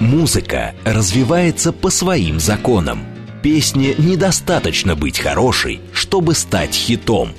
Музыка 0.00 0.74
развивается 0.84 1.72
по 1.72 1.88
своим 1.88 2.38
законам. 2.38 3.04
Песне 3.42 3.94
недостаточно 3.96 4.94
быть 4.94 5.18
хорошей, 5.18 5.80
чтобы 5.92 6.34
стать 6.34 6.74
хитом. 6.74 7.32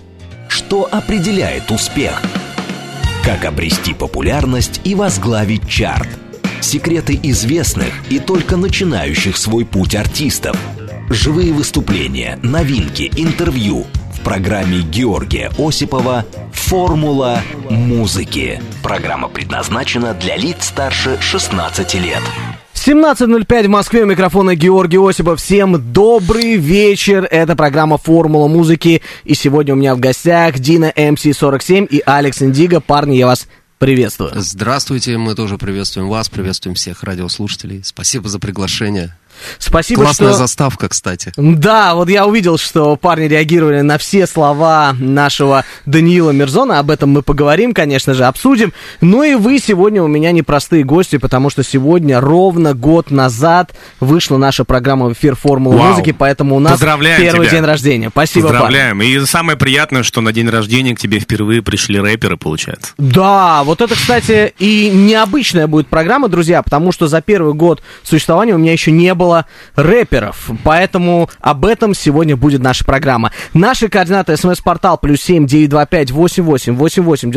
Что 0.50 0.88
определяет 0.92 1.70
успех? 1.70 2.20
Как 3.24 3.46
обрести 3.46 3.94
популярность 3.94 4.82
и 4.86 4.96
возглавить 4.96 5.70
чарт? 5.70 6.08
Секреты 6.60 7.20
известных 7.24 7.94
и 8.10 8.18
только 8.18 8.58
начинающих 8.58 9.38
свой 9.38 9.64
путь 9.64 9.96
артистов. 9.96 10.58
Живые 11.10 11.54
выступления, 11.54 12.40
новинки, 12.42 13.12
интервью– 13.16 13.86
программе 14.28 14.82
Георгия 14.82 15.50
Осипова 15.58 16.26
«Формула 16.52 17.40
музыки». 17.70 18.62
Программа 18.84 19.30
предназначена 19.30 20.14
для 20.14 20.36
лиц 20.36 20.66
старше 20.66 21.18
16 21.22 21.94
лет. 21.94 22.22
17.05 22.74 23.68
в 23.68 23.70
Москве, 23.70 24.04
у 24.04 24.06
микрофона 24.06 24.54
Георгий 24.54 24.98
Осипов. 24.98 25.40
Всем 25.40 25.94
добрый 25.94 26.58
вечер. 26.58 27.26
Это 27.32 27.56
программа 27.56 27.98
«Формула 27.98 28.50
музыки». 28.50 29.02
И 29.24 29.34
сегодня 29.34 29.76
у 29.76 29.78
меня 29.78 29.96
в 29.96 30.02
гостях 30.02 30.60
Дина 30.60 30.92
МС-47 30.94 31.88
и 31.88 32.04
Алекс 32.06 32.42
Индиго. 32.42 32.82
Парни, 32.82 33.16
я 33.16 33.28
вас 33.28 33.48
приветствую. 33.78 34.34
Здравствуйте, 34.36 35.18
мы 35.18 35.36
тоже 35.36 35.58
приветствуем 35.58 36.10
вас, 36.10 36.28
приветствуем 36.28 36.76
всех 36.76 37.04
радиослушателей. 37.04 37.82
Спасибо 37.86 38.28
за 38.28 38.40
приглашение. 38.40 39.16
Спасибо, 39.60 40.04
Классная 40.04 40.30
что... 40.30 40.38
заставка, 40.38 40.90
кстати. 40.90 41.32
Да, 41.36 41.96
вот 41.96 42.10
я 42.10 42.26
увидел, 42.26 42.58
что 42.58 42.96
парни 42.96 43.26
реагировали 43.26 43.82
на 43.82 43.98
все 43.98 44.28
слова 44.28 44.96
нашего 44.98 45.66
Даниила 45.86 46.32
Мирзона. 46.32 46.80
Об 46.80 46.92
этом 46.92 47.10
мы 47.10 47.22
поговорим, 47.22 47.74
конечно 47.74 48.14
же, 48.14 48.26
обсудим. 48.26 48.74
Ну 49.02 49.24
и 49.24 49.36
вы 49.36 49.60
сегодня 49.60 50.02
у 50.04 50.08
меня 50.08 50.32
непростые 50.32 50.84
гости, 50.84 51.18
потому 51.18 51.50
что 51.50 51.64
сегодня 51.64 52.20
ровно 52.20 52.74
год 52.74 53.12
назад 53.12 53.74
вышла 54.00 54.38
наша 54.38 54.64
программа 54.64 55.08
в 55.08 55.14
эфир 55.14 55.36
«Формула 55.36 55.76
Вау. 55.76 55.90
музыки», 55.90 56.12
поэтому 56.18 56.56
у 56.56 56.60
нас 56.60 56.74
Поздравляем 56.74 57.22
первый 57.22 57.48
тебя. 57.48 57.58
день 57.58 57.66
рождения. 57.66 58.10
Спасибо, 58.10 58.48
парни. 58.48 58.60
Поздравляем. 58.60 59.02
И 59.02 59.26
самое 59.26 59.58
приятное, 59.58 60.04
что 60.04 60.22
на 60.22 60.32
день 60.32 60.50
рождения 60.50 60.96
к 60.96 61.00
тебе 61.00 61.20
впервые 61.20 61.62
пришли 61.62 62.00
рэперы, 62.00 62.38
получается. 62.38 62.94
Да, 62.98 63.64
вот 63.64 63.82
это, 63.82 63.96
кстати, 63.96 64.54
и 64.60 64.90
необычная 64.94 65.68
будет 65.68 65.88
программа, 65.88 66.30
друзья, 66.30 66.62
потому 66.62 66.92
что 66.92 67.08
за 67.08 67.22
первый 67.22 67.54
год 67.54 67.82
существования 68.04 68.54
у 68.56 68.58
меня 68.58 68.72
еще 68.72 68.92
не 68.92 69.14
было 69.14 69.27
рэперов, 69.76 70.50
поэтому 70.64 71.30
об 71.40 71.66
этом 71.66 71.94
сегодня 71.94 72.36
будет 72.36 72.62
наша 72.62 72.86
программа. 72.86 73.32
Наши 73.54 73.90
координаты 73.90 74.38
смс-портал 74.38 74.98
плюс 74.98 75.22
семь 75.22 75.46
девять 75.46 75.70
два 75.70 75.86
пять 75.86 76.12
восемь 76.12 76.44
восемь 76.44 76.76
восемь 76.76 77.32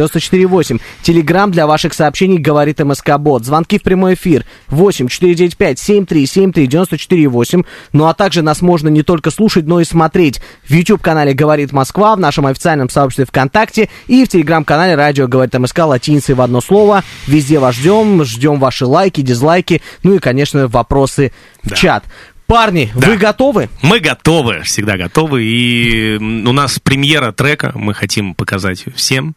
для 1.52 1.66
ваших 1.66 1.94
сообщений 1.94 2.38
говорит 2.38 2.78
МСК 2.80 3.18
Бот. 3.18 3.44
Звонки 3.44 3.78
в 3.78 3.83
прямой 3.83 4.14
эфир 4.14 4.44
восемь 4.68 5.08
четыре 5.08 5.34
девять 5.34 5.56
пять 5.56 5.78
семь 5.78 6.06
три 6.06 6.27
семь 6.27 6.52
три 6.52 6.66
девяносто 6.66 6.98
четыре 6.98 7.28
восемь. 7.28 7.62
Ну 7.92 8.06
а 8.06 8.14
также 8.14 8.42
нас 8.42 8.62
можно 8.62 8.88
не 8.88 9.02
только 9.02 9.30
слушать, 9.30 9.66
но 9.66 9.80
и 9.80 9.84
смотреть 9.84 10.41
в 10.66 10.72
YouTube 10.72 11.02
канале 11.02 11.34
Говорит 11.34 11.72
Москва, 11.72 12.16
в 12.16 12.20
нашем 12.20 12.46
официальном 12.46 12.88
сообществе 12.88 13.24
ВКонтакте 13.24 13.88
и 14.06 14.24
в 14.24 14.28
телеграм-канале 14.28 14.94
Радио 14.94 15.27
Говорит 15.27 15.58
МСК 15.58 15.80
латиницей 15.80 16.34
в 16.34 16.41
одно 16.41 16.61
слово. 16.61 17.05
Везде 17.27 17.58
вас 17.58 17.74
ждем, 17.74 18.24
ждем 18.24 18.58
ваши 18.58 18.86
лайки, 18.86 19.20
дизлайки, 19.20 19.83
ну 20.02 20.14
и, 20.14 20.18
конечно, 20.18 20.68
вопросы 20.68 21.33
в 21.62 21.69
Да. 21.70 21.77
чат. 21.77 22.05
Парни, 22.47 22.91
Да. 22.97 23.08
вы 23.11 23.16
готовы? 23.16 23.69
Мы 23.83 24.00
готовы, 24.00 24.62
всегда 24.62 24.97
готовы. 24.97 25.44
И 25.44 26.17
у 26.19 26.52
нас 26.52 26.80
премьера 26.80 27.30
трека, 27.30 27.70
мы 27.77 27.94
хотим 27.94 28.34
показать 28.34 28.84
всем. 28.97 29.36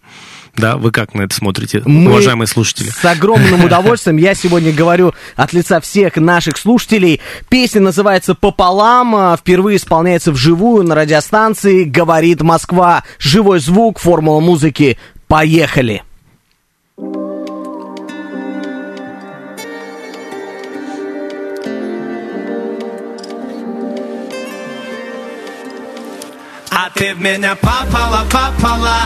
Да, 0.56 0.78
вы 0.78 0.92
как 0.92 1.14
на 1.16 1.24
это 1.24 1.34
смотрите, 1.36 1.82
Мы 1.86 2.10
уважаемые 2.12 2.48
слушатели? 2.48 2.90
С 2.90 3.04
огромным 3.06 3.64
удовольствием. 3.66 4.18
Я 4.18 4.34
сегодня 4.36 4.72
говорю 4.72 5.14
от 5.36 5.52
лица 5.54 5.80
всех 5.80 6.16
наших 6.18 6.58
слушателей. 6.58 7.22
Песня 7.50 7.82
называется 7.82 8.34
«Пополам». 8.36 9.16
а, 9.16 9.38
Впервые 9.38 9.78
исполняется 9.78 10.32
вживую 10.32 10.84
на 10.84 10.94
радиостанции 10.96 11.84
«Говорит 11.86 12.42
Москва». 12.42 13.04
Живой 13.20 13.60
звук, 13.60 14.00
формула 14.00 14.40
музыки. 14.42 14.98
Поехали! 15.28 16.04
А 26.86 26.90
ты 26.90 27.14
в 27.14 27.22
меня 27.22 27.56
попала, 27.56 28.26
попала. 28.30 28.98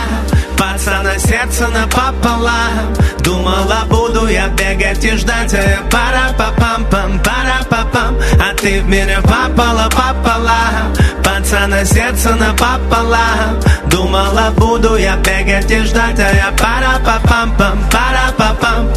Пацана 0.57 1.19
сердце 1.19 1.67
напополам 1.67 2.95
Думала, 3.19 3.85
буду 3.87 4.25
я 4.25 4.47
бегать 4.47 5.05
и 5.05 5.11
ждать. 5.11 5.53
А 5.53 5.57
я 5.57 5.81
пара-па-пам-пам, 5.91 7.21
пара-па-пам. 7.23 8.17
А 8.41 8.55
ты 8.55 8.81
в 8.81 8.87
меня 8.87 9.21
попала, 9.21 9.87
попала. 9.91 10.57
Пацана 11.23 11.85
сердце 11.85 12.33
напополам 12.33 13.59
Думала, 13.91 14.51
буду 14.57 14.95
я 14.95 15.15
бегать 15.17 15.69
и 15.69 15.79
ждать. 15.83 16.17
А 16.17 16.33
я 16.33 16.51
пара-па-пам-пам, 16.57 17.77
пара-па-пам 17.91 18.91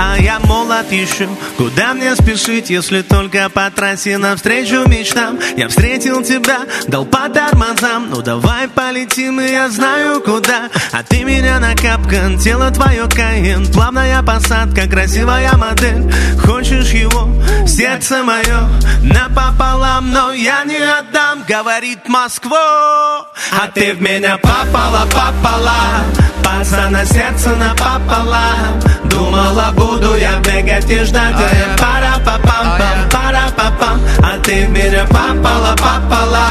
а 0.00 0.16
я 0.18 0.38
молод 0.40 0.90
еще. 0.90 1.28
Куда 1.58 1.92
мне 1.92 2.16
спешить, 2.16 2.70
если 2.70 3.02
только 3.02 3.50
по 3.50 3.70
трассе 3.70 4.16
навстречу 4.16 4.88
мечтам? 4.88 5.38
Я 5.58 5.68
встретил 5.68 6.22
тебя, 6.22 6.60
дал 6.88 7.04
по 7.04 7.28
тормозам. 7.28 8.08
Ну 8.08 8.22
давай 8.22 8.66
полетим, 8.68 9.40
и 9.40 9.50
я 9.50 9.68
знаю 9.68 10.22
куда. 10.22 10.70
А 10.92 11.02
ты 11.02 11.22
меня 11.24 11.60
на 11.60 11.74
капкан, 11.74 12.38
тело 12.38 12.70
твое 12.70 13.06
каин. 13.08 13.70
Плавная 13.72 14.22
посадка, 14.22 14.88
красивая 14.88 15.52
модель. 15.58 16.10
Хочешь 16.42 16.92
его, 16.92 17.28
сердце 17.66 18.22
мое 18.22 18.68
Напополам, 19.02 20.10
но 20.12 20.32
я 20.32 20.64
не 20.64 20.78
отдам 20.78 21.44
Говорит 21.46 22.08
Москва. 22.08 23.26
А 23.52 23.68
ты 23.74 23.92
в 23.92 24.00
меня 24.00 24.38
попала, 24.38 25.06
попала 25.06 26.04
Пацана 26.44 27.04
сердце 27.04 27.50
напополам. 27.50 28.80
Думала, 29.04 29.72
буду 29.74 30.16
я 30.16 30.38
бегать 30.40 30.90
и 30.90 31.04
ждать. 31.04 31.34
А 31.36 31.54
я 31.54 31.76
пара-па-пам-пам, 31.78 33.10
пара-па-пам 33.10 34.00
А 34.22 34.38
ты 34.42 34.66
в 34.66 34.70
меня 34.70 35.04
попала, 35.06 35.74
попала 35.76 36.48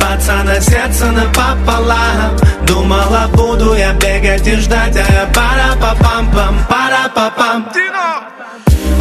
Пацана 0.00 0.60
сердце 0.60 1.06
напополам. 1.06 2.36
Думала, 2.66 3.28
буду 3.32 3.74
я 3.74 3.92
бегать 3.94 4.46
и 4.46 4.56
ждать. 4.56 4.96
А 4.96 5.12
я 5.12 5.26
пара-па-пам-пам, 5.34 6.54
пара-па-пам 6.68 7.70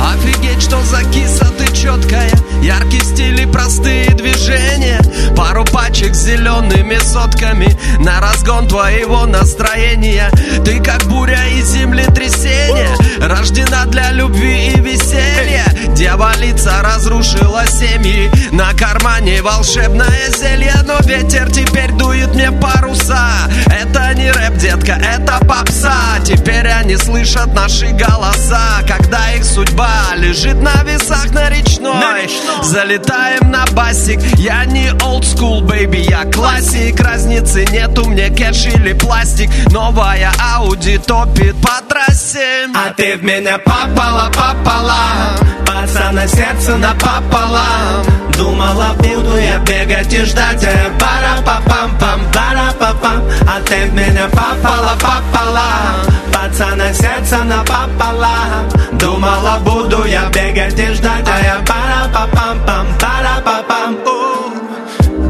Офигеть, 0.02 0.62
что 0.62 0.82
за 0.84 1.04
киса 1.12 1.46
ты 1.58 1.68
четкая 1.76 2.32
Яркий 2.62 3.00
стиль 3.00 3.40
и 3.42 3.46
простые 3.46 4.10
движения. 4.10 5.00
Пару 5.36 5.64
пачек 5.64 6.14
с 6.14 6.26
зелеными 6.26 6.98
сотками. 6.98 7.74
На 8.00 8.20
разгон 8.20 8.68
твоего 8.68 9.26
настроения. 9.26 10.30
Ты 10.66 10.82
как 10.82 11.04
буря 11.06 11.48
и 11.48 11.62
землетрясение. 11.62 12.96
Рождена 13.20 13.86
для 13.86 14.12
любви 14.12 14.74
и 14.74 14.80
веселья. 14.82 15.66
Дьяволица 15.96 16.82
разрушила 16.84 17.66
семьи. 17.66 18.30
На 18.52 18.74
кармане 18.74 19.42
волшебное 19.42 20.30
зелье. 20.38 20.76
Но 20.86 20.98
ветер 21.06 21.50
теперь 21.50 21.94
дует 21.94 22.36
мне 22.36 22.52
паруса. 22.52 23.50
Это 23.68 24.14
не 24.16 24.32
рэп, 24.32 24.58
детка, 24.58 25.02
это 25.02 25.40
попса. 25.46 26.20
Теперь 26.26 26.68
они 26.68 26.98
слышат 26.98 27.54
наши 27.54 27.88
голоса. 27.88 28.82
Когда 28.86 29.32
их 29.32 29.46
судьба 29.46 29.79
лежит 30.16 30.62
на 30.62 30.84
весах 30.84 31.32
на 31.32 31.50
речной, 31.50 31.94
На 31.94 32.22
речной. 32.22 32.64
Залетаем 32.64 33.52
на 33.52 33.66
басик. 33.68 34.20
Я 34.38 34.66
не 34.66 34.90
old 34.90 35.22
school, 35.22 35.62
baby, 35.62 36.02
я 36.10 36.26
классик. 36.32 37.00
Разницы 37.00 37.66
нету, 37.72 38.10
мне 38.10 38.30
кэш 38.30 38.68
или 38.68 38.94
пластик. 38.94 39.50
Новая 39.72 40.32
Audi 40.58 41.00
топит 41.00 41.56
по 41.62 41.82
трассе. 41.88 42.68
А 42.76 42.94
ты 42.94 43.18
в 43.18 43.24
меня 43.24 43.58
попала, 43.60 44.30
попала. 44.30 45.38
Пацана 45.66 46.28
сердце 46.28 46.78
напополам 46.78 48.04
Думала, 48.36 48.96
буду 48.98 49.38
я 49.38 49.60
бегать 49.60 50.14
и 50.14 50.24
ждать. 50.24 50.62
Я 50.64 50.90
пара-па-пам-пам, 51.00 52.22
пара-па-пам. 52.34 53.24
А 53.48 53.62
ты 53.62 53.86
в 53.86 53.94
меня 53.94 54.28
попала, 54.30 54.94
попала. 54.94 56.20
Пацана 56.34 56.94
сердце 56.94 57.44
напополам 57.44 58.70
Думала, 58.94 59.60
буду 59.70 60.06
я 60.06 60.30
бегать 60.30 60.80
и 60.80 60.94
ждать 60.94 61.28
А 61.28 61.40
я 61.42 61.64
пара-па-пам-пам, 61.66 62.88
пара-па-пам. 63.00 63.98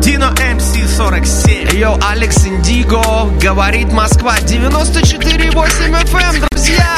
Дино 0.02 0.32
МС 0.32 0.96
47 0.96 1.76
Йо, 1.78 1.98
Алекс 2.10 2.46
Индиго, 2.46 3.02
говорит 3.42 3.92
Москва 3.92 4.38
94,8 4.40 6.04
FM, 6.04 6.48
друзья! 6.50 6.96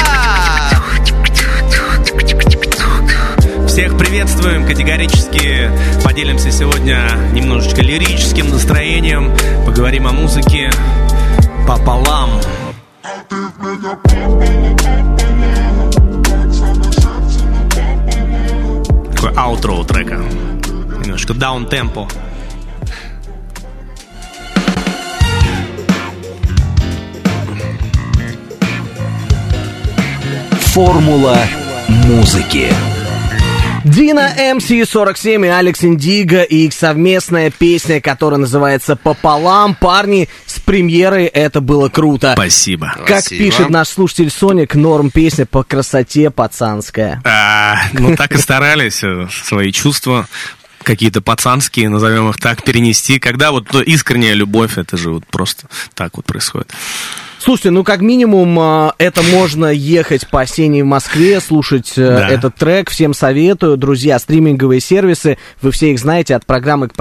Всех 3.67 3.97
приветствуем 3.97 4.67
категорически. 4.67 5.71
Поделимся 6.03 6.51
сегодня 6.51 7.09
немножечко 7.33 7.81
лирическим 7.81 8.49
настроением. 8.49 9.31
Поговорим 9.65 10.07
о 10.07 10.11
музыке 10.11 10.69
пополам. 11.67 12.41
Аутро 19.29 19.83
трека. 19.83 20.17
Немножко 21.01 21.33
даун-темпо. 21.33 22.07
Формула 30.73 31.37
музыки. 31.87 32.69
Дина 33.83 34.31
МС-47 34.37 35.45
и 35.45 35.49
Алекс 35.49 35.83
Индиго 35.83 36.43
и 36.43 36.67
их 36.67 36.73
совместная 36.73 37.49
песня, 37.49 37.99
которая 37.99 38.39
называется 38.39 38.95
«Пополам». 38.95 39.75
Парни, 39.75 40.29
с 40.45 40.59
премьерой 40.59 41.25
это 41.25 41.61
было 41.61 41.89
круто. 41.89 42.33
Спасибо. 42.33 42.93
Как 43.07 43.21
Спасибо. 43.21 43.43
пишет 43.43 43.69
наш 43.69 43.87
слушатель 43.89 44.29
Соник, 44.29 44.75
норм 44.75 45.09
песня 45.09 45.45
по 45.45 45.63
красоте 45.63 46.29
пацанская. 46.29 47.21
А, 47.23 47.77
ну, 47.93 48.15
так 48.15 48.33
и 48.33 48.37
старались 48.37 49.03
э, 49.03 49.27
свои 49.43 49.71
чувства 49.71 50.27
какие-то 50.83 51.21
пацанские, 51.21 51.89
назовем 51.89 52.29
их 52.29 52.37
так, 52.37 52.63
перенести. 52.63 53.19
Когда 53.19 53.51
вот 53.51 53.73
ну, 53.73 53.81
искренняя 53.81 54.33
любовь, 54.33 54.77
это 54.77 54.97
же 54.97 55.11
вот 55.11 55.25
просто 55.25 55.67
так 55.95 56.17
вот 56.17 56.25
происходит. 56.25 56.71
Слушайте, 57.43 57.71
ну 57.71 57.83
как 57.83 58.01
минимум 58.01 58.55
а, 58.59 58.93
это 58.99 59.23
можно 59.23 59.65
ехать 59.65 60.27
по 60.27 60.41
осенней 60.41 60.83
в 60.83 60.85
Москве, 60.85 61.39
слушать 61.39 61.93
э, 61.97 62.05
Да. 62.07 62.29
этот 62.29 62.55
трек. 62.55 62.91
Всем 62.91 63.15
советую. 63.15 63.77
Друзья, 63.77 64.19
стриминговые 64.19 64.79
сервисы, 64.79 65.39
вы 65.59 65.71
все 65.71 65.91
их 65.91 65.97
знаете, 65.97 66.35
от 66.35 66.45
программы 66.45 66.87
к 66.87 66.93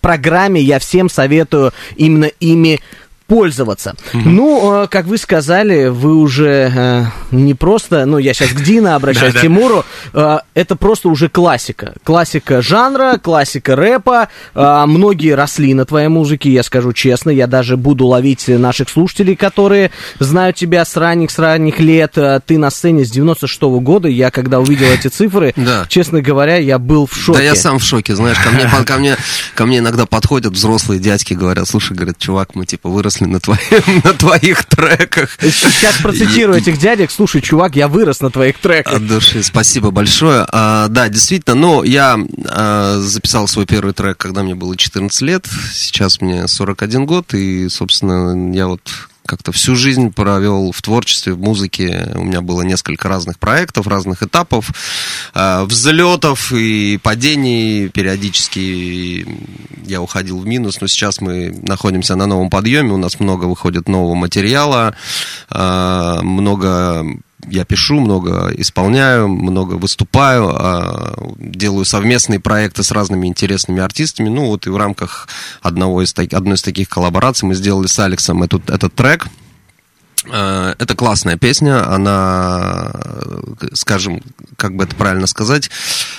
программе 0.00 0.62
я 0.62 0.78
всем 0.78 1.10
советую 1.10 1.72
именно 1.96 2.30
ими 2.40 2.80
пользоваться. 3.26 3.94
Ну, 4.12 4.84
э, 4.84 4.88
как 4.88 5.06
вы 5.06 5.16
сказали, 5.16 5.88
вы 5.88 6.16
уже 6.16 6.70
э, 6.74 7.04
не 7.30 7.54
просто, 7.54 8.04
ну, 8.04 8.18
я 8.18 8.34
сейчас 8.34 8.50
к 8.50 8.60
Дина 8.62 8.96
обращаюсь, 8.96 9.32
Да-да. 9.32 9.40
Тимуру, 9.46 9.84
э, 10.12 10.38
это 10.54 10.76
просто 10.76 11.08
уже 11.08 11.28
классика. 11.28 11.94
Классика 12.04 12.60
жанра, 12.60 13.18
классика 13.22 13.76
рэпа. 13.76 14.28
Э, 14.54 14.84
многие 14.86 15.34
росли 15.34 15.72
на 15.72 15.86
твоей 15.86 16.08
музыке, 16.08 16.50
я 16.50 16.62
скажу 16.62 16.92
честно. 16.92 17.30
Я 17.30 17.46
даже 17.46 17.76
буду 17.76 18.06
ловить 18.06 18.46
наших 18.46 18.90
слушателей, 18.90 19.36
которые 19.36 19.90
знают 20.18 20.56
тебя 20.56 20.84
с 20.84 20.94
ранних, 20.96 21.30
с 21.30 21.38
ранних 21.38 21.80
лет. 21.80 22.18
Ты 22.46 22.58
на 22.58 22.70
сцене 22.70 23.04
с 23.04 23.10
96 23.10 23.62
года. 23.62 24.06
Я, 24.08 24.30
когда 24.30 24.60
увидел 24.60 24.86
эти 24.86 25.08
цифры, 25.08 25.54
честно 25.88 26.20
говоря, 26.20 26.56
я 26.58 26.78
был 26.78 27.06
в 27.06 27.16
шоке. 27.16 27.38
Да 27.38 27.44
я 27.44 27.54
сам 27.54 27.78
в 27.78 27.84
шоке, 27.84 28.14
знаешь, 28.14 28.38
ко 28.38 28.50
мне, 28.50 28.68
ко 28.86 28.98
мне, 28.98 29.16
ко 29.54 29.64
мне 29.66 29.78
иногда 29.78 30.04
подходят 30.04 30.52
взрослые 30.52 31.00
дядьки, 31.00 31.32
говорят, 31.32 31.66
слушай, 31.66 31.96
говорят, 31.96 32.18
чувак, 32.18 32.54
мы 32.54 32.66
типа 32.66 32.90
выросли 32.90 33.13
на, 33.20 33.40
твои- 33.40 33.58
на 34.04 34.12
твоих 34.12 34.64
треках. 34.64 35.38
Сейчас 35.40 35.98
процитирую 36.02 36.58
этих 36.58 36.78
дядек. 36.78 37.10
Слушай, 37.10 37.40
чувак, 37.40 37.76
я 37.76 37.88
вырос 37.88 38.20
на 38.20 38.30
твоих 38.30 38.58
треках. 38.58 38.94
От 38.94 39.06
души, 39.06 39.42
спасибо 39.42 39.90
большое. 39.90 40.46
А, 40.48 40.88
да, 40.88 41.08
действительно, 41.08 41.54
ну, 41.54 41.82
я 41.82 42.18
а, 42.48 42.98
записал 43.00 43.48
свой 43.48 43.66
первый 43.66 43.94
трек, 43.94 44.16
когда 44.16 44.42
мне 44.42 44.54
было 44.54 44.76
14 44.76 45.20
лет, 45.22 45.46
сейчас 45.72 46.20
мне 46.20 46.48
41 46.48 47.06
год, 47.06 47.34
и, 47.34 47.68
собственно, 47.68 48.52
я 48.54 48.66
вот 48.66 48.90
как-то 49.26 49.52
всю 49.52 49.74
жизнь 49.74 50.12
провел 50.12 50.72
в 50.72 50.82
творчестве, 50.82 51.32
в 51.32 51.40
музыке. 51.40 52.12
У 52.14 52.24
меня 52.24 52.40
было 52.40 52.62
несколько 52.62 53.08
разных 53.08 53.38
проектов, 53.38 53.86
разных 53.86 54.22
этапов, 54.22 54.70
а, 55.32 55.64
взлетов 55.64 56.52
и 56.52 56.98
падений. 57.02 57.88
Периодически 57.88 59.26
я 59.86 60.02
уходил 60.02 60.38
в 60.38 60.46
минус, 60.46 60.80
но 60.80 60.86
сейчас 60.86 61.20
мы 61.20 61.50
находимся 61.62 62.16
на 62.16 62.26
новом 62.26 62.50
подъеме, 62.50 62.92
у 62.92 62.98
нас 62.98 63.20
много 63.20 63.46
выходит 63.46 63.88
нового 63.88 64.14
материала, 64.14 64.94
а, 65.48 66.20
много 66.22 67.04
я 67.48 67.64
пишу, 67.64 68.00
много 68.00 68.52
исполняю, 68.56 69.28
много 69.28 69.74
выступаю, 69.74 70.48
а, 70.48 71.34
делаю 71.38 71.84
совместные 71.84 72.40
проекты 72.40 72.82
с 72.82 72.90
разными 72.90 73.26
интересными 73.26 73.80
артистами. 73.80 74.28
Ну 74.28 74.46
вот 74.46 74.66
и 74.66 74.70
в 74.70 74.76
рамках 74.76 75.28
одного 75.62 76.02
из, 76.02 76.14
одной 76.14 76.54
из 76.54 76.62
таких 76.62 76.88
коллабораций 76.88 77.46
мы 77.46 77.54
сделали 77.54 77.86
с 77.86 77.98
Алексом 77.98 78.42
этот, 78.42 78.70
этот 78.70 78.94
трек. 78.94 79.26
Э, 80.30 80.74
Это 80.78 80.94
классная 80.96 81.36
песня, 81.36 81.86
она, 81.92 82.90
скажем, 83.74 84.22
как 84.56 84.74
бы 84.76 84.84
это 84.84 84.94
правильно 84.96 85.26
сказать, 85.26 85.70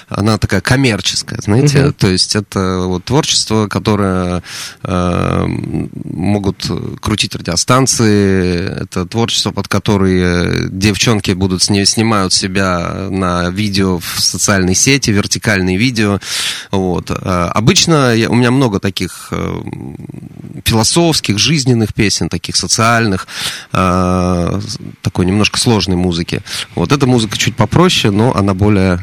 она 0.09 0.37
такая 0.37 0.61
коммерческая, 0.61 1.39
знаете, 1.41 1.91
то 1.91 2.07
есть 2.07 2.35
это 2.35 2.81
вот 2.85 3.05
творчество, 3.05 3.67
которое 3.67 4.43
э, 4.83 5.45
могут 5.47 6.69
крутить 7.01 7.35
радиостанции, 7.35 8.81
это 8.83 9.05
творчество, 9.05 9.51
под 9.51 9.67
которое 9.67 10.69
девчонки 10.69 11.31
будут 11.31 11.63
с 11.63 11.69
ней 11.69 11.85
снимают 11.85 12.33
себя 12.33 13.07
на 13.09 13.49
видео 13.49 13.99
в 13.99 14.19
социальной 14.19 14.75
сети, 14.75 15.09
вертикальные 15.11 15.77
видео, 15.77 16.19
вот. 16.71 17.09
Э, 17.11 17.49
Обычно 17.55 18.13
я- 18.13 18.29
у 18.29 18.35
меня 18.35 18.51
много 18.51 18.79
таких 18.79 19.29
э, 19.31 19.61
философских, 20.63 21.37
жизненных 21.39 21.93
песен, 21.93 22.29
таких 22.29 22.55
социальных, 22.55 23.27
э, 23.71 23.94
такой 25.01 25.25
немножко 25.25 25.59
сложной 25.59 25.97
музыки. 25.97 26.41
Вот 26.75 26.91
эта 26.91 27.07
музыка 27.07 27.37
чуть 27.37 27.55
попроще, 27.55 28.11
но 28.11 28.35
она 28.35 28.53
более 28.53 28.99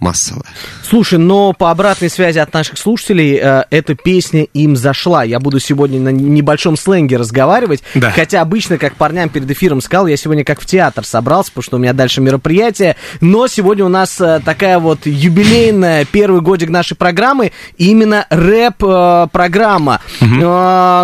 массовая. 0.00 0.44
Слушай, 0.82 1.18
но 1.18 1.52
по 1.52 1.70
обратной 1.70 2.10
связи 2.10 2.38
от 2.38 2.52
наших 2.52 2.78
слушателей 2.78 3.38
э, 3.40 3.64
эта 3.70 3.94
песня 3.94 4.44
им 4.44 4.76
зашла. 4.76 5.22
Я 5.24 5.38
буду 5.40 5.60
сегодня 5.60 6.00
на 6.00 6.08
небольшом 6.08 6.76
сленге 6.76 7.16
разговаривать. 7.16 7.82
Да. 7.94 8.10
Хотя 8.10 8.40
обычно, 8.40 8.78
как 8.78 8.96
парням 8.96 9.28
перед 9.28 9.50
эфиром 9.50 9.80
сказал, 9.80 10.06
я 10.06 10.16
сегодня 10.16 10.44
как 10.44 10.60
в 10.60 10.66
театр 10.66 11.04
собрался, 11.04 11.50
потому 11.50 11.62
что 11.62 11.76
у 11.76 11.80
меня 11.80 11.92
дальше 11.92 12.20
мероприятие. 12.20 12.96
Но 13.20 13.46
сегодня 13.46 13.84
у 13.84 13.88
нас 13.88 14.20
э, 14.20 14.40
такая 14.44 14.78
вот 14.78 15.06
юбилейная 15.06 16.04
первый 16.10 16.40
годик 16.40 16.70
нашей 16.70 16.96
программы. 16.96 17.52
Именно 17.76 18.26
рэп-программа. 18.30 20.00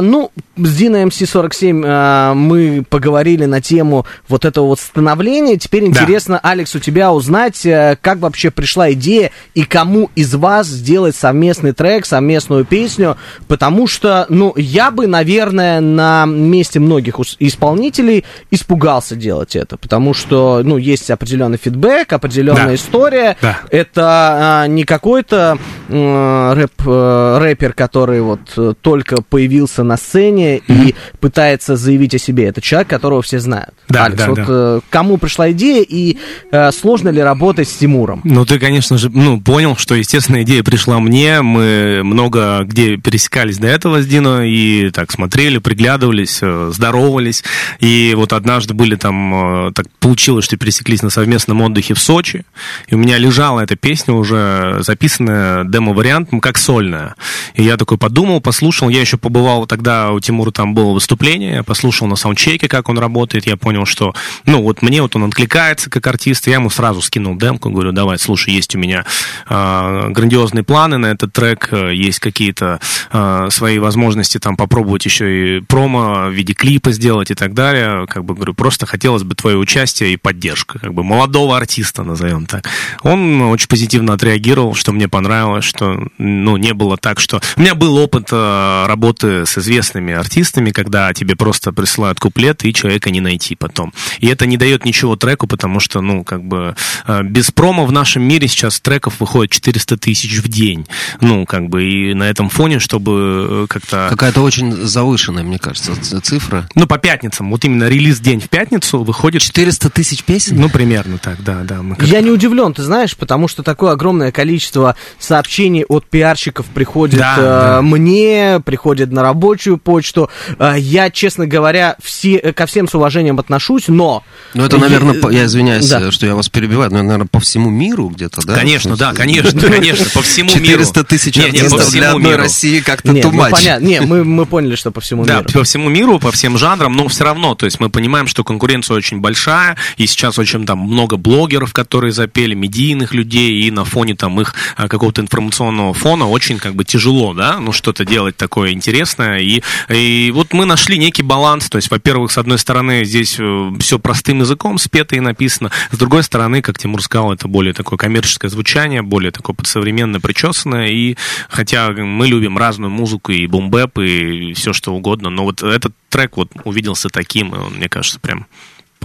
ну, 0.02 0.30
с 0.56 0.74
Диной 0.74 1.04
МС-47 1.04 1.84
э, 1.84 2.34
мы 2.34 2.84
поговорили 2.88 3.44
на 3.44 3.60
тему 3.60 4.06
вот 4.28 4.44
этого 4.44 4.66
вот 4.66 4.80
становления. 4.80 5.56
Теперь 5.58 5.82
Да. 5.82 5.88
интересно, 5.88 6.38
Алекс, 6.42 6.74
у 6.74 6.78
тебя 6.78 7.12
узнать, 7.12 7.64
э, 7.66 7.98
как 8.00 8.18
вообще 8.18 8.50
пришла 8.50 8.85
идея 8.92 9.30
и 9.54 9.64
кому 9.64 10.10
из 10.14 10.34
вас 10.34 10.66
сделать 10.66 11.16
совместный 11.16 11.72
трек, 11.72 12.06
совместную 12.06 12.64
песню, 12.64 13.16
потому 13.48 13.86
что, 13.86 14.26
ну, 14.28 14.52
я 14.56 14.90
бы, 14.90 15.06
наверное, 15.06 15.80
на 15.80 16.26
месте 16.26 16.80
многих 16.80 17.16
исполнителей 17.38 18.24
испугался 18.50 19.16
делать 19.16 19.56
это, 19.56 19.76
потому 19.76 20.14
что, 20.14 20.60
ну, 20.64 20.76
есть 20.76 21.10
определенный 21.10 21.58
фидбэк, 21.58 22.12
определенная 22.12 22.66
Да. 22.66 22.74
история. 22.74 23.36
Да. 23.40 23.58
Это 23.70 24.02
а, 24.06 24.66
не 24.66 24.84
какой-то 24.84 25.58
м, 25.88 26.52
рэп, 26.52 26.82
э, 26.86 27.38
рэпер, 27.40 27.72
который 27.72 28.20
вот 28.20 28.40
э, 28.56 28.74
только 28.80 29.22
появился 29.22 29.82
на 29.84 29.96
сцене 29.96 30.58
и 30.58 30.94
пытается 31.20 31.76
заявить 31.76 32.14
о 32.14 32.18
себе. 32.18 32.46
Это 32.46 32.60
человек, 32.60 32.88
которого 32.88 33.22
все 33.22 33.38
знают. 33.38 33.74
Да, 33.88 34.04
Алекс, 34.06 34.22
да, 34.22 34.28
вот 34.28 34.38
да. 34.38 34.44
э, 34.48 34.80
кому 34.90 35.16
пришла 35.16 35.50
идея 35.52 35.84
и 35.88 36.18
э, 36.50 36.72
сложно 36.72 37.08
ли 37.10 37.20
работать 37.22 37.68
с 37.68 37.72
Тимуром? 37.74 38.20
Ну, 38.24 38.44
ты, 38.44 38.58
конечно 38.58 38.75
же, 38.80 39.10
ну, 39.10 39.40
понял, 39.40 39.76
что, 39.76 39.94
естественно, 39.94 40.42
идея 40.42 40.62
пришла 40.62 40.98
мне. 41.00 41.42
Мы 41.42 42.02
много 42.02 42.62
где 42.64 42.96
пересекались 42.96 43.58
до 43.58 43.66
этого 43.66 44.02
с 44.02 44.06
Дино 44.06 44.48
и 44.48 44.90
так 44.90 45.12
смотрели, 45.12 45.58
приглядывались, 45.58 46.40
э, 46.42 46.70
здоровались. 46.72 47.44
И 47.80 48.14
вот 48.16 48.32
однажды 48.32 48.74
были 48.74 48.96
там, 48.96 49.68
э, 49.68 49.72
так 49.72 49.86
получилось, 50.00 50.44
что 50.44 50.56
пересеклись 50.56 51.02
на 51.02 51.10
совместном 51.10 51.62
отдыхе 51.62 51.94
в 51.94 51.98
Сочи. 51.98 52.44
И 52.88 52.94
у 52.94 52.98
меня 52.98 53.18
лежала 53.18 53.60
эта 53.60 53.76
песня 53.76 54.14
уже 54.14 54.78
записанная, 54.80 55.64
демо-вариант, 55.64 56.30
как 56.40 56.58
сольная. 56.58 57.14
И 57.54 57.62
я 57.62 57.76
такой 57.76 57.98
подумал, 57.98 58.40
послушал. 58.40 58.88
Я 58.88 59.00
еще 59.00 59.16
побывал 59.16 59.66
тогда, 59.66 60.12
у 60.12 60.20
Тимура 60.20 60.50
там 60.50 60.74
было 60.74 60.92
выступление, 60.92 61.54
я 61.54 61.62
послушал 61.62 62.06
на 62.06 62.16
саундчеке, 62.16 62.68
как 62.68 62.88
он 62.88 62.98
работает. 62.98 63.46
Я 63.46 63.56
понял, 63.56 63.86
что, 63.86 64.14
ну, 64.44 64.62
вот 64.62 64.82
мне 64.82 65.02
вот 65.02 65.16
он 65.16 65.24
откликается 65.24 65.90
как 65.90 66.06
артист. 66.06 66.46
Я 66.46 66.54
ему 66.54 66.70
сразу 66.70 67.02
скинул 67.02 67.36
демку, 67.36 67.70
говорю, 67.70 67.92
давай, 67.92 68.18
слушай, 68.18 68.54
есть 68.54 68.65
у 68.74 68.78
меня 68.78 69.04
э, 69.48 70.08
грандиозные 70.10 70.64
планы 70.64 70.98
на 70.98 71.06
этот 71.06 71.32
трек, 71.32 71.68
э, 71.72 71.94
есть 71.94 72.18
какие-то 72.18 72.80
э, 73.12 73.48
свои 73.50 73.78
возможности 73.78 74.38
там 74.38 74.56
попробовать 74.56 75.04
еще 75.04 75.58
и 75.58 75.60
промо 75.60 76.28
в 76.28 76.32
виде 76.32 76.54
клипа 76.54 76.92
сделать 76.92 77.30
и 77.30 77.34
так 77.34 77.54
далее. 77.54 78.06
Как 78.06 78.24
бы 78.24 78.34
говорю, 78.34 78.54
просто 78.54 78.86
хотелось 78.86 79.22
бы 79.22 79.34
твое 79.34 79.56
участие 79.56 80.12
и 80.12 80.16
поддержка, 80.16 80.78
как 80.78 80.94
бы 80.94 81.04
молодого 81.04 81.56
артиста, 81.56 82.02
назовем 82.02 82.46
так. 82.46 82.68
Он 83.02 83.42
очень 83.42 83.68
позитивно 83.68 84.14
отреагировал, 84.14 84.74
что 84.74 84.92
мне 84.92 85.08
понравилось, 85.08 85.64
что, 85.64 86.08
ну, 86.18 86.56
не 86.56 86.74
было 86.74 86.96
так, 86.96 87.20
что... 87.20 87.40
У 87.56 87.60
меня 87.60 87.74
был 87.74 87.96
опыт 87.96 88.28
э, 88.32 88.84
работы 88.86 89.46
с 89.46 89.58
известными 89.58 90.14
артистами, 90.14 90.70
когда 90.70 91.12
тебе 91.12 91.36
просто 91.36 91.72
присылают 91.72 92.20
куплет, 92.20 92.64
и 92.64 92.72
человека 92.72 93.10
не 93.10 93.20
найти 93.20 93.54
потом. 93.54 93.92
И 94.18 94.26
это 94.26 94.46
не 94.46 94.56
дает 94.56 94.84
ничего 94.84 95.16
треку, 95.16 95.46
потому 95.46 95.80
что, 95.80 96.00
ну, 96.00 96.24
как 96.24 96.42
бы, 96.44 96.74
э, 97.06 97.22
без 97.22 97.50
промо 97.50 97.86
в 97.86 97.92
нашем 97.92 98.22
мире 98.22 98.48
сейчас 98.56 98.80
треков 98.80 99.20
выходит 99.20 99.52
400 99.52 99.96
тысяч 99.98 100.38
в 100.38 100.48
день. 100.48 100.86
Ну, 101.20 101.44
как 101.46 101.68
бы, 101.68 101.84
и 101.84 102.14
на 102.14 102.24
этом 102.24 102.48
фоне, 102.48 102.78
чтобы 102.78 103.64
э, 103.64 103.66
как-то... 103.68 104.06
Какая-то 104.10 104.40
очень 104.42 104.72
завышенная, 104.72 105.42
мне 105.42 105.58
кажется, 105.58 105.92
цифра. 106.22 106.68
Ну, 106.74 106.86
по 106.86 106.98
пятницам. 106.98 107.50
Вот 107.50 107.64
именно 107.64 107.84
релиз-день 107.88 108.40
в 108.40 108.48
пятницу 108.48 109.02
выходит... 109.02 109.42
400 109.42 109.90
тысяч 109.90 110.24
песен? 110.24 110.56
Ну, 110.60 110.68
примерно 110.68 111.18
так, 111.18 111.42
да, 111.42 111.62
да. 111.62 111.80
Я 112.00 112.20
не 112.20 112.30
удивлен, 112.30 112.72
ты 112.74 112.82
знаешь, 112.82 113.16
потому 113.16 113.48
что 113.48 113.62
такое 113.62 113.92
огромное 113.92 114.32
количество 114.32 114.96
сообщений 115.18 115.84
от 115.84 116.06
пиарщиков 116.08 116.66
приходит 116.66 117.18
Да, 117.18 117.34
э, 117.36 117.40
да. 117.42 117.82
мне, 117.82 118.60
приходит 118.64 119.12
на 119.12 119.22
рабочую 119.22 119.78
почту. 119.78 120.30
Э, 120.58 120.74
я, 120.78 121.10
честно 121.10 121.46
говоря, 121.46 121.96
все, 122.02 122.36
э, 122.36 122.52
ко 122.52 122.66
всем 122.66 122.88
с 122.88 122.94
уважением 122.94 123.38
отношусь, 123.38 123.88
но... 123.88 124.22
Ну, 124.54 124.64
это, 124.64 124.78
наверное, 124.78 125.14
Е- 125.14 125.20
по- 125.20 125.28
я 125.30 125.44
извиняюсь, 125.44 125.88
Да. 125.88 126.10
что 126.10 126.26
я 126.26 126.34
вас 126.34 126.48
перебиваю, 126.48 126.90
но, 126.90 127.02
наверное, 127.02 127.26
по 127.30 127.40
всему 127.40 127.70
миру 127.70 128.08
где-то, 128.08 128.40
да? 128.46 128.54
Конечно, 128.54 128.96
да, 128.96 129.12
конечно, 129.12 129.60
конечно, 129.68 130.06
по 130.14 130.22
всему 130.22 130.50
миру. 130.54 130.84
400 130.84 131.04
тысяч 131.04 131.36
Не, 131.36 131.44
не, 131.44 131.50
по 131.50 131.56
артистов 131.58 131.78
для 131.78 131.86
всему 131.88 132.16
одной 132.16 132.30
миру. 132.32 132.42
России 132.42 132.80
как-то 132.80 133.12
Нет, 133.12 133.24
ну, 133.24 133.32
much. 133.32 133.50
понятно. 133.50 133.84
Не, 133.84 134.00
мы, 134.00 134.24
мы 134.24 134.46
поняли, 134.46 134.76
что 134.76 134.90
по 134.90 135.00
всему 135.00 135.24
Да, 135.24 135.40
миру. 135.40 135.50
по 135.52 135.64
всему 135.64 135.88
миру, 135.88 136.18
по 136.18 136.30
всем 136.32 136.56
жанрам, 136.56 136.92
но 136.92 137.08
все 137.08 137.24
равно, 137.24 137.54
то 137.54 137.66
есть 137.66 137.80
мы 137.80 137.90
понимаем, 137.90 138.26
что 138.26 138.44
конкуренция 138.44 138.96
очень 138.96 139.20
большая, 139.20 139.76
и 139.96 140.06
сейчас 140.06 140.38
очень 140.38 140.64
там 140.64 140.78
много 140.78 141.16
блогеров, 141.16 141.72
которые 141.72 142.12
запели, 142.12 142.54
медийных 142.54 143.12
людей, 143.12 143.62
и 143.64 143.70
на 143.70 143.84
фоне 143.84 144.14
там 144.14 144.40
их 144.40 144.54
а, 144.76 144.88
какого-то 144.88 145.20
информационного 145.20 145.92
фона 145.92 146.28
очень 146.28 146.58
как 146.58 146.74
бы 146.74 146.84
тяжело, 146.84 147.34
да, 147.34 147.58
ну 147.58 147.72
что-то 147.72 148.04
делать 148.04 148.36
такое 148.36 148.72
интересное, 148.72 149.38
и, 149.38 149.62
и 149.88 150.30
вот 150.34 150.52
мы 150.52 150.64
нашли 150.64 150.98
некий 150.98 151.22
баланс, 151.22 151.68
то 151.68 151.76
есть, 151.76 151.90
во-первых, 151.90 152.32
с 152.32 152.38
одной 152.38 152.58
стороны, 152.58 153.04
здесь 153.04 153.38
все 153.80 153.98
простым 153.98 154.40
языком 154.40 154.78
спето 154.78 155.16
и 155.16 155.20
написано, 155.20 155.70
с 155.90 155.98
другой 155.98 156.22
стороны, 156.22 156.62
как 156.62 156.78
Тимур 156.78 157.02
сказал, 157.02 157.32
это 157.32 157.48
более 157.48 157.72
такое 157.74 157.98
коммерческое 158.26 158.50
звучание, 158.50 159.02
более 159.02 159.30
такое 159.30 159.54
подсовременное, 159.54 160.20
причесанное, 160.20 160.88
и 160.88 161.16
хотя 161.48 161.90
мы 161.92 162.26
любим 162.26 162.58
разную 162.58 162.90
музыку, 162.90 163.30
и 163.32 163.46
бумбэп, 163.46 163.98
и 163.98 164.52
все 164.54 164.72
что 164.72 164.92
угодно, 164.94 165.30
но 165.30 165.44
вот 165.44 165.62
этот 165.62 165.94
трек 166.08 166.36
вот 166.36 166.50
увиделся 166.64 167.08
таким, 167.08 167.54
и 167.54 167.58
он, 167.58 167.74
мне 167.74 167.88
кажется, 167.88 168.18
прям 168.18 168.46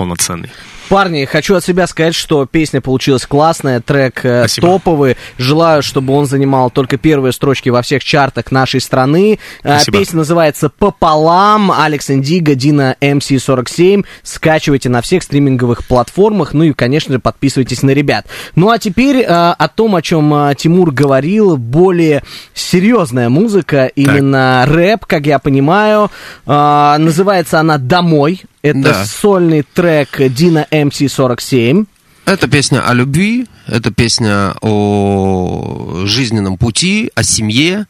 полноценный. 0.01 0.49
Парни, 0.89 1.23
хочу 1.23 1.55
от 1.55 1.63
себя 1.63 1.87
сказать, 1.87 2.15
что 2.15 2.45
песня 2.45 2.81
получилась 2.81 3.25
классная, 3.25 3.79
трек 3.79 4.25
э, 4.25 4.39
Спасибо. 4.41 4.67
топовый. 4.67 5.15
Желаю, 5.37 5.83
чтобы 5.83 6.13
он 6.13 6.25
занимал 6.25 6.69
только 6.69 6.97
первые 6.97 7.31
строчки 7.31 7.69
во 7.69 7.81
всех 7.81 8.03
чартах 8.03 8.51
нашей 8.51 8.81
страны. 8.81 9.39
Э, 9.63 9.75
Спасибо. 9.75 9.99
Песня 9.99 10.17
называется 10.17 10.69
«Пополам». 10.69 11.71
Алекс 11.71 12.09
Индиго, 12.09 12.55
Дина 12.55 12.97
МС47. 12.99 14.05
Скачивайте 14.23 14.89
на 14.89 15.01
всех 15.01 15.23
стриминговых 15.23 15.85
платформах. 15.87 16.53
Ну 16.53 16.63
и, 16.63 16.73
конечно 16.73 17.13
же, 17.13 17.19
подписывайтесь 17.19 17.83
на 17.83 17.91
ребят. 17.91 18.25
Ну 18.55 18.69
а 18.69 18.77
теперь 18.77 19.17
э, 19.17 19.25
о 19.27 19.67
том, 19.69 19.95
о 19.95 20.01
чем 20.01 20.53
Тимур 20.57 20.91
говорил. 20.91 21.55
Более 21.57 22.23
серьезная 22.53 23.29
музыка, 23.29 23.85
именно 23.85 24.65
рэп, 24.67 25.05
как 25.05 25.25
я 25.25 25.39
понимаю. 25.39 26.11
Называется 26.45 27.59
она 27.61 27.77
«Домой». 27.77 28.41
Это 28.63 28.79
Да. 28.79 29.05
сольный 29.05 29.63
трек 29.63 29.90
Дина 30.29 30.67
МС47. 30.71 31.85
Это 32.25 32.47
песня 32.47 32.87
о 32.87 32.93
любви, 32.93 33.47
это 33.67 33.91
песня 33.91 34.53
о 34.61 36.03
жизненном 36.05 36.57
пути, 36.57 37.11
о 37.15 37.23
семье. 37.23 37.87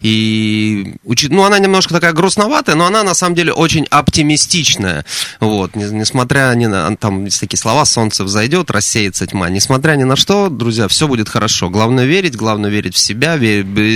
И 0.00 0.94
ну, 1.04 1.42
она 1.42 1.58
немножко 1.58 1.92
такая 1.92 2.12
грустноватая, 2.12 2.76
но 2.76 2.86
она 2.86 3.02
на 3.02 3.12
самом 3.14 3.34
деле 3.34 3.52
очень 3.52 3.86
оптимистичная. 3.90 5.04
Вот, 5.40 5.74
не- 5.74 5.90
несмотря 5.90 6.54
ни 6.54 6.66
на 6.66 6.96
там 6.96 7.24
есть 7.24 7.40
такие 7.40 7.58
слова, 7.58 7.84
солнце 7.84 8.24
взойдет, 8.24 8.70
рассеется 8.70 9.26
тьма. 9.26 9.50
Несмотря 9.50 9.96
ни 9.96 10.04
на 10.04 10.16
что, 10.16 10.48
друзья, 10.48 10.86
все 10.86 11.08
будет 11.08 11.28
хорошо. 11.28 11.68
Главное 11.68 12.06
верить, 12.06 12.36
главное 12.36 12.70
верить 12.70 12.94
в 12.94 12.98
себя, 12.98 13.36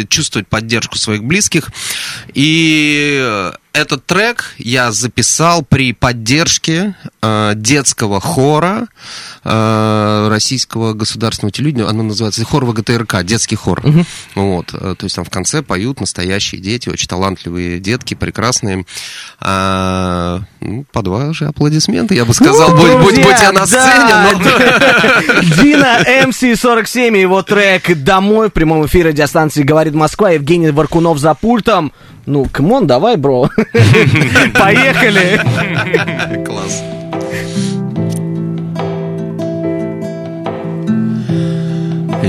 чувствовать 0.08 0.48
поддержку 0.48 0.98
своих 0.98 1.22
близких. 1.22 1.70
И 2.34 3.50
этот 3.76 4.06
трек 4.06 4.54
я 4.58 4.90
записал 4.90 5.62
при 5.62 5.92
поддержке 5.92 6.94
э, 7.22 7.52
детского 7.54 8.20
хора 8.20 8.88
э, 9.44 10.28
российского 10.30 10.94
государственного 10.94 11.52
телевидения. 11.52 11.86
Оно 11.86 12.02
называется 12.02 12.44
хор 12.44 12.64
ВГТРК, 12.64 13.22
детский 13.22 13.56
хор. 13.56 13.82
Вот, 14.34 14.72
э, 14.72 14.94
то 14.98 15.04
есть 15.04 15.16
там 15.16 15.24
в 15.24 15.30
конце 15.30 15.62
поют 15.62 16.00
настоящие 16.00 16.60
дети, 16.60 16.88
очень 16.88 17.08
талантливые 17.08 17.78
детки, 17.78 18.14
прекрасные. 18.14 18.86
А, 19.40 20.40
ну, 20.60 20.84
по 20.92 21.02
два 21.02 21.32
же 21.32 21.46
аплодисмента, 21.46 22.14
я 22.14 22.24
бы 22.24 22.34
сказал, 22.34 22.74
будь, 22.74 22.92
будь, 22.96 23.22
будь 23.22 23.40
я 23.40 23.52
на 23.52 23.66
сцене. 23.66 23.82
Dino 25.62 26.02
MC47 26.24 27.16
и 27.16 27.20
его 27.20 27.42
трек 27.42 28.02
«Домой» 28.02 28.48
в 28.48 28.52
прямом 28.52 28.86
эфире 28.86 29.10
радиостанции 29.10 29.62
«Говорит 29.62 29.94
Москва». 29.94 30.30
Евгений 30.30 30.70
Варкунов 30.70 31.18
за 31.18 31.34
пультом. 31.34 31.92
Ну, 32.26 32.46
come 32.50 32.71
on, 32.71 32.86
давай, 32.88 33.16
бро. 33.16 33.48
Поехали. 34.54 35.40
Класс. 36.44 36.82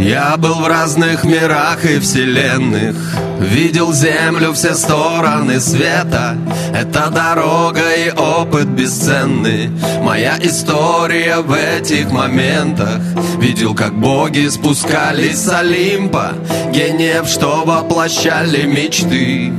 Я 0.07 0.37
был 0.37 0.53
в 0.61 0.67
разных 0.67 1.25
мирах 1.25 1.83
и 1.83 1.99
вселенных 1.99 2.95
Видел 3.41 3.91
землю 3.91 4.53
все 4.53 4.73
стороны 4.73 5.59
света. 5.59 6.37
Это 6.73 7.09
дорога 7.09 7.93
и 7.93 8.09
опыт 8.09 8.67
бесценный. 8.67 9.69
Моя 10.01 10.37
история 10.41 11.39
в 11.39 11.53
этих 11.53 12.09
моментах. 12.11 13.01
Видел, 13.39 13.75
как 13.75 13.93
боги 13.93 14.47
спускались 14.47 15.39
с 15.39 15.49
Олимпа. 15.49 16.35
Гениев, 16.71 17.27
что 17.27 17.63
воплощали 17.65 18.63
мечты. 18.63 19.51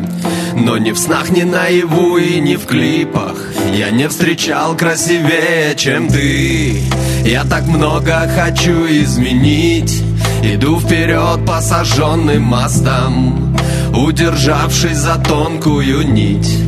Но 0.55 0.79
ни 0.79 0.93
в 0.93 0.99
снах, 0.99 1.29
ни 1.29 1.43
наяву 1.43 2.17
и 2.17 2.41
ни 2.41 2.57
в 2.57 2.67
клипах 2.67 3.37
Я 3.73 3.91
не 3.91 4.09
встречал 4.09 4.77
красивее, 4.77 5.77
чем 5.77 6.09
ты. 6.09 6.83
Я 7.25 7.45
так 7.45 7.67
много 7.67 8.29
хочу 8.35 8.87
изменить 8.87 10.08
Иду 10.51 10.81
вперед 10.81 11.45
по 11.45 11.61
сожженным 11.61 12.43
мостам 12.43 13.55
Удержавшись 13.95 14.97
за 14.97 15.17
тонкую 15.17 16.11
нить. 16.11 16.59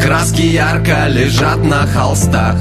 Краски 0.00 0.40
ярко 0.40 1.06
лежат 1.08 1.62
на 1.62 1.86
холстах. 1.86 2.56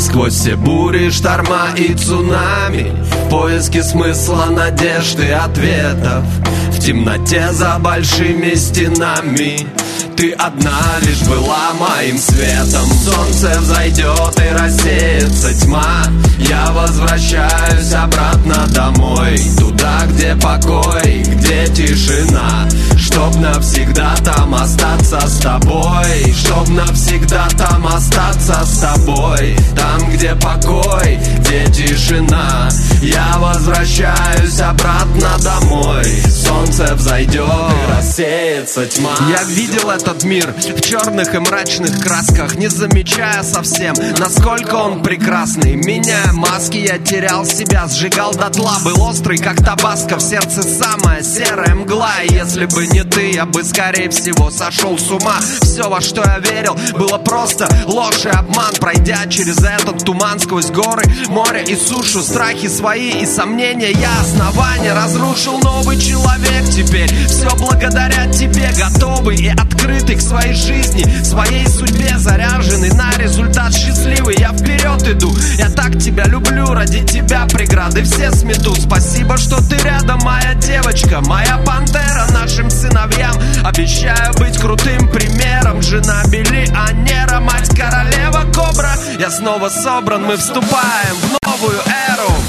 Сквозь 0.00 0.32
все 0.34 0.56
бури, 0.56 1.10
шторма 1.10 1.68
и 1.76 1.94
цунами 1.94 2.90
В 3.00 3.30
поиске 3.30 3.84
смысла, 3.84 4.46
надежды, 4.50 5.30
ответов. 5.30 6.24
В 6.72 6.80
темноте 6.80 7.52
за 7.52 7.78
большими 7.78 8.54
стенами 8.54 9.68
Ты 10.16 10.32
одна 10.32 10.98
лишь 11.02 11.22
была 11.22 11.72
моим 11.74 12.18
светом. 12.18 12.88
Солнце 13.04 13.58
взойдет 13.60 14.40
и 14.40 14.54
рассеется 14.54 15.54
тьма. 15.54 16.04
Я 16.38 16.70
возвращаюсь 16.72 17.92
обратно 17.92 18.66
домой 18.68 19.38
Туда, 19.58 20.06
где 20.08 20.36
покой, 20.36 21.22
где 21.26 21.66
тишина. 21.68 22.68
Чтоб 22.96 23.34
навсегда 23.36 24.14
там 24.24 24.54
остаться 24.54 25.20
с 25.26 25.38
тобой. 25.38 26.34
Чтоб 26.34 26.68
навсегда 26.68 27.48
там 27.56 27.86
остаться 27.86 28.64
с 28.64 28.78
тобой. 28.78 29.56
Там, 29.76 30.10
где 30.10 30.34
покой, 30.34 31.18
где 31.38 31.66
тишина. 31.66 32.68
Я 33.02 33.36
возвращаюсь 33.38 34.60
обратно 34.60 35.30
домой. 35.40 36.04
Солнце 36.30 36.94
взойдет, 36.94 37.42
и 37.42 37.92
рассеется 37.92 38.86
тьма. 38.86 39.16
Я 39.28 39.42
видел 39.44 39.90
этот 40.12 40.24
мир 40.24 40.52
в 40.52 40.80
черных 40.82 41.34
и 41.34 41.38
мрачных 41.38 42.02
красках 42.02 42.56
Не 42.56 42.68
замечая 42.68 43.42
совсем, 43.42 43.94
насколько 44.18 44.74
он 44.74 45.02
прекрасный. 45.02 45.74
Меняя 45.74 46.32
маски, 46.32 46.76
я 46.76 46.98
терял 46.98 47.46
себя 47.46 47.86
Сжигал 47.88 48.32
дотла, 48.34 48.78
был 48.84 49.00
острый, 49.02 49.38
как 49.38 49.64
табаско. 49.64 50.16
В 50.16 50.20
сердце 50.20 50.62
самая 50.62 51.22
серая 51.22 51.74
мгла. 51.74 52.12
И 52.28 52.34
если 52.34 52.66
бы 52.66 52.86
не 52.86 53.04
ты, 53.04 53.32
я 53.32 53.46
бы, 53.46 53.64
скорее 53.64 54.10
всего, 54.10 54.50
сошел 54.50 54.98
с 54.98 55.10
ума. 55.10 55.36
Все, 55.62 55.88
во 55.88 56.00
что 56.00 56.22
я 56.22 56.38
верил, 56.38 56.76
было 56.92 57.18
просто 57.18 57.68
ложь 57.86 58.24
и 58.24 58.28
обман. 58.28 58.74
Пройдя 58.80 59.26
через 59.28 59.58
этот 59.58 60.04
туман 60.04 60.38
сквозь 60.40 60.70
горы, 60.70 61.04
море 61.28 61.64
и 61.66 61.76
сушу 61.76 62.22
Страхи 62.22 62.68
свои 62.68 63.22
и 63.22 63.26
сомнения 63.26 63.92
я 63.92 64.10
основания 64.20 64.92
Разрушил. 64.92 65.58
Новый 65.58 65.98
человек 65.98 66.68
теперь. 66.70 67.08
Все 67.26 67.48
благодаря 67.56 68.26
тебе 68.30 68.70
готовый 68.76 69.36
и 69.36 69.48
открытый 69.48 69.91
к 70.00 70.20
своей 70.20 70.54
жизни 70.54 71.04
Своей 71.22 71.66
судьбе 71.66 72.18
заряженный 72.18 72.90
на 72.90 73.12
результат 73.18 73.74
счастливый. 73.74 74.36
Я 74.38 74.52
вперед 74.52 75.08
иду, 75.08 75.34
я 75.58 75.68
так 75.70 75.98
тебя 75.98 76.24
люблю 76.24 76.66
Ради 76.66 77.04
тебя 77.04 77.46
преграды 77.46 78.02
все 78.02 78.30
смету 78.30 78.74
Спасибо, 78.74 79.36
что 79.36 79.56
ты 79.68 79.76
рядом, 79.76 80.20
моя 80.20 80.54
девочка 80.54 81.20
моя 81.20 81.58
пантера 81.58 82.26
нашим 82.32 82.70
сыновьям. 82.70 83.34
Обещаю 83.64 84.34
быть 84.34 84.58
крутым 84.58 85.08
примером. 85.08 85.82
Жена 85.82 86.22
Белионера, 86.28 87.40
мать 87.40 87.70
королева 87.76 88.44
Кобра. 88.52 88.92
Я 89.18 89.30
снова 89.30 89.68
собран, 89.68 90.24
мы 90.24 90.36
вступаем 90.36 91.16
в 91.16 91.46
новую 91.46 91.78
эру 92.08 92.41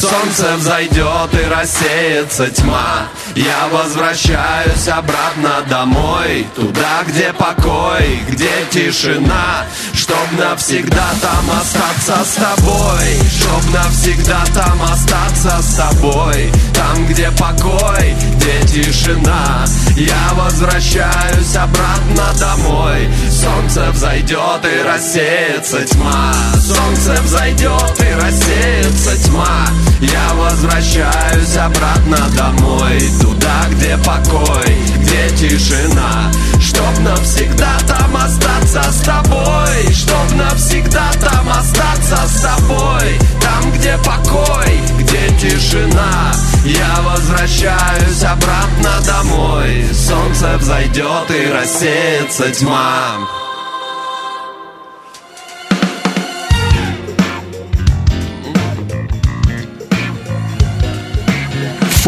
Солнце 0.00 0.54
взойдет 0.56 1.34
и 1.34 1.44
рассеется 1.48 2.48
тьма. 2.50 3.08
Я 3.34 3.66
возвращаюсь 3.72 4.86
обратно 4.86 5.62
домой 5.68 6.46
Туда, 6.54 7.02
где 7.04 7.32
покой, 7.32 8.20
где 8.28 8.48
тишина. 8.70 9.66
Чтоб 9.92 10.30
навсегда 10.38 11.04
там 11.20 11.50
остаться 11.50 12.24
с 12.24 12.34
тобой. 12.34 13.18
Чтоб 13.40 13.74
навсегда 13.74 14.44
там 14.54 14.80
остаться 14.82 15.60
с 15.60 15.74
тобой. 15.74 16.52
Там, 16.74 17.04
где 17.08 17.32
покой, 17.32 18.14
где 18.36 18.60
тишина. 18.68 19.64
Я 19.96 20.34
возвращаюсь 20.34 21.56
обратно 21.56 22.32
домой. 22.38 23.08
Солнце 23.30 23.90
взойдет 23.90 24.64
и 24.64 24.82
рассеется 24.82 25.84
тьма. 25.86 26.32
Солнце 26.54 27.20
взойдет 27.22 28.00
и 28.00 28.14
рассеется 28.14 29.16
тьма 29.26 29.66
я 30.00 30.34
возвращаюсь 30.34 31.56
обратно 31.56 32.18
домой. 32.36 33.00
Туда, 33.20 33.64
где 33.72 33.96
покой, 33.98 34.76
где 34.98 35.28
тишина. 35.36 36.30
Чтоб 36.60 36.98
навсегда 37.00 37.78
там 37.86 38.16
остаться 38.16 38.82
с 38.92 39.00
тобой. 39.00 39.92
Чтоб 39.92 40.34
навсегда 40.36 41.10
там 41.20 41.48
остаться 41.48 42.16
с 42.26 42.40
тобой 42.40 43.18
Там, 43.40 43.72
где 43.72 43.96
покой, 43.98 44.80
где 44.98 45.28
тишина. 45.38 46.32
Я 46.64 47.02
возвращаюсь 47.02 48.22
обратно 48.22 49.00
домой. 49.04 49.84
Солнце 49.92 50.56
взойдет 50.58 51.30
и 51.30 51.52
рассеется 51.52 52.50
тьма 52.50 53.37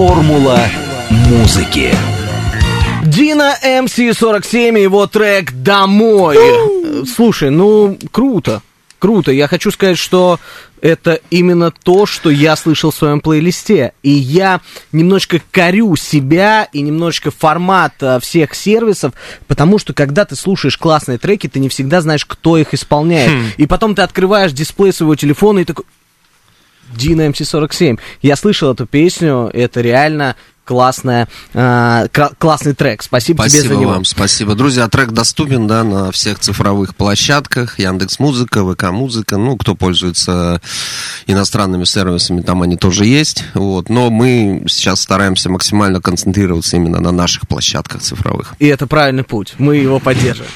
Формула 0.01 0.59
музыки. 1.11 1.95
Дина 3.05 3.55
МС-47 3.63 4.79
и 4.79 4.83
его 4.83 5.07
трек 5.07 5.53
«Домой». 5.53 6.39
Слушай, 7.05 7.51
ну, 7.51 7.99
круто. 8.11 8.63
Круто. 8.99 9.31
Я 9.31 9.47
хочу 9.47 9.71
сказать, 9.71 9.99
что 9.99 10.41
это 10.81 11.21
именно 11.29 11.71
то, 11.71 12.07
что 12.07 12.31
я 12.31 12.57
слышал 12.57 12.91
в 12.91 12.95
своем 12.95 13.21
плейлисте. 13.21 13.93
И 14.03 14.11
я 14.11 14.63
немножко 14.93 15.41
корю 15.51 15.95
себя 15.97 16.67
и 16.73 16.81
немножечко 16.81 17.31
формат 17.31 17.93
а, 18.01 18.21
всех 18.21 18.55
сервисов, 18.55 19.13
потому 19.49 19.79
что 19.79 19.93
когда 19.93 20.25
ты 20.25 20.35
слушаешь 20.35 20.79
классные 20.79 21.19
треки, 21.19 21.47
ты 21.47 21.61
не 21.61 21.69
всегда 21.69 22.01
знаешь, 22.01 22.25
кто 22.25 22.57
их 22.57 22.73
исполняет. 22.73 23.55
И 23.59 23.67
потом 23.67 23.95
ты 23.95 24.01
открываешь 24.01 24.53
дисплей 24.53 24.95
своего 24.95 25.15
телефона 25.15 25.59
и 25.59 25.65
такой... 25.65 25.85
Дина 26.97 27.29
МС-47. 27.29 27.99
Я 28.23 28.37
слышал 28.37 28.73
эту 28.73 28.87
песню, 28.87 29.51
это 29.53 29.81
реально 29.81 30.37
классная, 30.71 31.27
э, 31.53 32.07
классный 32.39 32.75
трек. 32.75 33.03
Спасибо, 33.03 33.39
спасибо 33.43 33.63
тебе 33.65 33.75
за 33.75 33.81
него. 33.81 33.91
вам, 33.91 34.05
спасибо. 34.05 34.55
Друзья, 34.55 34.87
трек 34.87 35.11
доступен, 35.11 35.67
да, 35.67 35.83
на 35.83 36.13
всех 36.13 36.39
цифровых 36.39 36.95
площадках, 36.95 37.81
Яндекс 37.81 38.21
Музыка, 38.21 38.65
ВК 38.65 38.93
Музыка, 38.93 39.37
ну, 39.37 39.57
кто 39.57 39.75
пользуется 39.75 40.61
иностранными 41.27 41.83
сервисами, 41.83 42.43
там 42.43 42.63
они 42.63 42.77
тоже 42.77 43.05
есть, 43.05 43.43
вот, 43.55 43.89
но 43.89 44.11
мы 44.11 44.63
сейчас 44.69 45.01
стараемся 45.01 45.51
максимально 45.51 46.01
концентрироваться 46.01 46.77
именно 46.77 47.01
на 47.01 47.11
наших 47.11 47.49
площадках 47.49 48.03
цифровых. 48.03 48.55
И 48.61 48.69
это 48.69 48.87
правильный 48.87 49.25
путь, 49.25 49.55
мы 49.59 49.75
его 49.75 49.99
поддерживаем. 49.99 50.53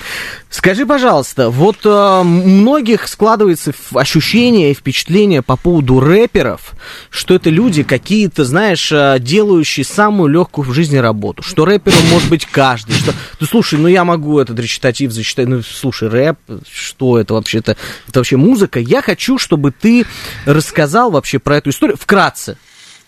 Скажи, 0.54 0.86
пожалуйста, 0.86 1.50
вот 1.50 1.78
э, 1.82 2.22
многих 2.22 3.08
складывается 3.08 3.72
ощущение 3.92 4.70
и 4.70 4.74
впечатление 4.74 5.42
по 5.42 5.56
поводу 5.56 5.98
рэперов, 5.98 6.74
что 7.10 7.34
это 7.34 7.50
люди 7.50 7.82
какие-то, 7.82 8.44
знаешь, 8.44 8.92
э, 8.92 9.16
делающие 9.18 9.84
самую 10.04 10.28
легкую 10.28 10.68
в 10.68 10.74
жизни 10.74 10.98
работу, 10.98 11.42
что 11.42 11.64
рэпером 11.64 12.06
может 12.10 12.28
быть 12.28 12.44
каждый, 12.44 12.92
что, 12.94 13.14
ну 13.40 13.46
слушай, 13.46 13.78
ну 13.78 13.88
я 13.88 14.04
могу 14.04 14.38
этот 14.38 14.58
речитатив 14.58 15.12
зачитать, 15.12 15.48
ну 15.48 15.62
слушай, 15.62 16.10
рэп, 16.10 16.38
что 16.70 17.18
это 17.18 17.32
вообще-то, 17.32 17.78
это 18.06 18.20
вообще 18.20 18.36
музыка. 18.36 18.80
Я 18.80 19.00
хочу, 19.00 19.38
чтобы 19.38 19.70
ты 19.70 20.04
рассказал 20.44 21.10
вообще 21.10 21.38
про 21.38 21.56
эту 21.56 21.70
историю 21.70 21.96
вкратце. 21.96 22.58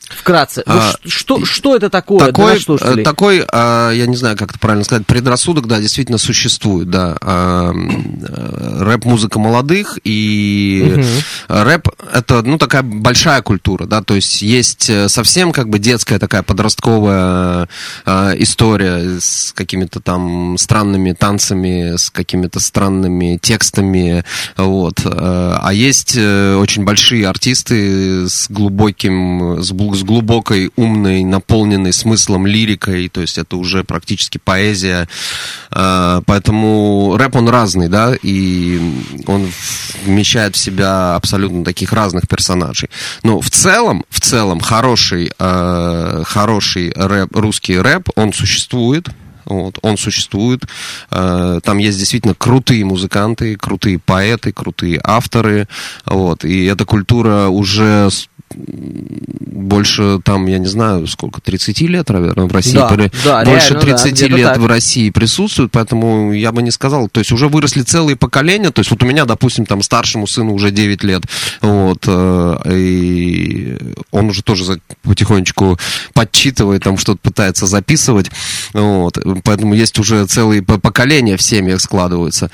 Вкратце, 0.08 0.62
а, 0.66 0.92
что, 1.04 1.44
что 1.44 1.74
это 1.74 1.90
такое 1.90 2.26
такой, 2.26 2.58
для 2.58 3.04
Такой, 3.04 3.44
а, 3.52 3.90
я 3.90 4.06
не 4.06 4.16
знаю, 4.16 4.36
как 4.36 4.50
это 4.50 4.58
правильно 4.58 4.84
сказать, 4.84 5.04
предрассудок, 5.06 5.66
да, 5.66 5.80
действительно 5.80 6.18
существует, 6.18 6.90
да. 6.90 7.16
А, 7.20 7.72
рэп-музыка 7.72 9.40
молодых, 9.40 9.98
и 10.04 10.94
угу. 10.96 11.04
рэп— 11.48 11.88
это, 12.12 12.42
ну, 12.42 12.56
такая 12.56 12.82
большая 12.82 13.42
культура, 13.42 13.86
да, 13.86 14.00
то 14.00 14.14
есть 14.14 14.42
есть 14.42 14.88
э, 14.88 15.08
совсем 15.08 15.52
как 15.52 15.68
бы 15.68 15.78
детская 15.78 16.18
такая 16.18 16.42
подростковая 16.42 17.68
а, 18.04 18.32
история 18.38 19.18
с 19.20 19.52
какими-то 19.52 20.00
там 20.00 20.56
странными 20.58 21.12
танцами, 21.12 21.96
с 21.96 22.10
какими-то 22.10 22.60
странными 22.60 23.38
текстами, 23.42 24.24
вот. 24.56 25.00
Э, 25.04 25.56
а 25.60 25.72
есть 25.72 26.14
э, 26.16 26.54
очень 26.54 26.84
большие 26.84 27.28
артисты 27.28 28.28
с 28.28 28.48
глубоким, 28.48 29.62
с 29.62 29.72
с 29.96 30.04
глубокой, 30.04 30.70
умной, 30.76 31.24
наполненной 31.24 31.92
смыслом 31.92 32.46
лирикой, 32.46 33.08
то 33.08 33.20
есть 33.20 33.38
это 33.38 33.56
уже 33.56 33.82
практически 33.84 34.38
поэзия. 34.38 35.08
А, 35.70 36.22
поэтому 36.26 37.16
рэп, 37.18 37.36
он 37.36 37.48
разный, 37.48 37.88
да, 37.88 38.14
и 38.22 38.80
он 39.26 39.48
вмещает 40.04 40.54
в 40.54 40.58
себя 40.58 41.16
абсолютно 41.16 41.64
таких 41.64 41.92
разных 41.92 42.28
персонажей. 42.28 42.90
Но 43.22 43.40
в 43.40 43.50
целом, 43.50 44.04
в 44.10 44.20
целом, 44.20 44.60
хороший, 44.60 45.32
а, 45.38 46.22
хороший 46.24 46.92
рэп, 46.94 47.36
русский 47.36 47.78
рэп, 47.78 48.10
он 48.14 48.32
существует, 48.32 49.08
вот, 49.46 49.78
он 49.82 49.96
существует. 49.96 50.64
А, 51.10 51.60
там 51.60 51.78
есть 51.78 51.98
действительно 51.98 52.34
крутые 52.34 52.84
музыканты, 52.84 53.56
крутые 53.56 53.98
поэты, 53.98 54.52
крутые 54.52 55.00
авторы. 55.02 55.68
Вот, 56.04 56.44
и 56.44 56.64
эта 56.64 56.84
культура 56.84 57.46
уже 57.48 58.10
больше 58.54 60.20
там, 60.24 60.46
я 60.46 60.58
не 60.58 60.66
знаю, 60.66 61.06
сколько, 61.06 61.40
30 61.40 61.80
лет, 61.82 62.08
наверное, 62.08 62.46
в 62.46 62.52
России. 62.52 62.74
Да, 62.74 62.88
да, 63.24 63.44
больше 63.44 63.74
реально, 63.74 63.80
30 63.80 64.20
да, 64.20 64.26
лет 64.36 64.46
так. 64.46 64.58
в 64.58 64.66
России 64.66 65.10
присутствует, 65.10 65.72
поэтому 65.72 66.32
я 66.32 66.52
бы 66.52 66.62
не 66.62 66.70
сказал. 66.70 67.08
То 67.08 67.20
есть 67.20 67.32
уже 67.32 67.48
выросли 67.48 67.82
целые 67.82 68.16
поколения. 68.16 68.70
То 68.70 68.80
есть 68.80 68.90
вот 68.90 69.02
у 69.02 69.06
меня, 69.06 69.24
допустим, 69.24 69.66
там 69.66 69.82
старшему 69.82 70.26
сыну 70.26 70.54
уже 70.54 70.70
9 70.70 71.02
лет. 71.04 71.24
Вот, 71.60 72.04
э, 72.06 72.72
и 72.72 73.76
он 74.10 74.28
уже 74.28 74.42
тоже 74.42 74.80
потихонечку 75.02 75.78
подчитывает, 76.14 76.84
там 76.84 76.98
что-то 76.98 77.18
пытается 77.22 77.66
записывать. 77.66 78.30
Вот, 78.72 79.18
поэтому 79.44 79.74
есть 79.74 79.98
уже 79.98 80.26
целые 80.26 80.62
поколения 80.62 81.36
в 81.36 81.42
семьях 81.42 81.80
складываются. 81.80 82.50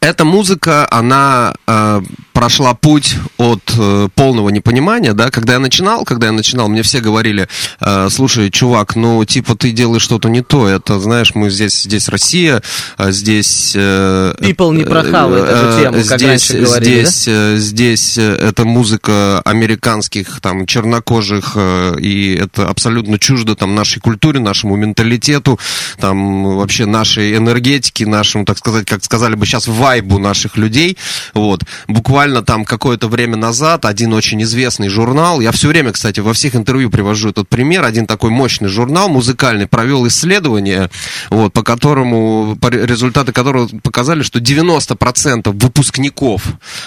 Эта 0.00 0.24
музыка, 0.24 0.86
она 0.90 1.54
э, 1.66 2.02
прошла 2.32 2.74
путь 2.74 3.16
от 3.36 3.60
э, 3.76 4.08
полного 4.14 4.48
непонимания, 4.48 5.12
да, 5.12 5.30
когда 5.30 5.54
я 5.54 5.58
начинал, 5.58 6.04
когда 6.04 6.28
я 6.28 6.32
начинал, 6.32 6.68
мне 6.68 6.82
все 6.82 7.00
говорили, 7.00 7.48
э, 7.80 8.08
слушай, 8.10 8.50
чувак, 8.50 8.96
ну, 8.96 9.22
типа, 9.24 9.56
ты 9.56 9.72
делаешь 9.72 10.02
что-то 10.02 10.28
не 10.28 10.42
то, 10.42 10.66
это, 10.66 10.98
знаешь, 11.00 11.34
мы 11.34 11.50
здесь, 11.50 11.82
здесь 11.82 12.08
Россия, 12.08 12.62
а 12.96 13.10
здесь... 13.10 13.72
Э, 13.74 14.34
People 14.40 14.74
не 14.74 14.84
прохавает 14.84 15.44
э, 15.44 15.48
эту 15.48 15.82
тему, 15.82 16.08
как 16.08 16.18
здесь, 16.18 16.50
раньше 16.50 16.64
говорили, 16.64 17.04
здесь, 17.04 17.24
да? 17.26 17.32
э, 17.32 17.56
здесь 17.56 18.18
э, 18.18 18.48
это 18.48 18.64
музыка 18.64 19.42
американских, 19.44 20.40
там, 20.40 20.66
чернокожих, 20.66 21.52
э, 21.56 21.96
и 22.00 22.36
это 22.36 22.68
абсолютно 22.68 23.18
чуждо, 23.18 23.54
там, 23.54 23.74
нашей 23.74 24.00
культуре, 24.00 24.40
нашему 24.40 24.76
менталитету, 24.76 25.58
там, 25.98 26.56
вообще 26.56 26.86
нашей 26.86 27.36
энергетике, 27.36 28.06
нашему, 28.06 28.44
так 28.44 28.56
сказать, 28.56 28.86
как 28.86 29.04
сказали 29.04 29.34
бы 29.34 29.44
сейчас, 29.44 29.66
вайбу 29.80 30.18
наших 30.18 30.56
людей. 30.56 30.96
Вот. 31.34 31.64
Буквально 31.88 32.42
там 32.42 32.64
какое-то 32.64 33.08
время 33.08 33.36
назад 33.36 33.84
один 33.84 34.12
очень 34.12 34.42
известный 34.42 34.88
журнал, 34.88 35.40
я 35.40 35.52
все 35.52 35.68
время, 35.68 35.92
кстати, 35.92 36.20
во 36.20 36.32
всех 36.32 36.54
интервью 36.54 36.90
привожу 36.90 37.30
этот 37.30 37.48
пример, 37.48 37.84
один 37.84 38.06
такой 38.06 38.30
мощный 38.30 38.68
журнал 38.68 39.08
музыкальный 39.08 39.66
провел 39.66 40.06
исследование, 40.06 40.90
вот, 41.30 41.52
по 41.52 41.62
которому, 41.62 42.56
по 42.60 42.68
результаты 42.68 43.32
которого 43.32 43.68
показали, 43.82 44.22
что 44.22 44.38
90% 44.38 45.50
выпускников 45.50 46.42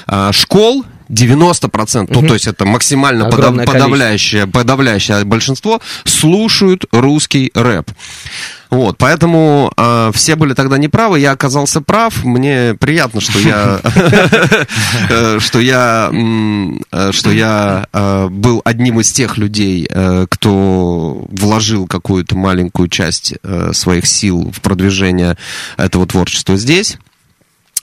э, 0.07 0.29
школ 0.31 0.85
90%, 1.13 2.07
ну, 2.09 2.27
то 2.27 2.33
есть 2.33 2.47
это 2.47 2.65
максимально 2.65 3.29
подав- 3.29 3.65
подавляющее, 3.65 4.47
подавляющее 4.47 5.23
большинство, 5.23 5.81
слушают 6.05 6.85
русский 6.91 7.51
рэп. 7.53 7.91
Вот, 8.73 8.97
поэтому 8.97 9.71
э, 9.77 10.11
все 10.15 10.35
были 10.35 10.55
тогда 10.55 10.79
неправы, 10.79 11.19
я 11.19 11.33
оказался 11.33 11.79
прав. 11.79 12.23
Мне 12.23 12.73
приятно, 12.79 13.21
что 13.21 13.37
я, 13.37 13.79
э, 15.09 15.37
что 15.39 15.59
я, 15.59 16.09
э, 16.11 17.11
что 17.11 17.31
я 17.31 17.85
э, 17.93 18.27
был 18.31 18.63
одним 18.65 18.99
из 18.99 19.11
тех 19.11 19.37
людей, 19.37 19.87
кто 20.29 21.25
вложил 21.29 21.85
какую-то 21.85 22.35
маленькую 22.35 22.87
часть 22.87 23.35
своих 23.73 24.07
сил 24.07 24.51
в 24.51 24.61
продвижение 24.61 25.37
этого 25.77 26.07
творчества 26.07 26.57
здесь. 26.57 26.97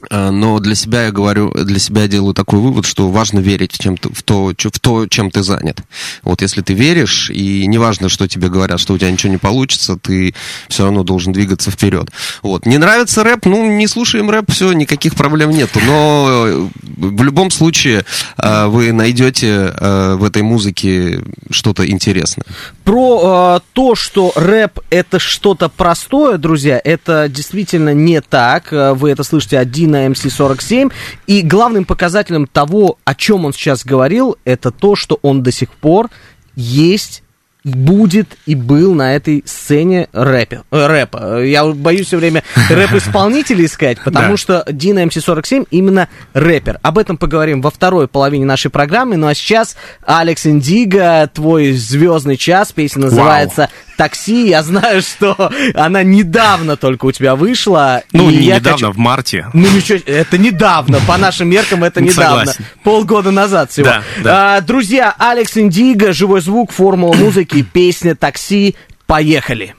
Э, 0.08 0.30
Но 0.30 0.58
для 0.60 0.74
себя 0.74 1.04
я 1.04 1.12
говорю, 1.12 1.52
для 1.52 1.78
себя 1.78 2.02
я 2.02 2.08
делаю 2.08 2.34
такой 2.34 2.58
вывод, 2.60 2.86
что 2.86 3.08
важно 3.08 3.40
верить 3.40 3.72
в, 3.72 3.78
чем 3.78 3.96
ты- 3.96 4.12
в, 4.12 4.22
то, 4.22 4.52
в 4.56 4.78
то, 4.78 5.06
чем 5.06 5.30
ты 5.30 5.42
занят. 5.42 5.80
Вот 6.22 6.42
если 6.42 6.62
ты 6.62 6.72
веришь, 6.74 7.30
и 7.30 7.66
неважно, 7.66 8.08
что 8.08 8.26
тебе 8.28 8.48
говорят, 8.48 8.80
что 8.80 8.94
у 8.94 8.98
тебя 8.98 9.10
ничего 9.10 9.32
не 9.32 9.38
получится, 9.38 9.96
ты 9.96 10.34
все 10.68 10.84
равно 10.84 11.02
должен 11.02 11.32
двигаться 11.32 11.70
вперед. 11.70 12.10
Вот. 12.42 12.66
Не 12.66 12.78
нравится 12.78 13.24
рэп, 13.24 13.46
ну, 13.46 13.66
не 13.76 13.86
слушаем 13.86 14.30
рэп, 14.30 14.50
все, 14.50 14.72
никаких 14.72 15.14
проблем 15.14 15.50
нету. 15.50 15.80
Но 15.84 16.44
э, 16.46 16.68
в 16.96 17.22
любом 17.22 17.50
случае 17.50 18.04
э, 18.38 18.66
вы 18.66 18.92
найдете 18.92 19.72
в 19.80 20.24
этой 20.24 20.42
музыке 20.42 21.22
что-то 21.50 21.88
интересное. 21.88 22.44
Про 22.84 23.58
э, 23.58 23.60
то, 23.72 23.94
что 23.94 24.32
рэп 24.34 24.80
это 24.90 25.18
что-то 25.18 25.68
простое, 25.68 26.38
друзья, 26.38 26.80
это 26.82 27.28
действительно 27.28 27.92
не 27.94 28.20
так. 28.20 28.68
Вы 28.70 29.10
это 29.10 29.24
слышите 29.24 29.58
от 29.58 29.70
Дина 29.90 30.06
МС-47. 30.06 30.92
И 31.26 31.42
главным 31.42 31.84
показателем 31.84 32.46
того, 32.46 32.98
о 33.04 33.14
чем 33.14 33.44
он 33.44 33.52
сейчас 33.52 33.84
говорил, 33.84 34.36
это 34.44 34.70
то, 34.70 34.94
что 34.96 35.18
он 35.22 35.42
до 35.42 35.50
сих 35.52 35.70
пор 35.70 36.08
есть 36.54 37.22
будет 37.62 38.38
и 38.46 38.54
был 38.54 38.94
на 38.94 39.14
этой 39.14 39.42
сцене 39.44 40.08
рэпе, 40.14 40.62
э, 40.70 40.86
рэпа. 40.86 41.42
Я 41.42 41.66
боюсь 41.66 42.06
все 42.06 42.16
время 42.16 42.42
рэп-исполнителей 42.70 43.66
искать, 43.66 43.98
потому 44.04 44.30
Да. 44.30 44.36
что 44.38 44.64
Дина 44.70 45.00
МС-47 45.04 45.66
именно 45.70 46.08
рэпер. 46.32 46.78
Об 46.80 46.96
этом 46.96 47.18
поговорим 47.18 47.60
во 47.60 47.70
второй 47.70 48.08
половине 48.08 48.46
нашей 48.46 48.70
программы. 48.70 49.18
Ну 49.18 49.26
а 49.26 49.34
сейчас 49.34 49.76
Алекс 50.06 50.46
Индиго, 50.46 51.28
твой 51.34 51.72
звездный 51.72 52.38
час. 52.38 52.72
Песня 52.72 53.02
называется 53.02 53.68
«Такси». 54.00 54.48
Я 54.48 54.62
знаю, 54.62 55.02
что 55.02 55.52
она 55.74 56.02
недавно 56.02 56.78
только 56.78 57.04
у 57.04 57.12
тебя 57.12 57.36
вышла. 57.36 58.02
Ну, 58.12 58.30
не 58.30 58.46
недавно, 58.46 58.70
хочу- 58.72 58.92
в 58.92 58.96
марте. 58.96 59.46
ну 59.52 59.68
ничего, 59.70 59.98
это 60.06 60.38
недавно, 60.38 61.00
по 61.06 61.18
нашим 61.18 61.50
меркам 61.50 61.84
это 61.84 62.00
недавно. 62.00 62.46
Согласен. 62.46 62.64
Полгода 62.82 63.30
назад 63.30 63.70
всего. 63.70 63.84
Да, 63.86 64.02
да. 64.24 64.56
А, 64.56 64.60
друзья, 64.62 65.14
Алекс 65.18 65.54
Индиго, 65.58 66.14
живой 66.14 66.40
звук, 66.40 66.72
формула 66.72 67.14
музыки, 67.14 67.62
песня 67.62 68.14
«Такси». 68.14 68.74
Поехали. 69.06 69.74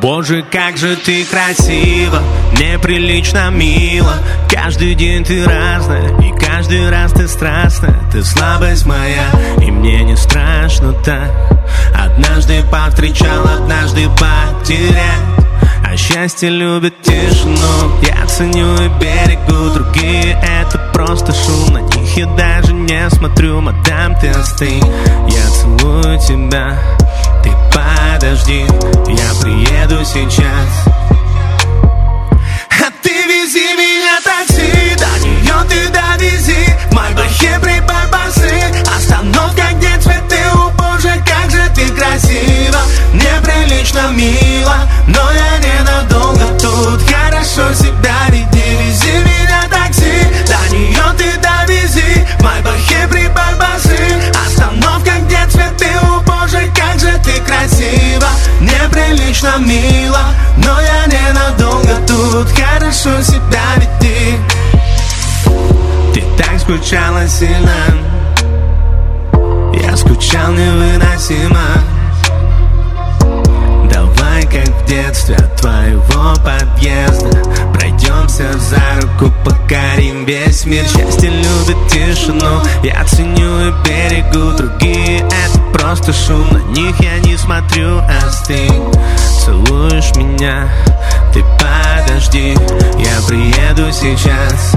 Боже, 0.00 0.44
как 0.50 0.76
же 0.76 0.96
ты 0.96 1.24
красива, 1.24 2.22
неприлично 2.58 3.50
мило 3.50 4.14
Каждый 4.50 4.94
день 4.94 5.24
ты 5.24 5.44
разная, 5.44 6.18
и 6.20 6.32
каждый 6.38 6.90
раз 6.90 7.12
ты 7.12 7.28
страстная. 7.28 7.98
Ты 8.10 8.24
слабость 8.24 8.86
моя, 8.86 9.30
и 9.62 9.70
мне 9.70 10.02
не 10.04 10.16
страшно 10.16 10.92
так. 10.92 11.30
Однажды 11.94 12.62
повстречал, 12.70 13.46
однажды 13.46 14.08
потерял. 14.10 15.46
А 15.84 15.96
счастье 15.96 16.48
любит 16.48 17.00
тишину. 17.02 17.92
Я 18.02 18.26
ценю 18.26 18.74
и 18.74 18.88
берегу 19.00 19.70
другие. 19.72 20.38
Это 20.42 20.78
просто 20.92 21.32
шум, 21.32 21.74
на 21.74 21.80
них 21.80 22.16
я 22.16 22.26
даже 22.26 22.72
не 22.72 23.08
смотрю 23.10 23.60
Мадам, 23.60 24.16
ты 24.20 24.28
остынь, 24.28 24.82
я 25.28 25.46
целую 25.50 26.18
тебя 26.18 26.78
Ты 27.42 27.52
подожди, 27.72 28.66
я 29.08 29.34
приеду 29.40 30.04
сейчас. 30.04 30.68
А 32.70 32.90
ты 33.02 33.10
вези 33.10 33.74
меня 33.74 34.18
такси, 34.24 34.96
до 34.96 35.24
нее 35.24 35.54
ты 35.68 35.88
довези. 35.88 36.76
В 36.90 36.94
Майбахе 36.94 37.58
прибавь 37.60 38.10
басы, 38.10 38.62
остановка, 38.96 39.62
где 39.74 39.96
цветы. 39.98 40.38
О 40.52 40.70
боже, 40.70 41.22
как 41.26 41.50
же 41.50 41.70
ты 41.74 41.88
красива, 41.90 42.80
неприлично 43.12 44.08
мило 44.10 44.76
Но 45.06 45.30
я 45.32 45.58
ненадолго 45.58 46.08
тут, 46.08 46.17
неприлично 59.18 59.58
мило 59.58 60.20
Но 60.56 60.80
я 60.80 61.06
ненадолго 61.06 61.96
тут, 62.06 62.48
хорошо 62.50 63.22
себя 63.22 63.62
веди. 63.76 64.36
Ты 66.14 66.22
так 66.36 66.58
скучала 66.60 67.26
сильно. 67.28 67.74
Я 69.74 69.96
скучал 69.96 70.52
невыносимо. 70.52 71.60
Давай, 73.92 74.42
как 74.42 74.68
в 74.68 74.86
детстве 74.86 75.36
твоего 75.60 76.34
подъезда 76.44 77.42
Пройдемся 77.72 78.52
за 78.58 79.00
руку, 79.00 79.32
покорим 79.44 80.24
весь 80.24 80.64
мир. 80.66 80.84
Счастье 80.84 81.30
любит 81.30 81.76
тишину 81.88 82.62
Я 82.82 83.04
ценю 83.04 83.68
и 83.68 83.72
берегу 83.84 84.56
другие. 84.56 85.20
Это 85.20 85.57
просто 85.72 86.12
шум, 86.12 86.46
на 86.50 86.58
них 86.72 86.94
я 87.00 87.18
не 87.20 87.36
смотрю 87.36 88.00
Остынь, 88.26 88.92
целуешь 89.44 90.14
меня. 90.16 90.68
Ты 91.32 91.44
подожди, 91.58 92.56
я 92.98 93.22
приеду 93.26 93.90
сейчас. 93.92 94.72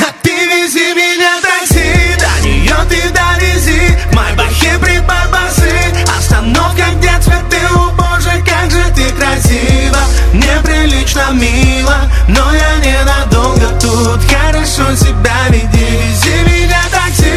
А 0.00 0.06
ты 0.22 0.30
вези 0.30 0.94
меня 0.94 1.40
такси, 1.42 2.16
до 2.18 2.46
нее 2.46 2.76
ты 2.88 3.10
довези. 3.10 3.98
В 4.10 4.14
Майбахе 4.14 4.78
прибавь 4.80 5.30
басы, 5.30 5.72
остановка, 6.18 6.84
где 6.96 7.12
цветы 7.20 7.58
О 7.74 7.90
боже, 7.90 8.42
как 8.44 8.70
же 8.70 8.84
ты 8.94 9.10
красива, 9.12 10.00
неприлично 10.32 11.30
мило 11.32 11.96
Но 12.28 12.52
я 12.54 12.76
ненадолго 12.84 13.68
тут, 13.80 14.20
хорошо 14.24 14.94
себя 14.96 15.34
веди 15.48 15.82
Вези 15.82 16.42
меня 16.44 16.82
такси, 16.90 17.32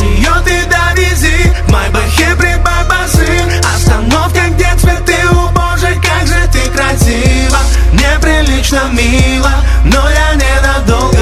нее 0.00 0.32
ты 0.44 0.64
довези 0.66 1.52
В 1.66 1.72
Майбахе 1.72 2.34
прибавь 2.36 2.88
басы, 2.88 3.28
остановка, 3.74 4.40
где 4.50 4.74
цветы. 4.76 5.16
О 5.30 5.48
боже, 5.52 5.94
как 6.00 6.26
же 6.26 6.48
ты 6.52 6.68
красива, 6.70 7.58
неприлично 7.92 8.82
мило 8.92 9.52
Но 9.84 10.08
я 10.10 10.34
ненадолго 10.34 11.19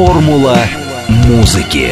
Формула 0.00 0.56
музыки. 1.26 1.90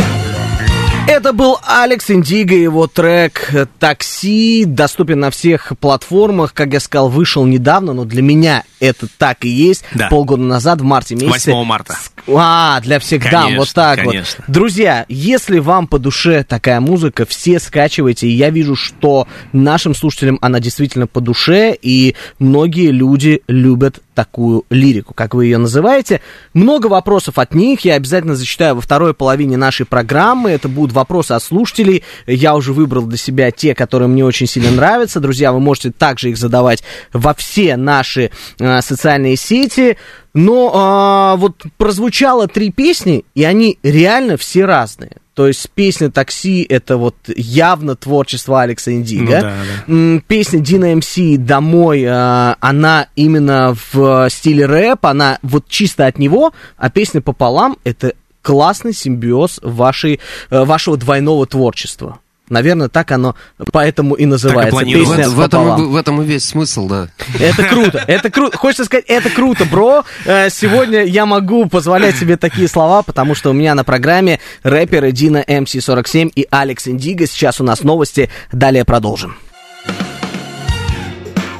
Это 1.06 1.34
был 1.34 1.58
Алекс 1.62 2.10
Индиго, 2.10 2.54
его 2.54 2.86
трек 2.86 3.50
«Такси» 3.78 4.64
доступен 4.64 5.20
на 5.20 5.30
всех 5.30 5.72
платформах. 5.78 6.54
Как 6.54 6.72
я 6.72 6.80
сказал, 6.80 7.10
вышел 7.10 7.44
недавно, 7.44 7.92
но 7.92 8.06
для 8.06 8.22
меня 8.22 8.64
это 8.80 9.08
так 9.18 9.44
и 9.44 9.48
есть. 9.50 9.84
Да. 9.92 10.08
Полгода 10.08 10.42
назад, 10.42 10.80
в 10.80 10.84
марте 10.84 11.16
месяце. 11.16 11.52
8 11.52 11.64
марта. 11.64 11.96
А, 12.28 12.80
для 12.80 12.98
всех 12.98 13.24
дам, 13.24 13.44
Конечно, 13.44 13.58
вот 13.58 13.72
так 13.74 13.98
конечно. 13.98 14.44
вот. 14.46 14.54
Друзья, 14.54 15.04
если 15.08 15.58
вам 15.58 15.86
по 15.86 15.98
душе 15.98 16.44
такая 16.44 16.80
музыка, 16.80 17.26
все 17.26 17.58
скачивайте. 17.58 18.28
И 18.28 18.32
я 18.32 18.50
вижу, 18.50 18.74
что 18.74 19.28
нашим 19.52 19.94
слушателям 19.94 20.38
она 20.40 20.60
действительно 20.60 21.06
по 21.06 21.20
душе, 21.20 21.76
и 21.80 22.16
многие 22.38 22.90
люди 22.90 23.42
любят 23.48 24.00
такую 24.18 24.64
лирику, 24.68 25.14
как 25.14 25.34
вы 25.34 25.44
ее 25.44 25.58
называете. 25.58 26.20
Много 26.52 26.88
вопросов 26.88 27.38
от 27.38 27.54
них, 27.54 27.82
я 27.84 27.94
обязательно 27.94 28.34
зачитаю 28.34 28.74
во 28.74 28.80
второй 28.80 29.14
половине 29.14 29.56
нашей 29.56 29.86
программы. 29.86 30.50
Это 30.50 30.68
будут 30.68 30.92
вопросы 30.92 31.32
от 31.32 31.42
слушателей. 31.44 32.02
Я 32.26 32.56
уже 32.56 32.72
выбрал 32.72 33.06
для 33.06 33.16
себя 33.16 33.52
те, 33.52 33.76
которые 33.76 34.08
мне 34.08 34.24
очень 34.24 34.48
сильно 34.48 34.72
нравятся. 34.72 35.20
Друзья, 35.20 35.52
вы 35.52 35.60
можете 35.60 35.92
также 35.92 36.30
их 36.30 36.36
задавать 36.36 36.82
во 37.12 37.32
все 37.32 37.76
наши 37.76 38.32
э, 38.58 38.82
социальные 38.82 39.36
сети. 39.36 39.96
Но 40.34 40.70
а, 40.74 41.36
вот 41.36 41.64
прозвучало 41.76 42.48
три 42.48 42.70
песни, 42.70 43.24
и 43.34 43.44
они 43.44 43.78
реально 43.82 44.36
все 44.36 44.64
разные. 44.64 45.12
То 45.34 45.46
есть 45.46 45.70
песня 45.70 46.10
«Такси»— 46.10 46.66
это 46.68 46.96
вот 46.96 47.14
явно 47.28 47.94
творчество 47.94 48.60
Алекса 48.60 48.92
Индиго. 48.92 49.36
Ну 49.36 49.40
да, 49.40 49.54
М, 49.86 50.24
Песня 50.26 50.58
Дина 50.58 50.96
МС 50.96 51.14
«Домой», 51.38 52.04
а, 52.08 52.56
она 52.58 53.06
именно 53.14 53.76
в 53.92 54.28
стиле 54.30 54.66
рэп, 54.66 55.06
она 55.06 55.38
вот 55.42 55.68
чисто 55.68 56.06
от 56.06 56.18
него, 56.18 56.52
а 56.76 56.90
песня 56.90 57.20
«Пополам»— 57.20 57.78
это 57.84 58.14
классный 58.42 58.92
симбиоз 58.92 59.60
вашей, 59.62 60.20
э, 60.50 60.64
вашего 60.64 60.96
двойного 60.96 61.46
творчества. 61.46 62.18
Наверное, 62.48 62.88
так 62.88 63.10
оно 63.12 63.34
поэтому 63.72 64.14
и 64.14 64.24
называется. 64.26 64.70
планировалось. 64.70 65.08
В, 65.08 65.16
Песня 65.18 65.34
в 65.34 65.40
этом, 65.40 65.82
и- 65.82 65.86
в 65.86 65.96
этом 65.96 66.22
и 66.22 66.24
весь 66.24 66.44
смысл, 66.44 66.88
да. 66.88 67.08
Это 67.38 67.62
круто, 67.64 68.04
это 68.06 68.30
круто. 68.30 68.56
Хочется 68.56 68.84
сказать, 68.84 69.04
это 69.08 69.30
круто, 69.30 69.64
бро. 69.64 70.04
Э, 70.24 70.48
Сегодня 70.50 71.04
я 71.04 71.26
могу 71.26 71.66
позволять 71.66 72.16
себе 72.16 72.36
такие 72.36 72.68
слова, 72.68 73.02
потому 73.02 73.34
что 73.34 73.50
у 73.50 73.52
меня 73.52 73.74
на 73.74 73.84
программе 73.84 74.40
рэперы 74.62 75.12
Дина 75.12 75.44
МС47 75.46 76.32
и 76.34 76.46
Алекс 76.50 76.86
Индиго. 76.88 77.26
Сейчас 77.26 77.60
у 77.60 77.64
нас 77.64 77.82
новости, 77.82 78.30
далее 78.52 78.84
продолжим. 78.84 79.36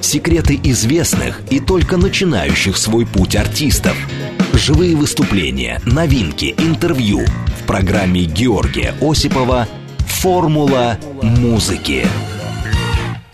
Секреты 0.00 0.58
известных 0.62 1.40
и 1.50 1.60
только 1.60 1.96
начинающих 1.96 2.76
свой 2.78 3.04
путь 3.04 3.36
артистов. 3.36 3.96
Живые 4.54 4.96
выступления, 4.96 5.80
новинки, 5.84 6.54
интервью. 6.58 7.24
В 7.60 7.66
программе 7.66 8.22
Георгия 8.24 8.94
Осипова 9.02 9.68
«Формула 10.08 10.96
музыки». 11.22 12.06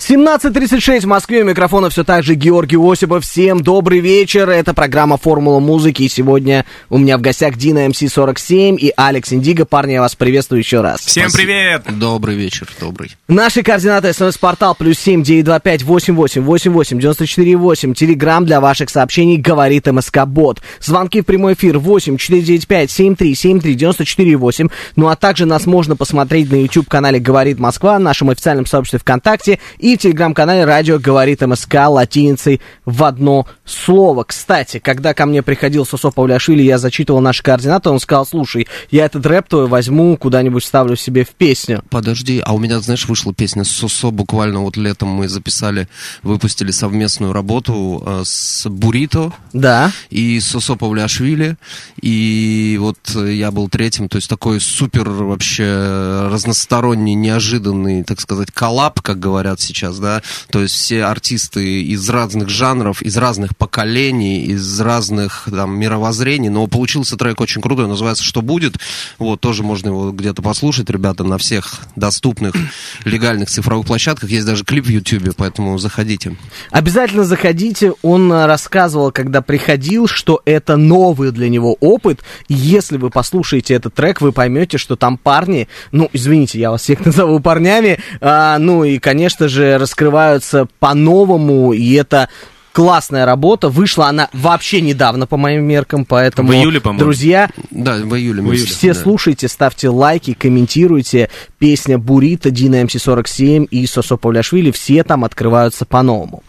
17.36 0.06 1.00
в 1.00 1.06
Москве, 1.06 1.42
у 1.42 1.46
микрофона 1.46 1.88
все 1.88 2.04
так 2.04 2.24
же 2.24 2.34
Георгий 2.34 2.76
Осипов. 2.76 3.24
Всем 3.24 3.62
добрый 3.62 4.00
вечер, 4.00 4.50
это 4.50 4.74
программа 4.74 5.16
«Формула 5.16 5.60
музыки». 5.60 6.02
И 6.02 6.10
сегодня 6.10 6.66
у 6.90 6.98
меня 6.98 7.16
в 7.16 7.22
гостях 7.22 7.56
Дина 7.56 7.86
МС47 7.86 8.76
и 8.76 8.92
Алекс 8.98 9.32
Индиго. 9.32 9.64
Парни, 9.64 9.92
я 9.92 10.02
вас 10.02 10.14
приветствую 10.14 10.58
еще 10.58 10.82
раз. 10.82 11.00
Всем 11.00 11.30
привет! 11.32 11.84
Добрый 11.88 12.36
вечер, 12.36 12.68
добрый. 12.78 13.12
Наши 13.28 13.62
координаты 13.62 14.12
смс-портал 14.12 14.74
плюс 14.74 14.98
семь 14.98 15.22
девять 15.22 15.46
два 15.46 15.58
пять 15.58 15.82
восемь 15.82 16.14
восемь 16.14 16.42
восемь 16.42 16.72
восемь 16.72 16.98
девяносто 16.98 17.26
четыре 17.26 17.56
восемь. 17.56 17.94
Телеграмм 17.94 18.44
для 18.44 18.60
ваших 18.60 18.90
сообщений 18.90 19.38
говорит 19.38 19.86
МСК 19.86 20.26
Бот. 20.26 20.60
Звонки 20.82 21.22
в 21.22 21.24
прямой 21.24 21.54
эфир 21.54 21.78
восемь 21.78 22.18
четыре 22.18 22.42
девять 22.42 22.66
пять 22.66 22.90
семь 22.90 23.16
три 23.16 23.34
семь 23.34 23.58
три 23.58 23.74
девяносто 23.74 24.04
четыре 24.04 24.36
восемь. 24.36 24.68
Ну 24.96 25.08
а 25.08 25.16
также 25.16 25.46
нас 25.46 25.64
можно 25.64 25.96
посмотреть 25.96 26.52
на 26.52 26.56
YouTube 26.56 26.90
канале 26.90 27.20
Говорит 27.20 27.58
Москва, 27.58 27.98
нашем 27.98 28.28
официальном 28.28 28.66
сообществе 28.66 28.98
ВКонтакте 28.98 29.60
и 29.78 29.93
в 29.96 29.98
телеграм-канале 29.98 30.64
Радио 30.64 30.98
Говорит 30.98 31.40
МСК 31.42 31.74
латиницей 31.88 32.60
в 32.84 33.04
одно 33.04 33.46
слово. 33.64 34.24
Кстати, 34.24 34.78
когда 34.78 35.14
ко 35.14 35.26
мне 35.26 35.42
приходил 35.42 35.84
Сосо 35.84 36.10
Павляшвили, 36.10 36.62
я 36.62 36.78
зачитывал 36.78 37.20
наши 37.20 37.42
координаты, 37.42 37.90
он 37.90 38.00
сказал, 38.00 38.26
слушай, 38.26 38.66
я 38.90 39.04
этот 39.06 39.26
рэп 39.26 39.48
твой 39.48 39.66
возьму, 39.66 40.16
куда-нибудь 40.16 40.64
ставлю 40.64 40.96
себе 40.96 41.24
в 41.24 41.30
песню. 41.30 41.82
Подожди, 41.90 42.40
а 42.44 42.54
у 42.54 42.58
меня, 42.58 42.80
знаешь, 42.80 43.06
вышла 43.06 43.34
песня 43.34 43.64
Сосо, 43.64 44.10
буквально 44.10 44.60
вот 44.60 44.76
летом 44.76 45.08
мы 45.08 45.28
записали, 45.28 45.88
выпустили 46.22 46.70
совместную 46.70 47.32
работу 47.32 48.02
э, 48.04 48.22
с 48.24 48.68
Бурито 48.68 49.32
Да. 49.52 49.92
и 50.10 50.40
Сосо 50.40 50.76
Павлиашвили, 50.76 51.56
и 52.00 52.78
вот 52.80 52.98
я 53.14 53.50
был 53.50 53.68
третьим, 53.68 54.08
то 54.08 54.16
есть 54.16 54.28
такой 54.30 54.60
супер 54.60 55.08
вообще 55.10 56.28
разносторонний, 56.30 57.14
неожиданный, 57.14 58.02
так 58.04 58.20
сказать, 58.20 58.50
коллаб, 58.50 59.00
как 59.02 59.18
говорят 59.18 59.60
сейчас, 59.60 59.83
да, 59.92 60.22
то 60.50 60.60
есть 60.60 60.74
все 60.74 61.04
артисты 61.04 61.82
из 61.82 62.08
разных 62.08 62.48
жанров, 62.48 63.02
из 63.02 63.16
разных 63.16 63.56
поколений, 63.56 64.44
из 64.44 64.80
разных 64.80 65.48
там 65.50 65.78
мировоззрений, 65.78 66.48
но 66.48 66.66
получился 66.66 67.16
трек 67.16 67.40
очень 67.40 67.62
крутой, 67.62 67.88
называется 67.88 68.24
«Что 68.24 68.42
будет?», 68.42 68.76
вот, 69.18 69.40
тоже 69.40 69.62
можно 69.62 69.88
его 69.88 70.12
где-то 70.12 70.42
послушать, 70.42 70.90
ребята, 70.90 71.24
на 71.24 71.38
всех 71.38 71.80
доступных 71.96 72.54
легальных 73.04 73.50
цифровых 73.50 73.86
площадках, 73.86 74.30
есть 74.30 74.46
даже 74.46 74.64
клип 74.64 74.86
в 74.86 74.90
Ютубе, 74.90 75.32
поэтому 75.36 75.78
заходите. 75.78 76.36
Обязательно 76.70 77.24
заходите. 77.24 77.92
Он 78.02 78.32
э, 78.32 78.46
рассказывал, 78.46 79.12
когда 79.12 79.42
приходил, 79.42 80.06
что 80.06 80.42
это 80.44 80.76
новый 80.76 81.32
для 81.32 81.48
него 81.48 81.76
опыт. 81.80 82.20
Если 82.48 82.96
вы 82.96 83.10
послушаете 83.10 83.74
этот 83.74 83.94
трек, 83.94 84.20
вы 84.20 84.32
поймете, 84.32 84.78
что 84.78 84.96
там 84.96 85.18
парни, 85.18 85.68
ну, 85.92 86.08
извините, 86.12 86.58
я 86.58 86.70
вас 86.70 86.82
всех 86.82 87.00
назову 87.06 87.40
парнями, 87.40 87.98
а, 88.20 88.58
ну 88.58 88.84
и, 88.84 88.98
конечно 88.98 89.48
же, 89.48 89.73
раскрываются 89.78 90.66
по-новому, 90.78 91.72
и 91.72 91.92
это 91.94 92.28
классная 92.72 93.24
работа. 93.24 93.68
Вышла 93.68 94.08
она 94.08 94.28
вообще 94.32 94.80
недавно, 94.80 95.26
по 95.26 95.36
моим 95.36 95.64
меркам, 95.64 96.04
поэтому, 96.04 96.48
В 96.48 96.54
июле, 96.54 96.80
по-моему. 96.80 97.04
друзья, 97.04 97.48
Да, 97.70 97.94
в 97.94 98.14
июле. 98.16 98.42
В 98.42 98.46
июле. 98.46 98.66
все 98.66 98.92
да. 98.92 99.00
слушайте, 99.00 99.48
ставьте 99.48 99.88
лайки, 99.88 100.34
комментируйте. 100.34 101.30
Песня 101.58 101.98
Бурита, 101.98 102.50
Дина 102.50 102.82
МС47 102.82 103.66
и 103.70 103.86
Сосо 103.86 104.16
Павляшвили, 104.16 104.70
все 104.72 105.04
там 105.04 105.24
открываются 105.24 105.84
по-новому. 105.86 106.42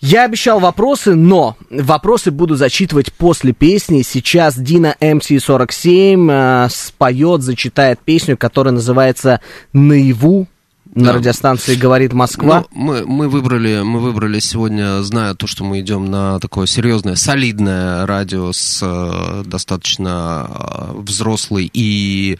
Я 0.00 0.24
обещал 0.26 0.60
вопросы, 0.60 1.16
но 1.16 1.56
вопросы 1.70 2.30
буду 2.30 2.54
зачитывать 2.54 3.12
после 3.12 3.52
песни. 3.52 4.02
Сейчас 4.02 4.56
Дина 4.56 4.94
МС47 5.00 6.30
э, 6.30 6.68
споет, 6.70 7.42
зачитает 7.42 7.98
песню, 8.04 8.36
которая 8.36 8.72
называется 8.74 9.40
«Наяву». 9.72 10.46
На 10.94 11.04
Да. 11.06 11.12
радиостанции 11.14 11.74
«Говорит 11.74 12.12
Москва». 12.12 12.64
Ну, 12.72 12.82
мы, 12.82 13.04
мы, 13.06 13.28
выбрали, 13.28 13.82
мы 13.82 14.00
выбрали 14.00 14.40
сегодня, 14.40 15.02
зная 15.02 15.34
то, 15.34 15.46
что 15.46 15.62
мы 15.62 15.80
идем 15.80 16.06
на 16.10 16.40
такое 16.40 16.66
серьезное, 16.66 17.14
солидное 17.14 18.06
радио 18.06 18.52
с 18.52 18.80
э, 18.82 19.42
достаточно 19.44 20.48
э, 20.48 20.92
взрослой 21.00 21.70
и 21.72 22.38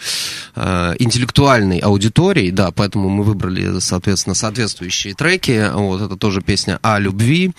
э, 0.56 0.94
интеллектуальной 0.98 1.78
аудиторией, 1.78 2.50
да, 2.50 2.70
поэтому 2.70 3.10
мы 3.10 3.22
выбрали, 3.22 3.80
соответственно, 3.80 4.34
соответствующие 4.34 5.14
треки. 5.14 5.70
Вот 5.74 6.00
это 6.00 6.16
тоже 6.16 6.40
песня 6.40 6.78
о 6.82 6.98
любви, 6.98 7.52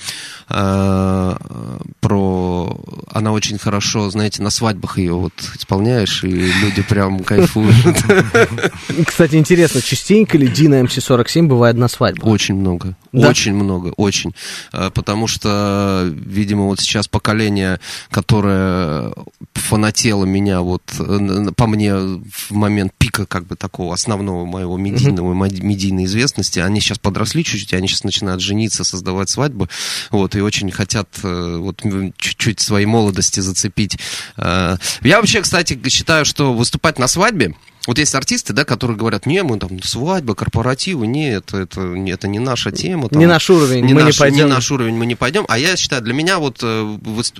э, 0.49 1.35
про... 1.99 2.79
Она 3.11 3.31
очень 3.31 3.59
хорошо, 3.59 4.09
знаете, 4.09 4.41
на 4.41 4.49
свадьбах 4.49 4.97
ее 4.97 5.13
вот 5.13 5.33
исполняешь, 5.55 6.23
и 6.23 6.29
люди 6.29 6.81
прям 6.81 7.19
кайфуют. 7.23 7.75
Кстати, 9.05 9.35
интересно, 9.35 9.81
частенько 9.81 10.37
ли 10.37 10.47
Дина 10.47 10.78
МС47 10.81 11.47
бывает 11.47 11.75
на 11.77 11.87
свадьбе? 11.87 12.23
Очень 12.23 12.55
много. 12.55 12.95
Да? 13.11 13.29
Очень 13.29 13.53
много, 13.53 13.93
очень. 13.97 14.33
Э, 14.73 14.89
Потому 14.93 15.27
что, 15.27 16.03
видимо, 16.11 16.65
вот 16.65 16.79
сейчас 16.79 17.07
поколение, 17.07 17.79
которое 18.11 19.13
фанатело 19.53 20.25
меня 20.25 20.61
вот 20.61 20.83
э, 20.99 21.51
по 21.55 21.67
мне 21.67 21.95
в 21.95 22.51
момент 22.51 22.93
пика 22.97 23.25
как 23.25 23.45
бы 23.47 23.55
такого 23.55 23.93
основного 23.93 24.45
моего 24.45 24.77
медийного, 24.77 25.33
медийной 25.33 26.05
известности, 26.05 26.59
они 26.59 26.81
сейчас 26.81 26.99
подросли 26.99 27.43
чуть-чуть, 27.43 27.73
они 27.73 27.87
сейчас 27.87 28.03
начинают 28.03 28.41
жениться, 28.41 28.83
создавать 28.83 29.29
свадьбы, 29.29 29.69
вот, 30.11 30.35
и 30.35 30.41
очень 30.41 30.71
хотят 30.71 31.07
э, 31.23 31.57
вот 31.57 31.81
чуть-чуть 32.17 32.59
своей 32.59 32.85
молодости 32.85 33.39
зацепить. 33.39 33.97
Я 34.37 34.77
вообще, 35.01 35.41
кстати, 35.41 35.79
считаю, 35.89 36.25
что 36.25 36.53
выступать 36.53 36.99
на 36.99 37.07
свадьбе, 37.07 37.55
вот 37.87 37.97
есть 37.97 38.13
артисты, 38.13 38.53
да, 38.53 38.65
которые 38.65 38.97
говорят, 38.97 39.25
не, 39.25 39.41
мы 39.43 39.57
там 39.57 39.81
свадьба, 39.81 40.35
корпоративы, 40.35 41.07
нет, 41.07 41.53
это, 41.53 41.81
не- 41.81 42.11
это 42.11 42.27
не 42.27 42.39
наша 42.39 42.71
тема. 42.71 43.09
там, 43.09 43.19
Не 43.19 43.25
наш 43.25 43.49
уровень, 43.49 43.85
не 43.85 43.93
мы 43.93 44.01
не 44.01 44.07
наш, 44.07 44.17
пойдем. 44.17 44.37
Не 44.47 44.53
наш 44.53 44.69
уровень, 44.71 44.95
мы 44.95 45.05
не 45.05 45.15
пойдем. 45.15 45.45
А 45.47 45.57
я 45.57 45.75
считаю, 45.77 46.01
для 46.01 46.13
меня 46.13 46.39
вот 46.39 46.59
э, 46.61 46.97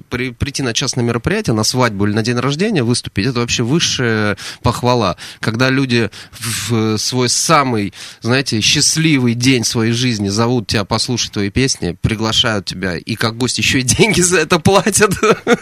при- 0.10 0.32
прийти 0.32 0.64
на 0.64 0.74
частное 0.74 1.04
мероприятие, 1.04 1.54
на 1.54 1.64
свадьбу 1.64 2.06
или 2.08 2.14
на 2.14 2.24
день 2.24 2.38
рождения 2.38 2.84
выступить, 2.84 3.28
это 3.28 3.40
вообще 3.42 3.64
высшая 3.64 4.38
похвала. 4.64 5.18
Когда 5.40 5.70
люди 5.70 6.10
в 6.32 6.98
свой 6.98 7.30
самый, 7.30 7.94
знаете, 8.22 8.62
счастливый 8.62 9.34
день 9.34 9.64
своей 9.64 9.92
жизни 9.92 10.30
зовут 10.30 10.68
тебя 10.68 10.86
послушать 10.86 11.34
твои 11.34 11.50
песни, 11.50 11.96
приглашают 12.02 12.66
тебя, 12.66 12.98
и 12.98 13.16
как 13.16 13.38
гость 13.38 13.58
еще 13.58 13.80
и 13.80 13.84
деньги 13.84 14.22
за 14.22 14.40
это 14.40 14.60
платят. 14.60 15.12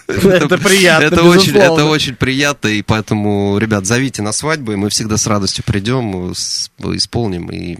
Это 0.07 0.57
приятно, 0.57 1.05
это 1.73 1.85
очень 1.85 2.15
приятно, 2.15 2.67
и 2.69 2.81
поэтому, 2.81 3.57
ребят, 3.57 3.85
зовите 3.85 4.21
на 4.21 4.31
свадьбу, 4.31 4.66
и 4.71 4.75
мы 4.75 4.89
всегда 4.89 5.17
с 5.17 5.27
радостью 5.27 5.63
придем, 5.65 6.32
исполним 6.32 7.49
и 7.49 7.77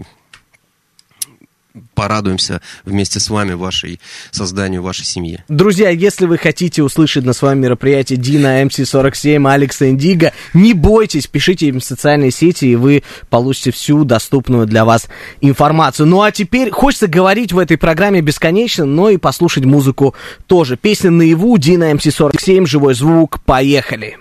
порадуемся 1.94 2.62
вместе 2.86 3.20
с 3.20 3.30
вами 3.30 3.54
вашей 3.54 4.00
созданию 4.32 4.82
вашей 4.82 5.06
семьи. 5.06 5.44
Друзья, 5.48 5.90
если 5.90 6.26
вы 6.26 6.38
хотите 6.38 6.84
услышать 6.84 7.26
на 7.26 7.34
своем 7.34 7.60
мероприятии 7.60 8.16
Дина 8.16 8.64
МС-47, 8.64 9.52
Алекса 9.52 9.90
Индиго, 9.90 10.34
не 10.54 10.74
бойтесь, 10.74 11.28
пишите 11.28 11.68
им 11.68 11.80
в 11.80 11.84
социальные 11.84 12.32
сети, 12.32 12.66
и 12.66 12.76
вы 12.76 13.04
получите 13.30 13.72
всю 13.72 14.04
доступную 14.04 14.66
для 14.66 14.86
вас 14.86 15.08
информацию. 15.42 16.08
Ну 16.08 16.22
а 16.22 16.32
теперь 16.32 16.72
хочется 16.72 17.08
говорить 17.08 17.54
в 17.54 17.60
этой 17.60 17.78
программе 17.78 18.22
бесконечно, 18.22 18.86
но 18.86 19.10
и 19.10 19.18
послушать 19.18 19.66
музыку 19.66 20.16
тоже. 20.48 20.78
Песня 20.78 21.12
наяву, 21.12 21.58
Дина 21.58 21.92
МС-47, 21.92 22.66
живой 22.66 22.94
звук, 22.94 23.40
поехали. 23.44 24.18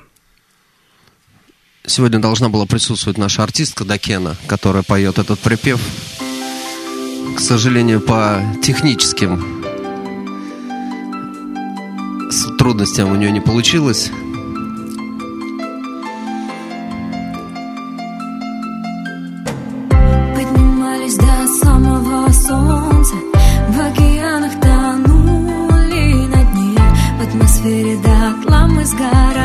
Сегодня 1.86 2.18
должна 2.18 2.48
была 2.48 2.66
присутствовать 2.66 3.16
наша 3.16 3.44
артистка 3.44 3.84
Дакена, 3.84 4.36
которая 4.46 4.82
поет 4.82 5.18
этот 5.18 5.38
припев. 5.38 5.80
К 7.36 7.40
сожалению, 7.40 8.00
по 8.00 8.42
техническим 8.62 9.64
трудностям 12.58 13.12
у 13.12 13.14
нее 13.14 13.30
не 13.30 13.40
получилось. 13.40 14.10
Поднимались 20.34 21.16
до 21.16 21.46
мы 28.68 28.84
сгорали 28.84 29.35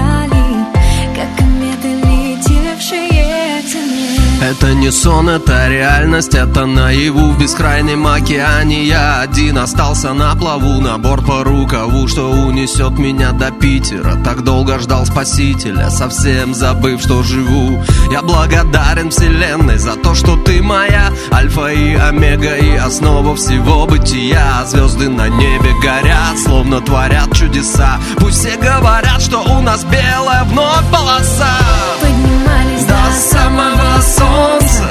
Это 4.52 4.74
не 4.74 4.92
сон, 4.92 5.30
это 5.30 5.70
реальность, 5.70 6.36
это 6.36 6.66
наяву 6.66 7.32
В 7.32 7.40
бескрайнем 7.40 8.06
океане. 8.06 8.84
Я 8.84 9.22
один 9.22 9.58
остался 9.58 10.12
на 10.12 10.36
плаву 10.36 10.82
На 10.82 10.98
борт 10.98 11.26
по 11.26 11.42
рукаву, 11.46 12.06
что 12.10 12.30
унесет 12.30 13.00
меня 13.00 13.32
до 13.32 13.50
Питера. 13.52 14.18
Так 14.26 14.44
долго 14.44 14.78
ждал 14.80 15.06
спасителя, 15.06 15.90
совсем 15.90 16.54
забыв, 16.54 17.02
что 17.02 17.24
живу. 17.24 17.82
Я 18.12 18.22
благодарен 18.24 19.10
вселенной 19.10 19.78
за 19.78 19.96
то, 19.96 20.14
что 20.16 20.36
ты 20.36 20.62
моя 20.62 21.14
Альфа 21.32 21.68
и 21.68 21.94
омега 21.94 22.58
и 22.58 22.76
основа 22.76 23.38
всего 23.38 23.86
бытия. 23.86 24.66
Звезды 24.66 25.08
на 25.08 25.30
небе 25.30 25.72
горят, 25.82 26.38
словно 26.38 26.82
творят 26.82 27.34
чудеса. 27.34 28.02
Пусть 28.18 28.40
все 28.40 28.58
говорят, 28.58 29.22
что 29.22 29.44
у 29.44 29.62
нас 29.62 29.86
белая 29.86 30.44
вновь 30.44 30.92
полоса 30.92 31.58
самого 33.12 34.02
солнца. 34.02 34.88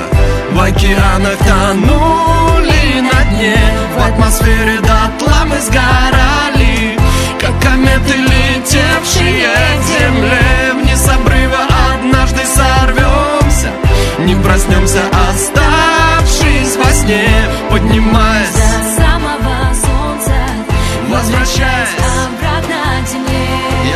В 0.52 0.60
океанах 0.60 1.38
тонули 1.38 3.00
на 3.00 3.24
дне 3.30 3.56
В 3.96 4.08
атмосфере 4.08 4.78
дотла 4.80 5.44
мы 5.46 5.60
сгорали. 5.60 6.98
Как 7.40 7.58
кометы, 7.62 8.14
летевшие 8.16 9.48
к 9.78 9.82
земле 9.84 10.74
Вниз 10.74 11.08
обрыва 11.08 11.58
однажды 11.92 12.40
сорвемся. 12.44 13.70
Не 14.18 14.34
проснемся, 14.34 15.00
оставшись 15.30 16.76
во 16.76 16.92
сне 16.92 17.28
Поднимаясь, 17.70 18.48
До 18.54 19.02
самого 19.02 19.74
солнца. 19.74 20.34
Возвращаясь. 21.08 22.39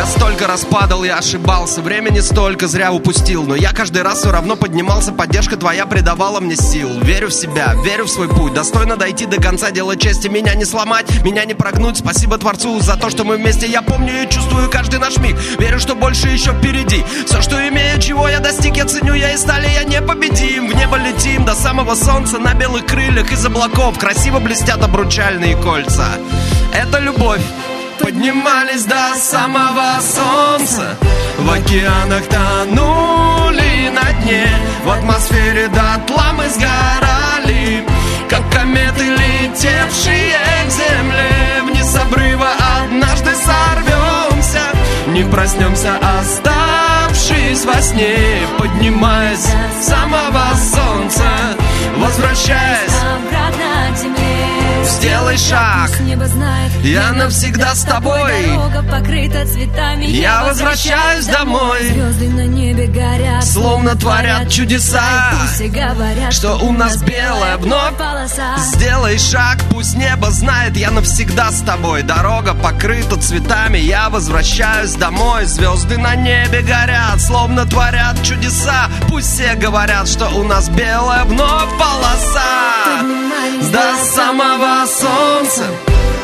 Столько 0.07 0.47
раз 0.47 0.64
падал 0.64 1.05
и 1.05 1.09
ошибался 1.09 1.81
Времени 1.81 2.21
столько 2.21 2.69
зря 2.69 2.93
упустил. 2.93 3.45
Но 3.45 3.55
я 3.55 3.73
каждый 3.73 4.03
раз 4.03 4.19
все 4.19 4.31
равно 4.31 4.57
поднимался 4.57 5.12
Поддержка 5.12 5.57
твоя 5.57 5.87
придавала 5.87 6.40
мне 6.40 6.57
сил. 6.57 7.01
Верю 7.01 7.29
в 7.29 7.33
себя, 7.33 7.75
верю 7.85 8.05
в 8.05 8.11
свой 8.11 8.29
путь. 8.29 8.53
Достойно 8.53 8.97
дойти 8.97 9.27
до 9.27 9.40
конца, 9.40 9.71
дело 9.71 9.97
чести 9.97 10.29
Меня 10.29 10.55
не 10.55 10.64
сломать, 10.64 11.07
меня 11.25 11.45
не 11.45 11.55
прогнуть. 11.55 11.99
Спасибо 11.99 12.38
Творцу 12.38 12.81
за 12.81 12.97
то, 12.97 13.11
что 13.11 13.25
мы 13.25 13.37
вместе. 13.37 13.67
Я 13.67 13.83
помню 13.83 14.23
и 14.23 14.29
чувствую 14.29 14.71
каждый 14.71 14.99
наш 14.99 15.17
миг. 15.19 15.37
Верю, 15.59 15.79
что 15.79 15.95
больше 15.95 16.29
еще 16.29 16.53
впереди. 16.53 17.05
Все, 17.27 17.40
что 17.40 17.57
имею, 17.69 18.01
чего 18.01 18.29
я 18.29 18.40
достиг 18.40 18.77
Я 18.77 18.85
ценю, 18.87 19.14
я 19.14 19.33
и 19.33 19.37
стали, 19.37 19.69
я 19.69 19.85
непобедим. 19.85 20.69
В 20.69 20.75
небо 20.75 20.97
летим 20.97 21.45
до 21.45 21.55
самого 21.55 21.95
солнца 21.95 22.38
На 22.38 22.55
белых 22.55 22.87
крыльях 22.87 23.33
из 23.33 23.45
облаков. 23.45 23.99
Красиво 23.99 24.38
блестят 24.38 24.83
обручальные 24.83 25.57
кольца. 25.57 26.09
Это 26.73 26.99
любовь 26.99 27.43
Поднимались 28.00 28.85
до 28.85 29.14
самого 29.16 30.00
солнца. 30.00 30.96
В 31.38 31.50
океанах 31.50 32.24
тонули 32.26 33.90
на 33.90 34.12
дне 34.22 34.46
В 34.85 34.90
атмосфере 34.90 35.68
дотла 35.68 36.33
мы 36.37 36.48
сгорали 36.48 37.85
Как 38.28 38.42
кометы, 38.52 39.04
летевшие 39.04 40.37
к 40.66 40.70
земле. 40.70 41.62
Вниз 41.64 41.96
обрыва 41.96 42.48
однажды 42.83 43.30
сорвемся 43.35 44.62
Не 45.09 45.24
проснемся, 45.24 45.98
оставшись 46.20 47.64
во 47.64 47.80
сне 47.83 48.16
Поднимаясь 48.59 49.46
с 49.80 49.87
самого 49.87 50.54
солнца 50.57 51.24
Возвращаясь, 51.96 52.92
Обратно 53.02 53.94
к 53.94 53.98
земле 53.98 54.13
сделай 55.05 55.37
шаг. 55.37 55.88
Пусть 55.88 56.01
небо 56.01 56.27
знает, 56.27 56.73
Я 56.83 57.12
навсегда 57.12 57.75
с 57.75 57.83
тобой. 57.83 58.47
Дорога 58.47 58.83
покрыта 58.83 59.47
цветами. 59.47 60.07
Я 60.07 60.45
возвращаюсь 60.45 61.27
домой. 61.27 61.88
Звезды 61.88 62.29
на 62.31 62.47
небе 62.47 62.87
горят 62.87 63.45
Словно 63.45 63.95
творят 63.97 64.49
чудеса. 64.51 65.33
Что 66.31 66.57
у 66.57 66.73
нас 66.73 67.03
белая 67.03 67.59
вновь. 67.59 67.97
полоса. 67.97 68.57
Сделай 68.59 69.19
шаг, 69.19 69.59
пусть 69.71 69.97
небо 69.97 70.31
знает, 70.31 70.77
я 70.77 70.90
навсегда 70.90 71.51
с 71.51 71.61
тобой. 71.61 72.03
Дорога 72.03 72.55
покрыта 72.55 73.21
цветами, 73.21 73.79
я 73.79 74.09
возвращаюсь 74.09 74.95
домой. 74.95 75.45
Звезды 75.45 75.99
на 75.99 76.14
небе 76.14 76.62
горят, 76.62 77.21
словно 77.21 77.67
творят 77.67 78.23
чудеса. 78.23 78.88
Пусть 79.09 79.35
все 79.35 79.55
говорят, 79.55 80.09
что 80.09 80.29
у 80.31 80.45
нас 80.45 80.69
белая 80.69 81.25
вновь 81.25 81.71
полоса. 81.79 82.43
До 83.73 84.05
самого 84.14 84.87
солнца 85.00 85.64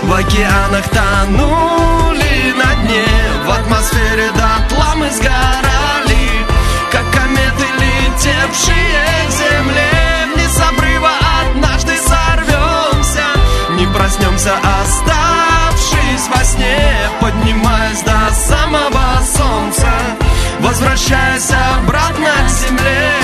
в 0.03 0.13
океанах 0.13 0.89
тонули 0.89 2.55
на 2.57 2.75
дне. 2.83 3.05
В 3.45 3.51
атмосфере 3.51 4.31
дотла 4.31 4.95
мы 4.97 5.11
сгорали 5.11 6.47
Как 6.91 7.05
кометы, 7.11 7.67
летевшие 7.79 9.27
к 9.27 9.31
земле. 9.31 9.91
Вниз 10.35 10.61
обрыва 10.69 11.11
однажды 11.43 11.93
сорвемся. 11.97 13.27
Не 13.71 13.87
проснемся, 13.87 14.55
оставшись 14.81 16.29
во 16.35 16.45
сне 16.45 16.95
Поднимаясь 17.21 18.03
до 18.03 18.35
самого 18.35 19.23
солнца 19.25 19.91
Возвращаясь 20.61 21.51
обратно 21.51 22.31
к 22.47 22.51
земле 22.51 23.20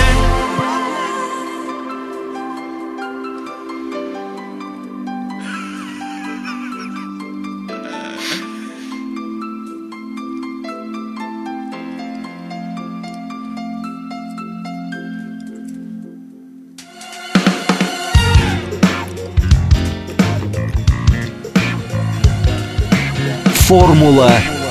Формула 23.79 24.31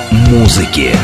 музыки. 0.09 0.95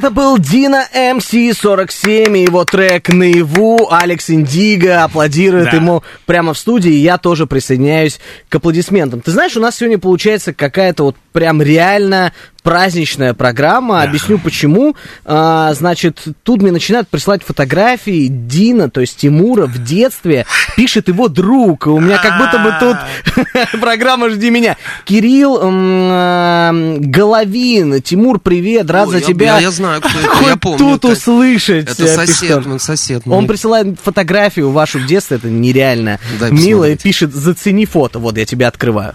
Это 0.00 0.10
был 0.10 0.38
Дина 0.38 0.86
МС-47 0.94 2.38
и 2.38 2.42
его 2.44 2.64
трек 2.64 3.10
«Наяву». 3.10 3.86
Алекс 3.92 4.30
Индиго 4.30 5.04
аплодирует 5.04 5.66
Да. 5.72 5.76
ему 5.76 6.02
прямо 6.24 6.54
в 6.54 6.58
студии, 6.58 6.90
и 6.90 7.02
я 7.02 7.18
тоже 7.18 7.46
присоединяюсь 7.46 8.18
к 8.48 8.54
аплодисментам. 8.54 9.20
Ты 9.20 9.30
знаешь, 9.30 9.58
у 9.58 9.60
нас 9.60 9.76
сегодня 9.76 9.98
получается 9.98 10.54
какая-то 10.54 11.02
вот 11.04 11.16
прям 11.34 11.60
реально 11.60 12.32
праздничная 12.62 13.32
программа. 13.34 14.02
Объясню 14.02 14.38
почему. 14.38 14.94
А, 15.24 15.72
значит, 15.74 16.20
тут 16.42 16.60
мне 16.60 16.72
начинают 16.72 17.08
присылать 17.08 17.42
фотографии 17.42 18.26
Дина, 18.28 18.90
то 18.90 19.00
есть 19.00 19.16
Тимура 19.18 19.66
в 19.66 19.82
детстве. 19.82 20.44
Пишет 20.76 21.08
его 21.08 21.28
друг. 21.28 21.86
У 21.86 21.98
меня 22.00 22.18
как 22.18 22.38
будто 22.38 22.58
бы 22.58 22.74
тут 22.80 23.80
программа 23.80 24.28
«Жди 24.30 24.50
меня». 24.50 24.76
Кирилл 25.04 25.58
а, 25.62 26.72
Головин. 26.98 28.02
Тимур, 28.02 28.38
привет, 28.40 28.90
рад 28.90 29.08
за 29.08 29.20
тебя. 29.20 29.56
я- 29.56 29.60
я 29.60 29.70
знаю, 29.98 30.00
кто 30.02 30.20
это, 30.20 30.48
я 30.48 30.56
помню, 30.56 30.78
тут 30.78 31.04
услышать. 31.04 31.90
Это 31.90 32.06
сосед, 32.06 32.66
мой 32.66 32.80
сосед. 32.80 33.26
мой. 33.26 33.38
Он 33.38 33.46
присылает 33.46 33.98
фотографию 34.02 34.70
вашу 34.70 34.98
в 34.98 35.06
детстве, 35.06 35.38
это 35.38 35.48
нереально 35.48 36.18
Дай 36.38 36.50
мило, 36.50 36.84
и 36.84 36.94
посмотреть. 36.94 37.02
пишет 37.02 37.34
«Зацени 37.34 37.86
фото». 37.86 38.18
Вот, 38.18 38.36
я 38.36 38.44
тебя 38.44 38.68
открываю. 38.68 39.14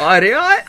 А, 0.00 0.20
реально? 0.20 0.62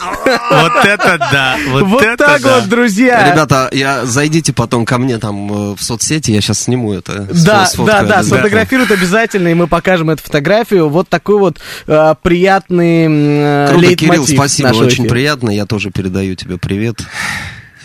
Вот 0.52 0.86
это 0.86 1.18
да, 1.32 1.58
вот, 1.68 1.84
Вот 1.84 2.02
это 2.02 2.18
так 2.18 2.42
да. 2.42 2.56
вот, 2.56 2.70
друзья. 2.70 3.32
Ребята, 3.32 3.70
я, 3.72 4.06
зайдите 4.06 4.54
потом 4.54 4.86
ко 4.86 4.98
мне 4.98 5.20
там 5.20 5.52
э, 5.52 5.76
в 5.76 5.84
соцсети, 5.84 6.32
я 6.32 6.42
сейчас 6.42 6.62
сниму 6.62 6.94
это. 6.94 7.28
Да, 7.46 7.66
сфоткаю 7.66 8.08
да, 8.08 8.18
да, 8.18 8.24
сфотографируют 8.24 8.92
обязательно, 8.92 9.50
и 9.50 9.54
мы 9.54 9.68
покажем 9.68 10.10
эту 10.10 10.24
фотографию. 10.24 10.90
Вот 10.90 11.10
такой 11.10 11.38
вот 11.38 11.60
э, 11.86 12.16
приятный 12.24 13.08
э, 13.10 13.68
Круто, 13.70 13.96
Кирилл, 13.96 14.26
спасибо, 14.26 14.70
очень 14.70 15.04
эфира. 15.04 15.10
приятно. 15.10 15.50
Я 15.52 15.66
тоже 15.66 15.92
передаю 15.92 16.36
тебе 16.36 16.58
привет. 16.58 17.00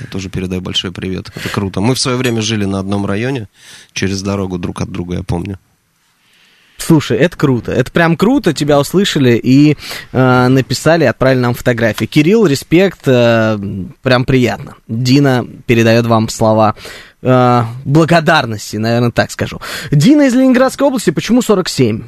Я 0.00 0.06
тоже 0.06 0.28
передаю 0.28 0.60
большой 0.60 0.92
привет. 0.92 1.30
Это 1.34 1.48
круто. 1.48 1.80
Мы 1.80 1.94
в 1.94 1.98
свое 1.98 2.16
время 2.16 2.42
жили 2.42 2.64
на 2.64 2.78
одном 2.78 3.06
районе, 3.06 3.48
через 3.92 4.22
дорогу 4.22 4.58
друг 4.58 4.80
от 4.80 4.90
друга, 4.90 5.16
я 5.16 5.22
помню. 5.22 5.58
Слушай, 6.76 7.18
это 7.18 7.36
круто. 7.36 7.72
Это 7.72 7.90
прям 7.90 8.16
круто. 8.16 8.52
Тебя 8.52 8.78
услышали 8.78 9.40
и 9.42 9.76
э, 10.12 10.48
написали, 10.48 11.04
отправили 11.04 11.40
нам 11.40 11.54
фотографии. 11.54 12.04
Кирилл, 12.04 12.46
респект, 12.46 13.00
э, 13.06 13.58
прям 14.02 14.24
приятно. 14.24 14.74
Дина 14.86 15.46
передает 15.66 16.04
вам 16.06 16.28
слова 16.28 16.74
э, 17.22 17.62
благодарности, 17.84 18.76
наверное, 18.76 19.12
так 19.12 19.30
скажу. 19.30 19.60
Дина 19.92 20.22
из 20.22 20.34
Ленинградской 20.34 20.86
области, 20.86 21.10
почему 21.10 21.40
47? 21.40 22.02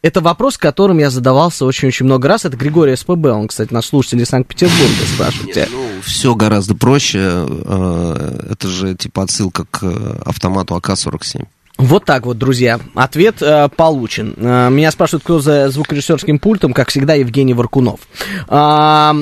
Это 0.00 0.20
вопрос, 0.20 0.56
которым 0.58 0.98
я 0.98 1.10
задавался 1.10 1.64
очень-очень 1.64 2.06
много 2.06 2.28
раз. 2.28 2.44
Это 2.44 2.56
Григорий 2.56 2.94
СПБ, 2.94 3.26
он, 3.26 3.48
кстати, 3.48 3.72
наш 3.72 3.86
слушатель 3.86 4.22
из 4.22 4.28
Санкт-Петербурга 4.28 5.04
спрашивает 5.14 5.52
тебя. 5.54 5.66
Ну, 5.70 5.86
все 6.02 6.34
гораздо 6.36 6.76
проще. 6.76 7.18
Э, 7.20 8.46
Это 8.52 8.68
же 8.68 8.94
типа 8.94 9.24
отсылка 9.24 9.64
к 9.70 9.82
э, 9.82 10.20
автомату 10.24 10.76
АК-47. 10.76 11.46
Вот 11.78 12.04
так 12.04 12.26
вот, 12.26 12.38
друзья. 12.38 12.78
Ответ 12.94 13.42
э, 13.42 13.68
получен. 13.74 14.34
Э, 14.36 14.68
меня 14.70 14.90
спрашивают, 14.92 15.24
кто 15.24 15.40
за 15.40 15.68
звукорежиссерским 15.68 16.38
пультом, 16.38 16.72
как 16.72 16.90
всегда, 16.90 17.14
Евгений 17.14 17.54
Варкунов. 17.54 18.00
А, 18.46 19.16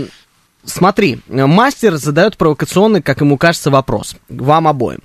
смотри, 0.67 1.21
мастер 1.29 1.97
задает 1.97 2.37
провокационный, 2.37 3.03
как 3.03 3.21
ему 3.21 3.39
кажется, 3.39 3.71
вопрос. 3.71 4.17
Вам 4.29 4.69
обоим. 4.69 5.01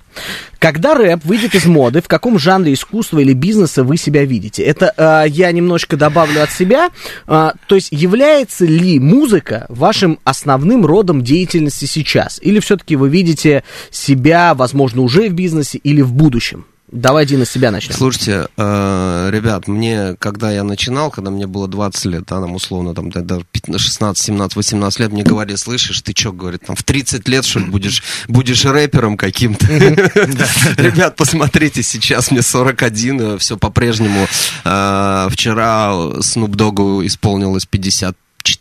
Когда 0.58 0.94
рэп 0.94 1.24
выйдет 1.24 1.54
из 1.54 1.66
моды, 1.66 2.02
в 2.02 2.08
каком 2.08 2.38
жанре 2.38 2.74
искусства 2.74 3.18
или 3.18 3.32
бизнеса 3.32 3.82
вы 3.82 3.96
себя 3.96 4.24
видите? 4.24 4.62
Это 4.62 4.92
э, 4.96 5.28
я 5.28 5.50
немножко 5.50 5.96
добавлю 5.96 6.42
от 6.42 6.52
себя. 6.52 6.90
Э, 7.26 7.52
то 7.66 7.74
есть 7.74 7.88
является 7.90 8.64
ли 8.64 9.00
музыка 9.00 9.66
вашим 9.68 10.18
основным 10.24 10.86
родом 10.86 11.22
деятельности 11.22 11.86
сейчас? 11.86 12.38
Или 12.42 12.60
все-таки 12.60 12.94
вы 12.94 13.08
видите 13.08 13.64
себя, 13.90 14.54
возможно, 14.54 15.02
уже 15.02 15.28
в 15.28 15.32
бизнесе 15.32 15.78
или 15.78 16.02
в 16.02 16.12
будущем? 16.12 16.66
Давай, 16.92 17.24
Дина, 17.24 17.46
с 17.46 17.50
себя 17.50 17.70
начнем. 17.70 17.94
Слушайте, 17.94 18.48
э, 18.54 19.30
ребят, 19.32 19.66
мне, 19.66 20.14
когда 20.18 20.52
я 20.52 20.62
начинал, 20.62 21.10
когда 21.10 21.30
мне 21.30 21.46
было 21.46 21.66
20 21.66 22.04
лет, 22.04 22.24
да, 22.28 22.38
там, 22.38 22.54
условно, 22.54 22.94
там, 22.94 23.10
да, 23.10 23.22
даже 23.22 23.46
15, 23.50 23.82
16, 23.82 24.22
17, 24.22 24.56
18 24.56 25.00
лет, 25.00 25.10
мне 25.10 25.22
говорили, 25.22 25.56
слышишь, 25.56 26.02
ты 26.02 26.12
что, 26.14 26.32
говорит, 26.32 26.66
там, 26.66 26.76
в 26.76 26.82
30 26.82 27.26
лет, 27.28 27.46
что 27.46 27.60
ли, 27.60 27.64
будешь, 27.64 28.02
будешь 28.28 28.66
рэпером 28.66 29.16
каким-то? 29.16 29.66
Ребят, 30.76 31.16
посмотрите, 31.16 31.82
сейчас 31.82 32.30
мне 32.30 32.42
41, 32.42 33.38
все 33.38 33.56
по-прежнему. 33.56 34.28
Э, 34.64 35.28
Вчера 35.30 35.92
Snoop 36.18 36.50
Dogg 36.50 37.06
исполнилось 37.06 37.64
50 37.64 38.14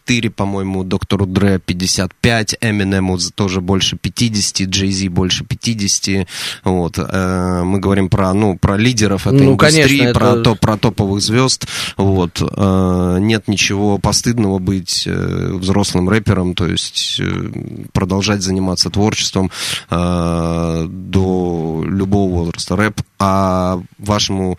4, 0.05 0.29
по-моему, 0.31 0.83
доктору 0.83 1.25
Дре 1.25 1.59
55, 1.59 2.57
Эминему 2.61 3.17
тоже 3.35 3.61
больше 3.61 3.97
50, 3.97 4.67
Джей 4.67 4.91
Зи 4.91 5.07
больше 5.09 5.45
50. 5.45 6.27
Вот. 6.63 6.97
Э, 6.97 7.61
мы 7.63 7.79
говорим 7.79 8.09
про, 8.09 8.33
ну, 8.33 8.57
про 8.57 8.77
лидеров 8.77 9.27
этой 9.27 9.41
Ну, 9.45 9.53
индустрии, 9.53 9.99
конечно, 9.99 10.19
про, 10.19 10.27
это- 10.31 10.43
топ, 10.43 10.59
про 10.59 10.77
топовых 10.77 11.21
звезд. 11.21 11.67
Вот. 11.97 12.41
Э, 12.41 13.17
нет 13.19 13.47
ничего 13.47 13.97
постыдного 13.97 14.59
быть 14.59 15.03
э, 15.05 15.51
взрослым 15.53 16.09
рэпером, 16.09 16.55
то 16.55 16.67
есть 16.67 17.21
продолжать 17.93 18.41
заниматься 18.41 18.89
творчеством 18.89 19.51
до 19.89 21.83
любого 21.85 22.33
возраста. 22.39 22.75
Рэп, 22.75 23.01
а 23.22 23.80
вашему 23.99 24.57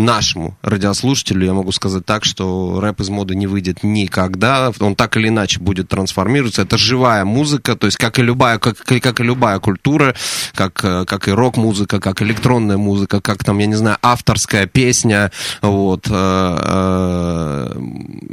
нашему 0.00 0.56
радиослушателю 0.62 1.46
я 1.46 1.52
могу 1.52 1.72
сказать 1.72 2.04
так, 2.04 2.24
что 2.24 2.80
рэп 2.80 3.00
из 3.00 3.08
моды 3.10 3.36
не 3.36 3.46
выйдет 3.46 3.82
никогда, 3.82 4.72
он 4.80 4.96
так 4.96 5.16
или 5.16 5.28
иначе 5.28 5.60
будет 5.60 5.88
трансформироваться. 5.88 6.62
Это 6.62 6.78
живая 6.78 7.24
музыка, 7.24 7.76
то 7.76 7.86
есть 7.86 7.98
как 7.98 8.18
и 8.18 8.22
любая, 8.22 8.58
как, 8.58 8.78
как 8.78 9.20
и 9.20 9.22
любая 9.22 9.58
культура, 9.60 10.14
как, 10.54 10.80
э, 10.82 11.04
как 11.04 11.28
и 11.28 11.32
рок-музыка, 11.32 12.00
как 12.00 12.22
электронная 12.22 12.78
музыка, 12.78 13.20
как 13.20 13.44
там, 13.44 13.58
я 13.58 13.66
не 13.66 13.74
знаю, 13.74 13.98
авторская 14.02 14.66
песня, 14.66 15.30
вот. 15.60 16.06
э, 16.08 16.12
э, 16.12 17.80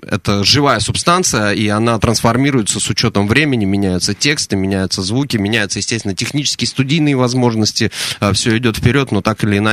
Это 0.10 0.44
живая 0.44 0.80
субстанция, 0.80 1.52
и 1.52 1.68
она 1.68 2.00
трансформируется 2.00 2.80
с 2.80 2.90
учетом 2.90 3.28
времени, 3.28 3.66
меняются 3.66 4.14
тексты, 4.14 4.56
меняются 4.56 5.02
звуки, 5.02 5.38
меняются, 5.38 5.80
естественно, 5.80 6.16
технические, 6.16 6.68
студийные 6.68 7.16
возможности, 7.16 7.92
все 8.34 8.58
идет 8.58 8.78
вперед, 8.78 9.12
но 9.12 9.22
так 9.22 9.44
или 9.44 9.58
иначе 9.58 9.67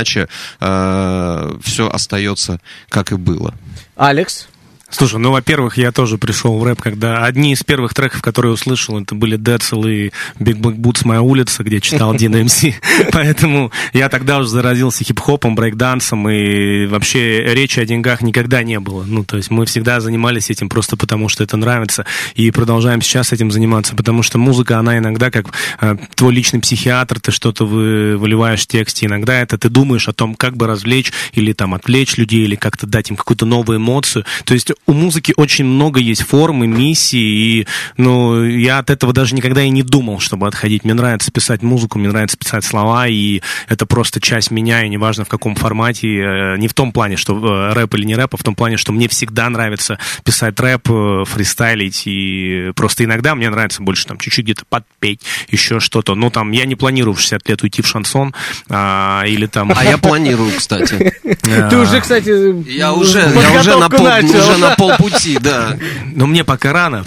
все 0.59 1.89
остается 1.89 2.59
как 2.89 3.11
и 3.11 3.15
было. 3.15 3.53
Алекс? 3.95 4.47
Слушай, 4.95 5.19
ну, 5.19 5.31
во-первых, 5.31 5.77
я 5.77 5.91
тоже 5.91 6.17
пришел 6.17 6.57
в 6.57 6.63
рэп, 6.63 6.81
когда 6.81 7.25
одни 7.25 7.51
из 7.51 7.63
первых 7.63 7.93
треков, 7.93 8.21
которые 8.21 8.51
я 8.51 8.53
услышал, 8.53 8.97
это 8.97 9.13
были 9.13 9.35
Децл 9.35 9.83
и 9.83 10.11
Big 10.39 10.57
Black 10.57 10.77
Boots 10.77 11.01
«Моя 11.03 11.21
улица», 11.21 11.65
где 11.65 11.81
читал 11.81 12.13
Дина 12.15 12.41
МС. 12.41 12.63
Поэтому 13.11 13.73
я 13.91 14.07
тогда 14.07 14.37
уже 14.37 14.47
заразился 14.47 15.03
хип-хопом, 15.03 15.53
брейкдансом, 15.53 16.29
и 16.29 16.85
вообще 16.85 17.43
речи 17.53 17.77
о 17.81 17.85
деньгах 17.85 18.21
никогда 18.21 18.63
не 18.63 18.79
было. 18.79 19.03
Ну, 19.03 19.25
то 19.25 19.35
есть 19.35 19.51
мы 19.51 19.65
всегда 19.65 19.99
занимались 19.99 20.49
этим 20.49 20.69
просто 20.69 20.95
потому, 20.95 21.27
что 21.27 21.43
это 21.43 21.57
нравится, 21.57 22.05
и 22.35 22.49
продолжаем 22.51 23.01
сейчас 23.01 23.33
этим 23.33 23.51
заниматься, 23.51 23.97
потому 23.97 24.23
что 24.23 24.37
музыка, 24.37 24.79
она 24.79 24.97
иногда 24.97 25.29
как 25.29 25.47
э, 25.81 25.97
твой 26.15 26.33
личный 26.33 26.61
психиатр, 26.61 27.19
ты 27.19 27.33
что-то 27.33 27.65
вы, 27.65 28.15
выливаешь 28.15 28.61
в 28.61 28.67
тексте, 28.67 29.07
иногда 29.07 29.41
это 29.41 29.57
ты 29.57 29.67
думаешь 29.67 30.07
о 30.07 30.13
том, 30.13 30.35
как 30.35 30.55
бы 30.55 30.67
развлечь 30.67 31.11
или 31.33 31.51
там 31.51 31.73
отвлечь 31.73 32.15
людей, 32.15 32.45
или 32.45 32.55
как-то 32.55 32.87
дать 32.87 33.09
им 33.09 33.17
какую-то 33.17 33.45
новую 33.45 33.79
эмоцию. 33.79 34.23
То 34.45 34.53
есть 34.53 34.71
у 34.87 34.93
музыки 34.93 35.33
очень 35.35 35.65
много 35.65 35.99
есть 35.99 36.23
формы, 36.23 36.67
миссий, 36.67 37.59
и 37.61 37.67
ну, 37.97 38.43
я 38.43 38.79
от 38.79 38.89
этого 38.89 39.13
даже 39.13 39.35
никогда 39.35 39.63
и 39.63 39.69
не 39.69 39.83
думал, 39.83 40.19
чтобы 40.19 40.47
отходить. 40.47 40.83
Мне 40.83 40.93
нравится 40.93 41.31
писать 41.31 41.63
музыку, 41.63 41.97
мне 41.97 42.09
нравится 42.09 42.37
писать 42.37 42.63
слова, 42.63 43.07
и 43.07 43.41
это 43.67 43.85
просто 43.85 44.21
часть 44.21 44.51
меня, 44.51 44.83
и 44.83 44.89
неважно 44.89 45.25
в 45.25 45.29
каком 45.29 45.55
формате, 45.55 46.07
э, 46.07 46.57
не 46.57 46.67
в 46.67 46.73
том 46.73 46.91
плане, 46.91 47.17
что 47.17 47.35
э, 47.35 47.73
рэп 47.73 47.95
или 47.95 48.03
не 48.05 48.15
рэп, 48.15 48.35
а 48.35 48.37
в 48.37 48.43
том 48.43 48.55
плане, 48.55 48.77
что 48.77 48.91
мне 48.91 49.07
всегда 49.07 49.49
нравится 49.49 49.97
писать 50.23 50.59
рэп, 50.59 50.89
э, 50.89 51.23
фристайлить, 51.25 52.03
и 52.05 52.71
просто 52.75 53.03
иногда 53.03 53.35
мне 53.35 53.49
нравится 53.49 53.81
больше 53.81 54.05
там 54.05 54.17
чуть-чуть 54.17 54.45
где-то 54.45 54.65
подпеть, 54.69 55.21
еще 55.49 55.79
что-то. 55.79 56.15
Ну, 56.15 56.29
там, 56.29 56.51
я 56.51 56.65
не 56.65 56.75
планирую 56.75 57.15
в 57.15 57.19
60 57.19 57.49
лет 57.49 57.63
уйти 57.63 57.81
в 57.81 57.87
шансон, 57.87 58.33
а, 58.69 59.23
или 59.25 59.47
там... 59.47 59.71
А 59.75 59.83
я 59.83 59.97
планирую, 59.97 60.51
кстати. 60.55 61.13
Ты 61.41 61.77
уже, 61.77 62.01
кстати, 62.01 62.29
Я 62.69 62.93
уже, 62.93 63.19
я 63.19 63.59
уже, 63.59 63.77
на, 63.77 63.89
подготовку 63.89 63.97
пол, 63.97 64.05
начал. 64.05 64.49
уже 64.49 64.57
на 64.57 64.74
полпути, 64.77 65.37
да. 65.39 65.77
Но 66.13 66.25
мне 66.27 66.43
пока 66.43 66.73
рано. 66.73 67.03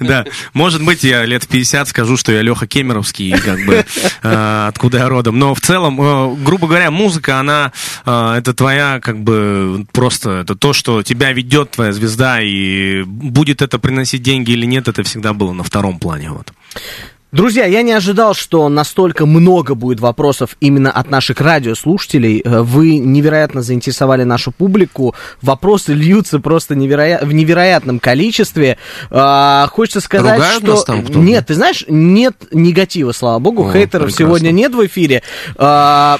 да. 0.00 0.24
Может 0.52 0.84
быть, 0.84 1.04
я 1.04 1.24
лет 1.24 1.44
в 1.44 1.48
50 1.48 1.88
скажу, 1.88 2.16
что 2.16 2.32
я 2.32 2.42
Леха 2.42 2.66
Кемеровский, 2.66 3.32
как 3.32 3.64
бы 3.64 3.84
э, 4.22 4.66
откуда 4.68 4.98
я 4.98 5.08
родом. 5.08 5.38
Но 5.38 5.54
в 5.54 5.60
целом, 5.60 6.00
э, 6.00 6.36
грубо 6.44 6.66
говоря, 6.66 6.90
музыка, 6.90 7.38
она 7.38 7.72
э, 8.04 8.34
это 8.38 8.54
твоя, 8.54 9.00
как 9.00 9.22
бы, 9.22 9.84
просто 9.92 10.30
это 10.40 10.54
то, 10.54 10.72
что 10.72 11.02
тебя 11.02 11.32
ведет 11.32 11.72
твоя 11.72 11.92
звезда, 11.92 12.40
и 12.40 13.02
будет 13.02 13.62
это 13.62 13.78
приносить 13.78 14.22
деньги 14.22 14.52
или 14.52 14.66
нет, 14.66 14.88
это 14.88 15.02
всегда 15.02 15.32
было 15.32 15.52
на 15.52 15.62
втором 15.62 15.98
плане. 15.98 16.30
Вот. 16.30 16.52
Друзья, 17.32 17.64
я 17.64 17.80
не 17.80 17.92
ожидал, 17.92 18.34
что 18.34 18.68
настолько 18.68 19.24
много 19.24 19.74
будет 19.74 20.00
вопросов 20.00 20.54
именно 20.60 20.90
от 20.90 21.08
наших 21.08 21.40
радиослушателей. 21.40 22.42
Э, 22.44 22.60
Вы 22.60 22.98
невероятно 22.98 23.62
заинтересовали 23.62 24.24
нашу 24.24 24.52
публику. 24.52 25.14
Вопросы 25.40 25.94
льются 25.94 26.40
просто 26.40 26.74
невероя... 26.74 27.20
в 27.22 27.32
невероятном 27.32 28.00
количестве. 28.00 28.76
А, 29.10 29.66
хочется 29.68 30.02
сказать, 30.02 30.34
Ругают 30.34 30.62
что... 30.62 30.72
нас 30.72 30.84
там? 30.84 31.04
Нет, 31.24 31.46
ты 31.46 31.54
знаешь, 31.54 31.86
нет 31.88 32.36
негатива, 32.52 33.12
слава 33.12 33.38
богу. 33.38 33.66
О, 33.66 33.72
Хейтеров 33.72 34.08
прекрасно. 34.08 34.26
сегодня 34.26 34.50
нет 34.50 34.74
в 34.74 34.84
эфире. 34.84 35.22
А, 35.56 36.18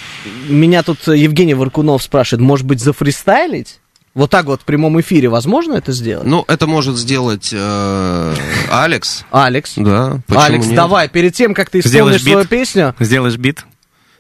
меня 0.49 0.83
тут 0.83 1.07
Евгений 1.09 1.53
Варкунов 1.53 2.03
спрашивает, 2.03 2.41
может 2.41 2.65
быть, 2.65 2.81
зафристайлить? 2.81 3.82
Вот 4.15 4.31
так 4.31 4.45
вот 4.45 4.61
в 4.61 4.65
прямом 4.65 5.01
эфире 5.01 5.29
возможно 5.31 5.75
это 5.75 5.93
сделать? 5.93 6.27
Ну, 6.27 6.45
это 6.47 6.67
может 6.67 6.99
сделать 6.99 7.49
э, 7.53 8.35
Алекс. 8.71 9.25
Алекс. 9.31 9.73
Да, 9.77 10.19
Алекс, 10.29 10.67
нет? 10.67 10.77
давай, 10.77 11.09
перед 11.09 11.35
тем, 11.35 11.55
как 11.55 11.71
ты 11.71 11.81
Сделаешь 11.81 12.17
исполнишь 12.17 12.23
свою 12.23 12.39
бит? 12.41 12.49
песню... 12.51 12.95
Сделаешь 13.01 13.37
бит? 13.39 13.65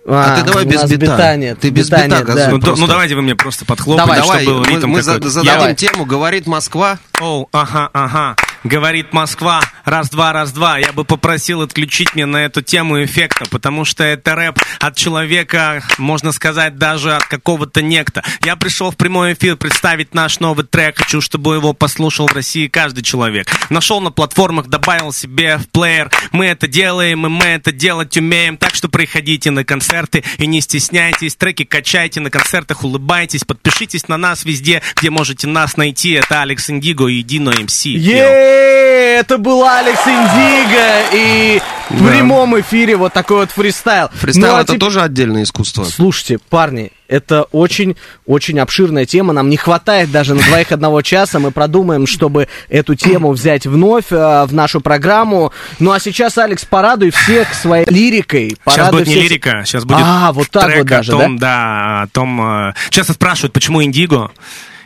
А 0.06 0.40
ты 0.40 0.44
давай 0.44 0.64
без 0.64 0.80
нас 0.82 0.90
бита. 0.90 1.36
нет. 1.36 1.60
Ты 1.60 1.70
без 1.70 1.88
бита 1.88 2.06
бита 2.06 2.24
да. 2.24 2.48
Ну, 2.50 2.58
то- 2.58 2.66
просто. 2.66 2.80
ну, 2.80 2.86
давайте 2.88 3.14
вы 3.14 3.22
мне 3.22 3.36
просто 3.36 3.64
подхлопайте, 3.64 4.20
Давай, 4.22 4.42
чтобы 4.42 4.58
был 4.58 4.64
мы, 4.64 4.66
ритм 4.76 4.88
мы 4.88 5.00
какой-то. 5.02 5.28
зададим 5.30 5.52
Давай. 5.60 5.74
тему, 5.76 6.06
говорит 6.06 6.46
Москва. 6.46 6.98
Оу, 7.20 7.48
ага, 7.52 7.88
ага. 7.92 8.36
Говорит 8.64 9.12
Москва, 9.12 9.60
Раз-два, 9.84 10.32
раз-два. 10.32 10.78
Я 10.78 10.92
бы 10.92 11.04
попросил 11.04 11.62
отключить 11.62 12.14
мне 12.14 12.24
на 12.24 12.36
эту 12.36 12.62
тему 12.62 13.02
эффекта, 13.04 13.46
потому 13.50 13.84
что 13.84 14.04
это 14.04 14.34
рэп 14.36 14.60
от 14.78 14.96
человека, 14.96 15.82
можно 15.98 16.30
сказать, 16.30 16.78
даже 16.78 17.14
от 17.14 17.24
какого-то 17.24 17.82
некто. 17.82 18.22
Я 18.44 18.54
пришел 18.54 18.92
в 18.92 18.96
прямой 18.96 19.32
эфир 19.32 19.56
представить 19.56 20.14
наш 20.14 20.38
новый 20.38 20.64
трек. 20.64 20.98
Хочу, 20.98 21.20
чтобы 21.20 21.56
его 21.56 21.72
послушал 21.72 22.28
в 22.28 22.32
России 22.32 22.68
каждый 22.68 23.02
человек. 23.02 23.48
Нашел 23.70 24.00
на 24.00 24.12
платформах, 24.12 24.68
добавил 24.68 25.12
себе 25.12 25.58
в 25.58 25.68
плеер. 25.68 26.10
Мы 26.30 26.46
это 26.46 26.68
делаем, 26.68 27.26
и 27.26 27.28
мы 27.28 27.46
это 27.46 27.72
делать 27.72 28.16
умеем. 28.16 28.56
Так 28.56 28.74
что 28.74 28.88
приходите 28.88 29.50
на 29.50 29.64
концерты 29.64 30.22
и 30.38 30.46
не 30.46 30.60
стесняйтесь. 30.60 31.34
Треки 31.34 31.64
качайте, 31.64 32.20
на 32.20 32.30
концертах 32.30 32.84
улыбайтесь. 32.84 33.42
Подпишитесь 33.44 34.06
на 34.06 34.16
нас 34.16 34.44
везде, 34.44 34.80
где 34.96 35.10
можете 35.10 35.48
нас 35.48 35.76
найти. 35.76 36.12
Это 36.12 36.42
Алекс 36.42 36.70
Индиго 36.70 37.08
и 37.08 37.22
Dino 37.22 37.50
MC. 37.50 37.86
Е, 37.86 38.51
это 38.56 39.38
был 39.38 39.64
Алекс 39.66 40.00
Индиго 40.06 41.04
и 41.12 41.60
в 41.90 42.08
прямом 42.08 42.58
эфире 42.60 42.96
вот 42.96 43.12
такой 43.12 43.38
вот 43.38 43.50
фристайл. 43.50 44.08
Фристайл 44.14 44.46
Ну, 44.52 44.56
а 44.58 44.62
это 44.62 44.74
теп- 44.74 44.78
тоже 44.78 45.00
отдельное 45.02 45.42
искусство. 45.42 45.84
Слушайте, 45.84 46.38
парни, 46.38 46.90
это 47.06 47.42
очень-очень 47.52 48.58
обширная 48.60 49.04
тема. 49.04 49.32
Нам 49.34 49.50
не 49.50 49.56
хватает 49.58 50.10
даже 50.10 50.34
на 50.34 50.42
двоих 50.42 50.72
одного 50.72 51.02
часа. 51.02 51.38
Мы 51.38 51.50
продумаем, 51.50 52.06
чтобы 52.06 52.48
эту 52.70 52.94
тему 52.94 53.32
взять 53.32 53.66
вновь 53.66 54.06
э, 54.10 54.44
в 54.46 54.54
нашу 54.54 54.80
программу. 54.80 55.52
Ну 55.78 55.92
а 55.92 56.00
сейчас, 56.00 56.38
Алекс, 56.38 56.64
порадуй 56.64 57.10
всех 57.10 57.52
своей 57.54 57.84
лирикой. 57.88 58.50
Сейчас 58.50 58.76
Порадуй 58.76 59.00
будет 59.00 59.08
не 59.08 59.14
всех- 59.14 59.24
лирика, 59.24 59.62
сейчас 59.66 59.84
будет 59.84 60.00
А, 60.02 60.32
вот 60.32 60.48
так 60.50 60.64
трек 60.64 60.78
вот 60.78 60.86
даже, 60.86 61.12
о 61.12 61.18
том, 61.18 61.38
да? 61.38 62.02
о 62.02 62.06
том... 62.08 62.68
э, 62.68 62.74
Часто 62.88 63.12
спрашивают, 63.12 63.52
почему 63.52 63.82
Индиго? 63.84 64.30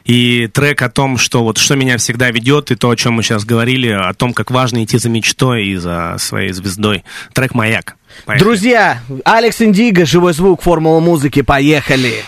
И 0.06 0.46
трек 0.46 0.82
о 0.82 0.88
том, 0.88 1.18
что 1.18 1.42
вот 1.42 1.58
что 1.58 1.74
меня 1.74 1.98
всегда 1.98 2.30
ведет, 2.30 2.70
и 2.70 2.76
то, 2.76 2.90
о 2.90 2.96
чем 2.96 3.14
мы 3.14 3.22
сейчас 3.22 3.44
говорили, 3.44 3.88
о 3.88 4.14
том, 4.14 4.32
как 4.32 4.50
важно 4.50 4.84
идти 4.84 4.98
за 4.98 5.08
мечтой 5.08 5.66
и 5.66 5.76
за 5.76 6.16
своей 6.18 6.52
звездой. 6.52 7.04
Трек 7.32 7.54
«Маяк». 7.54 7.96
Поехали. 8.24 8.44
Друзья, 8.44 9.02
Алекс 9.24 9.60
Индиго, 9.60 10.06
живой 10.06 10.32
звук, 10.32 10.62
формула 10.62 11.00
музыки, 11.00 11.42
поехали. 11.42 12.14
И 12.14 12.22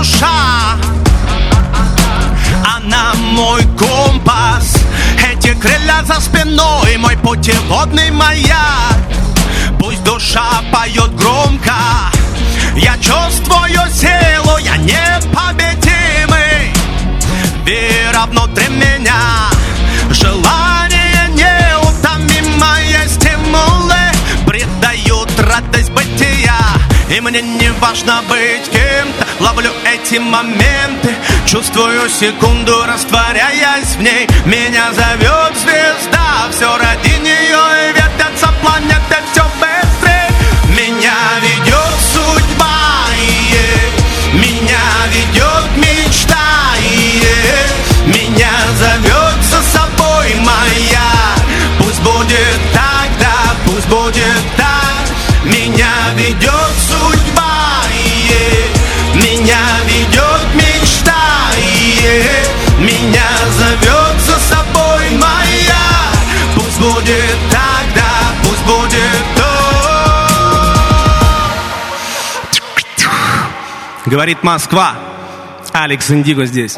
душа. 0.00 0.78
Она 2.64 3.12
мой 3.14 3.62
компас. 3.78 4.76
Эти 5.30 5.52
крылья 5.54 6.02
за 6.04 6.20
спиной 6.20 6.96
Мой 6.96 7.16
путеводный 7.18 8.10
маяк. 8.10 8.96
Пусть 9.78 10.02
душа 10.04 10.62
поет 10.72 11.14
громко. 11.16 11.74
Я 12.76 12.96
чувствую 12.96 13.82
силу 13.92 14.56
Я 14.58 14.76
непобедимый. 14.78 16.72
Вера 17.66 18.24
внутри 18.26 18.68
меня. 18.68 19.50
Желание 20.10 21.28
неутомимое 21.28 23.06
Стимулы 23.06 24.04
придают 24.46 25.30
радость 25.38 25.90
бытия. 25.90 26.56
И 27.14 27.20
мне 27.20 27.42
не 27.42 27.70
важно 27.80 28.22
быть 28.28 28.70
кем-то 28.70 29.29
Ловлю 29.40 29.70
эти 29.84 30.18
моменты 30.18 31.16
Чувствую 31.46 32.08
секунду, 32.08 32.84
растворяясь 32.86 33.96
в 33.96 34.02
ней. 34.02 34.28
Меня 34.44 34.92
зовет 34.92 35.56
звезда 35.56 36.48
Все 36.50 36.76
ради 36.76 37.18
нее 37.20 37.88
и 37.88 37.92
вертятся 37.92 38.52
планеты 38.62 39.16
все 39.32 39.44
Говорит 74.10 74.42
Москва. 74.42 74.94
Алекс 75.72 76.10
Индиго 76.10 76.44
здесь. 76.44 76.76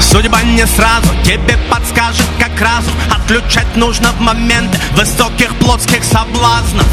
Судьба 0.00 0.42
не 0.42 0.66
сразу 0.66 1.14
тебе 1.22 1.56
подскажет, 1.70 2.26
как 2.40 2.60
разум 2.60 2.94
Отключать 3.14 3.76
нужно 3.76 4.08
в 4.10 4.20
момент 4.20 4.76
высоких 4.92 5.54
плотских 5.58 6.02
соблазнов 6.02 6.88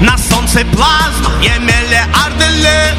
На 0.00 0.18
солнце 0.18 0.60
плазма, 0.66 1.32
я 1.42 1.56
миллиарды 1.56 2.44
лет 2.60 2.96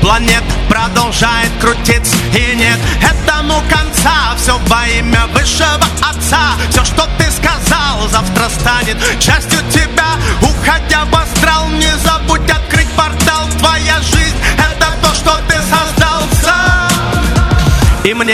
Планета 0.00 0.59
продолжает 0.70 1.50
крутиться 1.60 2.16
и 2.32 2.54
нет. 2.54 2.78
Этому 3.02 3.60
конца. 3.68 4.34
Все 4.36 4.56
во 4.68 4.86
имя 4.86 5.26
высшего 5.34 5.86
отца. 6.00 6.52
Все, 6.70 6.84
что 6.84 7.06
ты 7.18 7.30
сказал, 7.30 8.08
завтра 8.08 8.48
станет 8.48 8.96
частью 9.18 9.58
тебя 9.70 10.14
Уходя 10.40 11.04
в 11.04 11.19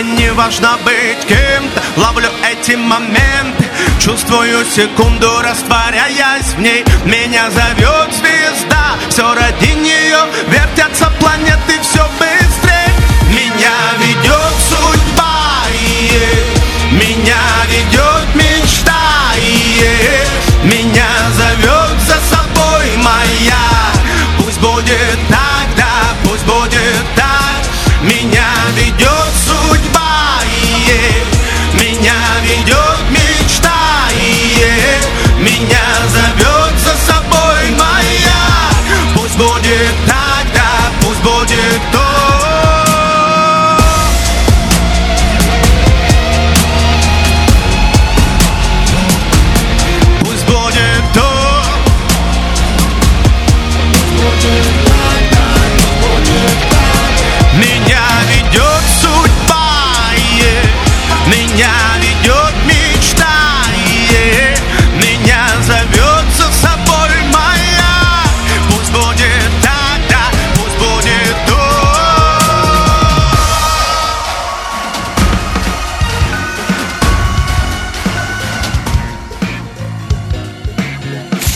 мне 0.03 0.16
не 0.16 0.32
важно 0.32 0.76
быть 0.84 1.26
кем-то. 1.26 1.82
Ловлю 1.97 2.28
эти 2.51 2.72
моменты 2.72 3.64
Чувствую 3.99 4.64
секунду, 4.66 5.40
растворяясь 5.40 6.55
в 6.55 6.61
ней. 6.61 6.84
Меня 7.05 7.51
зовет 7.51 8.12
звезда 8.12 8.97
Все 9.09 9.34
ради 9.34 9.72
нее 9.72 10.18
Вертятся 10.49 11.11
планеты 11.18 11.80
все 11.80 12.07
быстрее. 12.18 12.92
Меня 13.28 13.72
ведет 13.99 14.55
судьба 14.68 15.64
Меня 16.90 17.42
ведет 17.68 18.34
мечта 18.34 19.32
Меня 20.62 21.05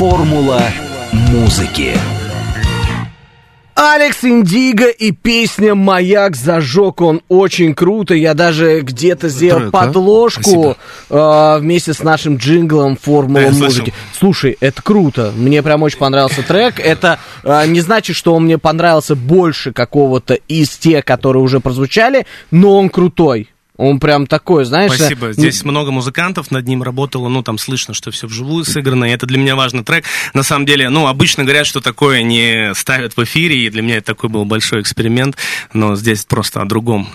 Формула 0.00 0.62
музыки. 1.12 1.92
Алекс 3.74 4.24
Индиго 4.24 4.88
и 4.88 5.12
песня 5.12 5.74
«Маяк» 5.74 6.36
зажег 6.36 7.02
он 7.02 7.20
очень 7.28 7.74
круто. 7.74 8.14
Я 8.14 8.32
даже 8.32 8.80
где-то 8.80 9.28
сделал 9.28 9.60
Трек, 9.60 9.74
а? 9.74 9.78
подложку 9.84 10.76
э, 11.10 11.58
вместе 11.58 11.92
с 11.92 12.02
нашим 12.02 12.36
джинглом 12.36 12.96
«Формула 12.96 13.42
Да, 13.42 13.48
слышал. 13.48 13.66
музыки». 13.66 13.92
Слушай, 14.18 14.56
это 14.60 14.80
круто. 14.80 15.34
Мне 15.36 15.62
прям 15.62 15.82
очень 15.82 15.98
понравился 15.98 16.42
трек. 16.44 16.80
Это 16.80 17.18
э, 17.44 17.66
не 17.66 17.82
значит, 17.82 18.16
что 18.16 18.34
он 18.34 18.44
мне 18.44 18.56
понравился 18.56 19.14
больше 19.14 19.74
какого-то 19.74 20.32
из 20.32 20.70
тех, 20.70 21.04
которые 21.04 21.42
уже 21.42 21.60
прозвучали, 21.60 22.24
но 22.50 22.78
он 22.78 22.88
крутой. 22.88 23.50
Он 23.80 23.98
прям 23.98 24.26
такой, 24.26 24.66
знаешь... 24.66 24.92
Спасибо. 24.92 25.28
э, 25.28 25.32
Здесь 25.32 25.64
много 25.64 25.90
музыкантов 25.90 26.50
над 26.50 26.68
ним 26.68 26.82
работало, 26.82 27.28
ну, 27.28 27.42
там 27.42 27.56
слышно, 27.56 27.94
что 27.94 28.10
все 28.10 28.26
вживую 28.26 28.66
сыграно, 28.66 29.06
и 29.06 29.10
это 29.10 29.24
для 29.24 29.38
меня 29.38 29.56
важный 29.56 29.82
трек. 29.82 30.04
На 30.34 30.42
самом 30.42 30.66
деле, 30.66 30.90
ну, 30.90 31.06
обычно 31.06 31.44
говорят, 31.44 31.66
что 31.66 31.80
такое 31.80 32.22
не 32.22 32.74
ставят 32.74 33.16
в 33.16 33.24
эфире, 33.24 33.64
и 33.64 33.70
для 33.70 33.80
меня 33.80 33.96
это 33.96 34.08
такой 34.08 34.28
был 34.28 34.44
большой 34.44 34.82
эксперимент, 34.82 35.36
но 35.72 35.96
здесь 35.96 36.26
просто 36.26 36.60
о 36.60 36.66
другом. 36.66 37.08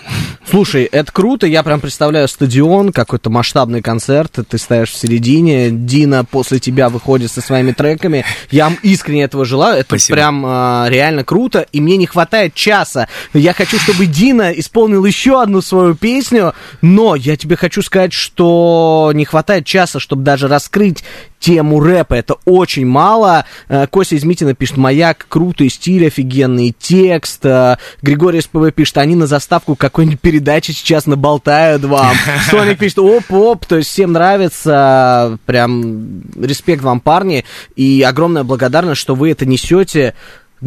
Слушай, 0.50 0.84
это 0.84 1.12
круто, 1.12 1.46
я 1.46 1.62
прям 1.62 1.78
представляю 1.78 2.26
стадион, 2.26 2.92
какой-то 2.92 3.30
масштабный 3.30 3.80
концерт, 3.80 4.38
ты 4.48 4.58
стоишь 4.58 4.90
в 4.90 4.96
середине, 4.96 5.70
Дина 5.70 6.24
после 6.24 6.58
тебя 6.58 6.88
выходит 6.88 7.30
со 7.30 7.40
своими 7.42 7.70
треками, 7.70 8.24
я 8.50 8.64
вам 8.64 8.76
искренне 8.82 9.22
этого 9.22 9.44
желаю, 9.44 9.78
это 9.78 9.90
Спасибо. 9.90 10.16
прям 10.16 10.42
а, 10.44 10.86
реально 10.88 11.22
круто, 11.22 11.64
и 11.72 11.80
мне 11.80 11.96
не 11.96 12.06
хватает 12.06 12.54
часа, 12.54 13.06
я 13.34 13.52
хочу, 13.52 13.78
чтобы 13.78 14.06
Дина 14.06 14.50
исполнил 14.50 15.04
еще 15.04 15.40
одну 15.40 15.62
свою 15.62 15.94
песню, 15.94 16.54
но 16.82 17.14
я 17.14 17.36
тебе 17.36 17.56
хочу 17.56 17.82
сказать, 17.82 18.12
что 18.12 19.10
не 19.14 19.24
хватает 19.24 19.66
часа, 19.66 20.00
чтобы 20.00 20.22
даже 20.22 20.48
раскрыть 20.48 21.04
тему 21.38 21.80
рэпа, 21.80 22.14
это 22.14 22.36
очень 22.44 22.86
мало. 22.86 23.44
Э, 23.68 23.86
Костя 23.86 24.16
Измитина 24.16 24.54
пишет, 24.54 24.76
«Маяк», 24.78 25.26
крутой 25.28 25.68
стиль, 25.68 26.06
офигенный 26.06 26.74
текст. 26.76 27.44
Э, 27.44 27.76
Григорий 28.02 28.40
СПВ 28.40 28.72
пишет, 28.74 28.98
они 28.98 29.14
на 29.14 29.26
заставку 29.26 29.76
какой-нибудь 29.76 30.20
передачи 30.20 30.72
сейчас 30.72 31.06
наболтают 31.06 31.84
вам. 31.84 32.16
Соник 32.50 32.78
пишет, 32.78 32.98
оп-оп, 32.98 33.64
то 33.66 33.76
есть 33.76 33.90
всем 33.90 34.12
нравится, 34.12 35.38
прям 35.46 36.22
респект 36.40 36.82
вам, 36.82 37.00
парни, 37.00 37.44
и 37.76 38.02
огромная 38.02 38.44
благодарность, 38.44 39.00
что 39.00 39.14
вы 39.14 39.30
это 39.30 39.46
несете. 39.46 40.14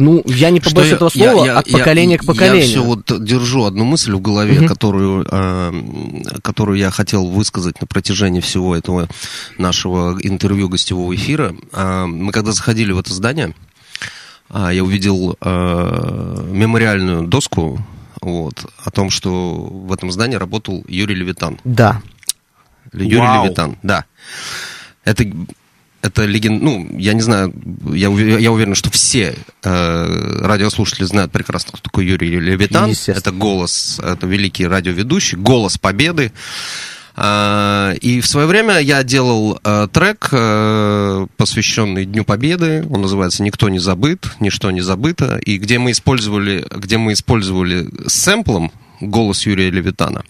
Ну, 0.00 0.22
я 0.24 0.48
не 0.50 0.60
побоюсь 0.60 0.88
Что 0.88 0.96
этого 0.96 1.10
я- 1.14 1.30
слова, 1.32 1.44
я- 1.46 1.58
от 1.58 1.68
я- 1.68 1.76
поколения 1.78 2.16
к 2.16 2.24
поколению. 2.24 2.62
Я 2.62 2.66
все 2.66 2.82
вот 2.82 3.24
держу 3.24 3.64
одну 3.64 3.84
мысль 3.84 4.12
в 4.12 4.20
голове, 4.22 4.66
которую, 4.66 5.26
э, 5.30 5.72
которую 6.42 6.78
я 6.78 6.90
хотел 6.90 7.26
высказать 7.26 7.80
на 7.82 7.86
протяжении 7.86 8.40
всего 8.40 8.74
этого 8.74 9.08
нашего 9.58 10.18
интервью 10.22 10.68
гостевого 10.70 11.14
эфира. 11.14 11.54
А, 11.72 12.06
Мы 12.06 12.32
когда 12.32 12.52
заходили 12.52 12.92
в 12.92 12.98
это 12.98 13.12
здание, 13.12 13.54
а, 14.48 14.70
я 14.72 14.82
увидел 14.82 15.36
э, 15.40 16.46
мемориальную 16.50 17.26
доску 17.26 17.84
вот, 18.22 18.64
о 18.84 18.90
том, 18.90 19.10
что 19.10 19.54
в 19.54 19.92
этом 19.92 20.10
здании 20.10 20.36
работал 20.36 20.82
Юрий 20.88 21.14
Левитан. 21.14 21.58
Да. 21.64 22.00
Юрий 22.92 23.16
Вау. 23.18 23.44
Левитан, 23.44 23.76
да. 23.82 24.04
Это, 25.04 25.24
это 26.02 26.24
леген... 26.24 26.58
Ну, 26.58 26.88
я 26.98 27.12
не 27.12 27.20
знаю, 27.20 27.52
я, 27.92 28.08
я 28.08 28.52
уверен, 28.52 28.74
что 28.74 28.90
все 28.90 29.34
э, 29.62 30.38
радиослушатели 30.42 31.04
знают 31.04 31.32
прекрасно, 31.32 31.72
кто 31.72 31.82
такой 31.82 32.06
Юрий 32.06 32.40
Левитан. 32.40 32.90
Это 33.12 33.32
голос, 33.32 34.00
это 34.02 34.26
великий 34.26 34.66
радиоведущий, 34.66 35.36
голос 35.36 35.78
победы. 35.78 36.32
А, 37.16 37.92
И 38.00 38.20
в 38.20 38.26
свое 38.26 38.46
время 38.46 38.78
я 38.78 39.02
делал 39.02 39.60
э, 39.62 39.88
трек, 39.92 40.28
э, 40.32 41.26
посвященный 41.36 42.06
Дню 42.06 42.24
Победы. 42.24 42.86
Он 42.88 43.02
называется 43.02 43.42
«Никто 43.42 43.68
не 43.68 43.78
забыт, 43.78 44.26
ничто 44.40 44.70
не 44.70 44.80
забыто». 44.80 45.36
И 45.44 45.58
где 45.58 45.78
мы 45.78 45.90
использовали, 45.90 46.66
где 46.74 46.96
мы 46.96 47.12
использовали 47.12 47.88
сэмплом 48.06 48.72
голос 49.00 49.44
Юрия 49.44 49.70
Левитана. 49.70 50.24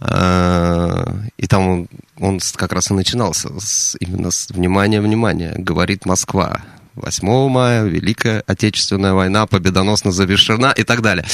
А, 0.00 1.14
И 1.36 1.46
там 1.46 1.68
он, 1.68 1.88
он 2.18 2.40
как 2.56 2.72
раз 2.72 2.90
и 2.90 2.94
начинался 2.94 3.48
с, 3.60 3.96
именно 4.00 4.30
с 4.30 4.48
«Внимание, 4.50 5.00
внимание!» 5.00 5.54
Говорит 5.56 6.06
Москва. 6.06 6.60
8 7.00 7.48
мая, 7.48 7.84
Великая 7.84 8.42
Отечественная 8.46 9.12
война 9.14 9.46
победоносно 9.46 10.12
завершена 10.12 10.72
и 10.76 10.82
так 10.84 11.02
далее. 11.02 11.24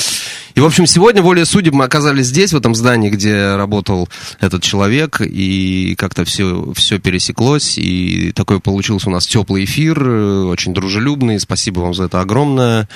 И, 0.54 0.60
в 0.60 0.64
общем, 0.64 0.86
сегодня, 0.86 1.20
волей 1.22 1.44
судеб, 1.44 1.74
мы 1.74 1.84
оказались 1.84 2.26
здесь, 2.26 2.52
в 2.52 2.56
этом 2.56 2.74
здании, 2.74 3.10
где 3.10 3.56
работал 3.56 4.08
этот 4.40 4.62
человек, 4.62 5.20
и 5.20 5.94
как-то 5.98 6.24
все, 6.24 6.72
все 6.74 6.98
пересеклось, 6.98 7.76
и 7.76 8.32
такой 8.32 8.60
получился 8.60 9.08
у 9.08 9.12
нас 9.12 9.26
теплый 9.26 9.64
эфир, 9.64 10.02
очень 10.02 10.72
дружелюбный, 10.72 11.38
спасибо 11.40 11.80
вам 11.80 11.92
за 11.94 12.04
это 12.04 12.20
огромное. 12.20 12.88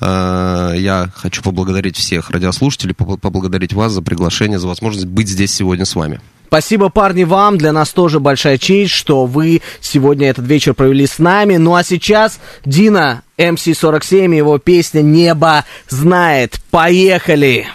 Э, 0.00 0.74
Я 0.76 1.10
хочу 1.14 1.42
поблагодарить 1.42 1.96
всех 1.96 2.30
радиослушателей, 2.30 2.94
побл- 2.94 3.18
поблагодарить 3.18 3.72
вас 3.72 3.92
за 3.92 4.02
приглашение, 4.02 4.58
за 4.58 4.66
возможность 4.66 5.06
быть 5.06 5.28
здесь 5.28 5.52
сегодня 5.54 5.84
с 5.84 5.94
вами. 5.94 6.20
Спасибо, 6.46 6.88
парни, 6.88 7.24
вам. 7.24 7.58
Для 7.58 7.72
нас 7.72 7.90
тоже 7.90 8.20
большая 8.20 8.58
честь, 8.58 8.92
что 8.92 9.26
вы 9.26 9.60
сегодня 9.80 10.30
этот 10.30 10.46
вечер 10.46 10.74
провели 10.74 11.06
с 11.06 11.18
нами. 11.18 11.56
Ну 11.56 11.74
а 11.74 11.82
сейчас 11.82 12.38
Дина, 12.64 13.22
МС-47, 13.38 14.36
его 14.36 14.58
песня 14.58 15.00
«Небо 15.00 15.64
знает». 15.88 16.60
Поехали! 16.70 17.66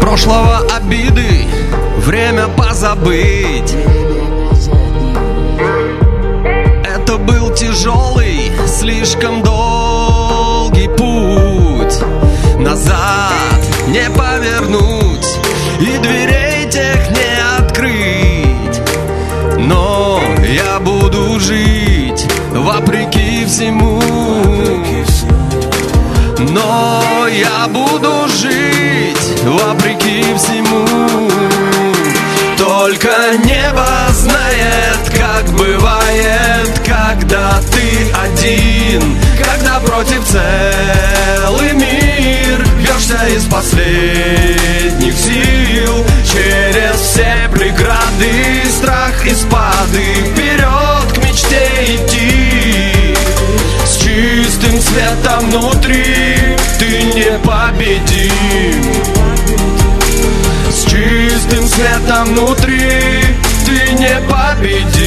Прошлого 0.00 0.66
обиды 0.74 1.46
Время 2.08 2.48
позабыть 2.48 3.76
Это 6.82 7.18
был 7.18 7.54
тяжелый, 7.54 8.50
слишком 8.66 9.42
долгий 9.42 9.67
не 13.88 14.10
повернуть 14.10 15.26
И 15.80 15.98
дверей 15.98 16.68
тех 16.70 17.10
не 17.10 17.58
открыть. 17.58 18.80
Но 19.58 20.20
я 20.46 20.78
буду 20.80 21.40
жить 21.40 22.26
вопреки 22.52 23.44
всему. 23.46 24.00
Но 26.50 27.26
я 27.28 27.66
буду 27.68 28.28
жить 28.28 29.42
вопреки 29.44 30.22
всему. 30.36 30.86
Только 32.56 33.10
небо 33.44 33.86
знает, 34.12 34.98
как 35.16 35.44
бывает 35.56 36.80
Когда 36.86 37.60
ты 37.72 38.12
один, 38.12 39.16
когда 39.38 39.80
против 39.80 40.22
из 40.28 41.07
последних 43.78 45.14
сил. 45.14 46.04
Через 46.24 47.00
все 47.00 47.48
преграды, 47.52 48.64
страх 48.76 49.26
и 49.26 49.34
спады 49.34 50.04
Вперед 50.32 51.12
к 51.14 51.18
мечте 51.24 51.68
идти. 51.86 53.14
С 53.84 53.96
чистым 53.96 54.80
светом 54.80 55.50
внутри 55.50 56.56
ты 56.78 57.02
непобедим. 57.14 58.32
С 60.70 60.84
чистым 60.84 61.66
светом 61.66 62.34
внутри 62.34 63.22
ты 63.64 63.92
непобедим 63.94 64.97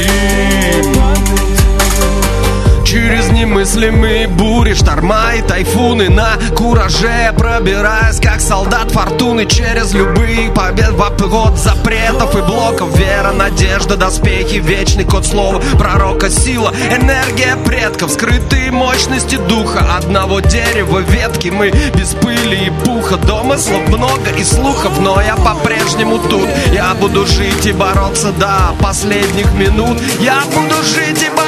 немыслимые 3.62 4.28
бури, 4.28 4.74
шторма 4.74 5.36
и 5.36 5.42
тайфуны 5.44 6.10
На 6.10 6.32
кураже. 6.56 7.32
Пробираясь, 7.38 8.20
как 8.20 8.42
солдат 8.42 8.90
фортуны 8.92 9.46
Через 9.46 9.94
любые 9.94 10.52
побед 10.52 10.92
в 10.94 11.04
обход 11.04 11.58
запретов 11.58 12.36
и 12.36 12.42
блоков. 12.42 12.98
Вера, 12.98 13.32
надежда, 13.32 13.98
доспехи, 13.98 14.56
вечный 14.56 15.04
код 15.04 15.28
слова 15.28 15.62
Пророка 15.78 16.32
сила, 16.32 16.74
энергия 16.92 17.56
предков 17.64 18.12
Скрытые 18.12 18.72
мощности 18.72 19.36
духа. 19.36 19.86
Одного 19.96 20.40
дерева 20.40 21.00
ветки 21.00 21.50
Мы 21.50 21.70
без 21.70 22.16
пыли 22.16 22.66
и 22.66 22.72
пуха. 22.84 23.18
Домыслов 23.18 23.88
много 23.90 24.32
и 24.40 24.44
слухов 24.44 25.00
Но 25.00 25.22
я 25.22 25.36
по-прежнему 25.36 26.18
тут. 26.18 26.50
Я 26.74 26.96
буду 26.96 27.28
жить 27.28 27.68
и 27.68 27.74
бороться 27.74 28.32
до 28.32 28.74
последних 28.82 29.54
минут. 29.54 30.00
Я 30.20 30.42
буду 30.52 30.82
жить 30.84 31.22
и 31.22 31.30
бороться 31.30 31.41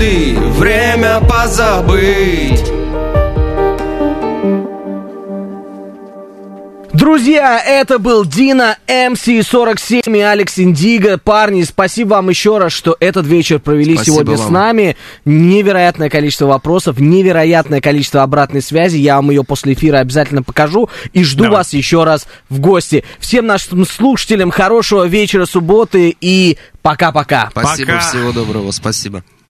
обиды 0.00 0.38
Время 0.58 1.20
позабыть 1.20 2.64
Друзья, 6.92 7.58
это 7.64 7.98
был 7.98 8.24
Дина, 8.24 8.76
МС-47 8.86 10.16
и 10.16 10.20
Алекс 10.20 10.58
Индиго. 10.58 11.18
Парни, 11.18 11.62
спасибо 11.62 12.14
вам 12.14 12.28
еще 12.28 12.58
раз, 12.58 12.72
что 12.72 12.96
этот 13.00 13.26
вечер 13.26 13.58
провели 13.58 13.94
Спасибо 13.94 14.14
сегодня 14.16 14.36
с 14.36 14.40
вам. 14.40 14.52
нами. 14.52 14.96
Невероятное 15.24 16.10
количество 16.10 16.46
вопросов, 16.46 16.98
невероятное 16.98 17.80
количество 17.80 18.22
обратной 18.22 18.60
связи. 18.60 18.98
Я 18.98 19.16
вам 19.16 19.30
ее 19.30 19.44
после 19.44 19.72
эфира 19.72 19.98
обязательно 19.98 20.42
покажу 20.42 20.90
и 21.12 21.24
жду 21.24 21.44
Давай. 21.44 21.58
вас 21.58 21.72
еще 21.72 22.04
раз 22.04 22.26
в 22.50 22.60
гости. 22.60 23.04
Всем 23.18 23.46
нашим 23.46 23.86
слушателям 23.86 24.50
хорошего 24.50 25.04
вечера 25.04 25.46
субботы 25.46 26.14
и 26.20 26.58
пока-пока. 26.82 27.48
Спасибо, 27.50 27.92
Пока. 27.92 28.00
всего 28.00 28.32
доброго, 28.32 28.72
спасибо. 28.72 29.22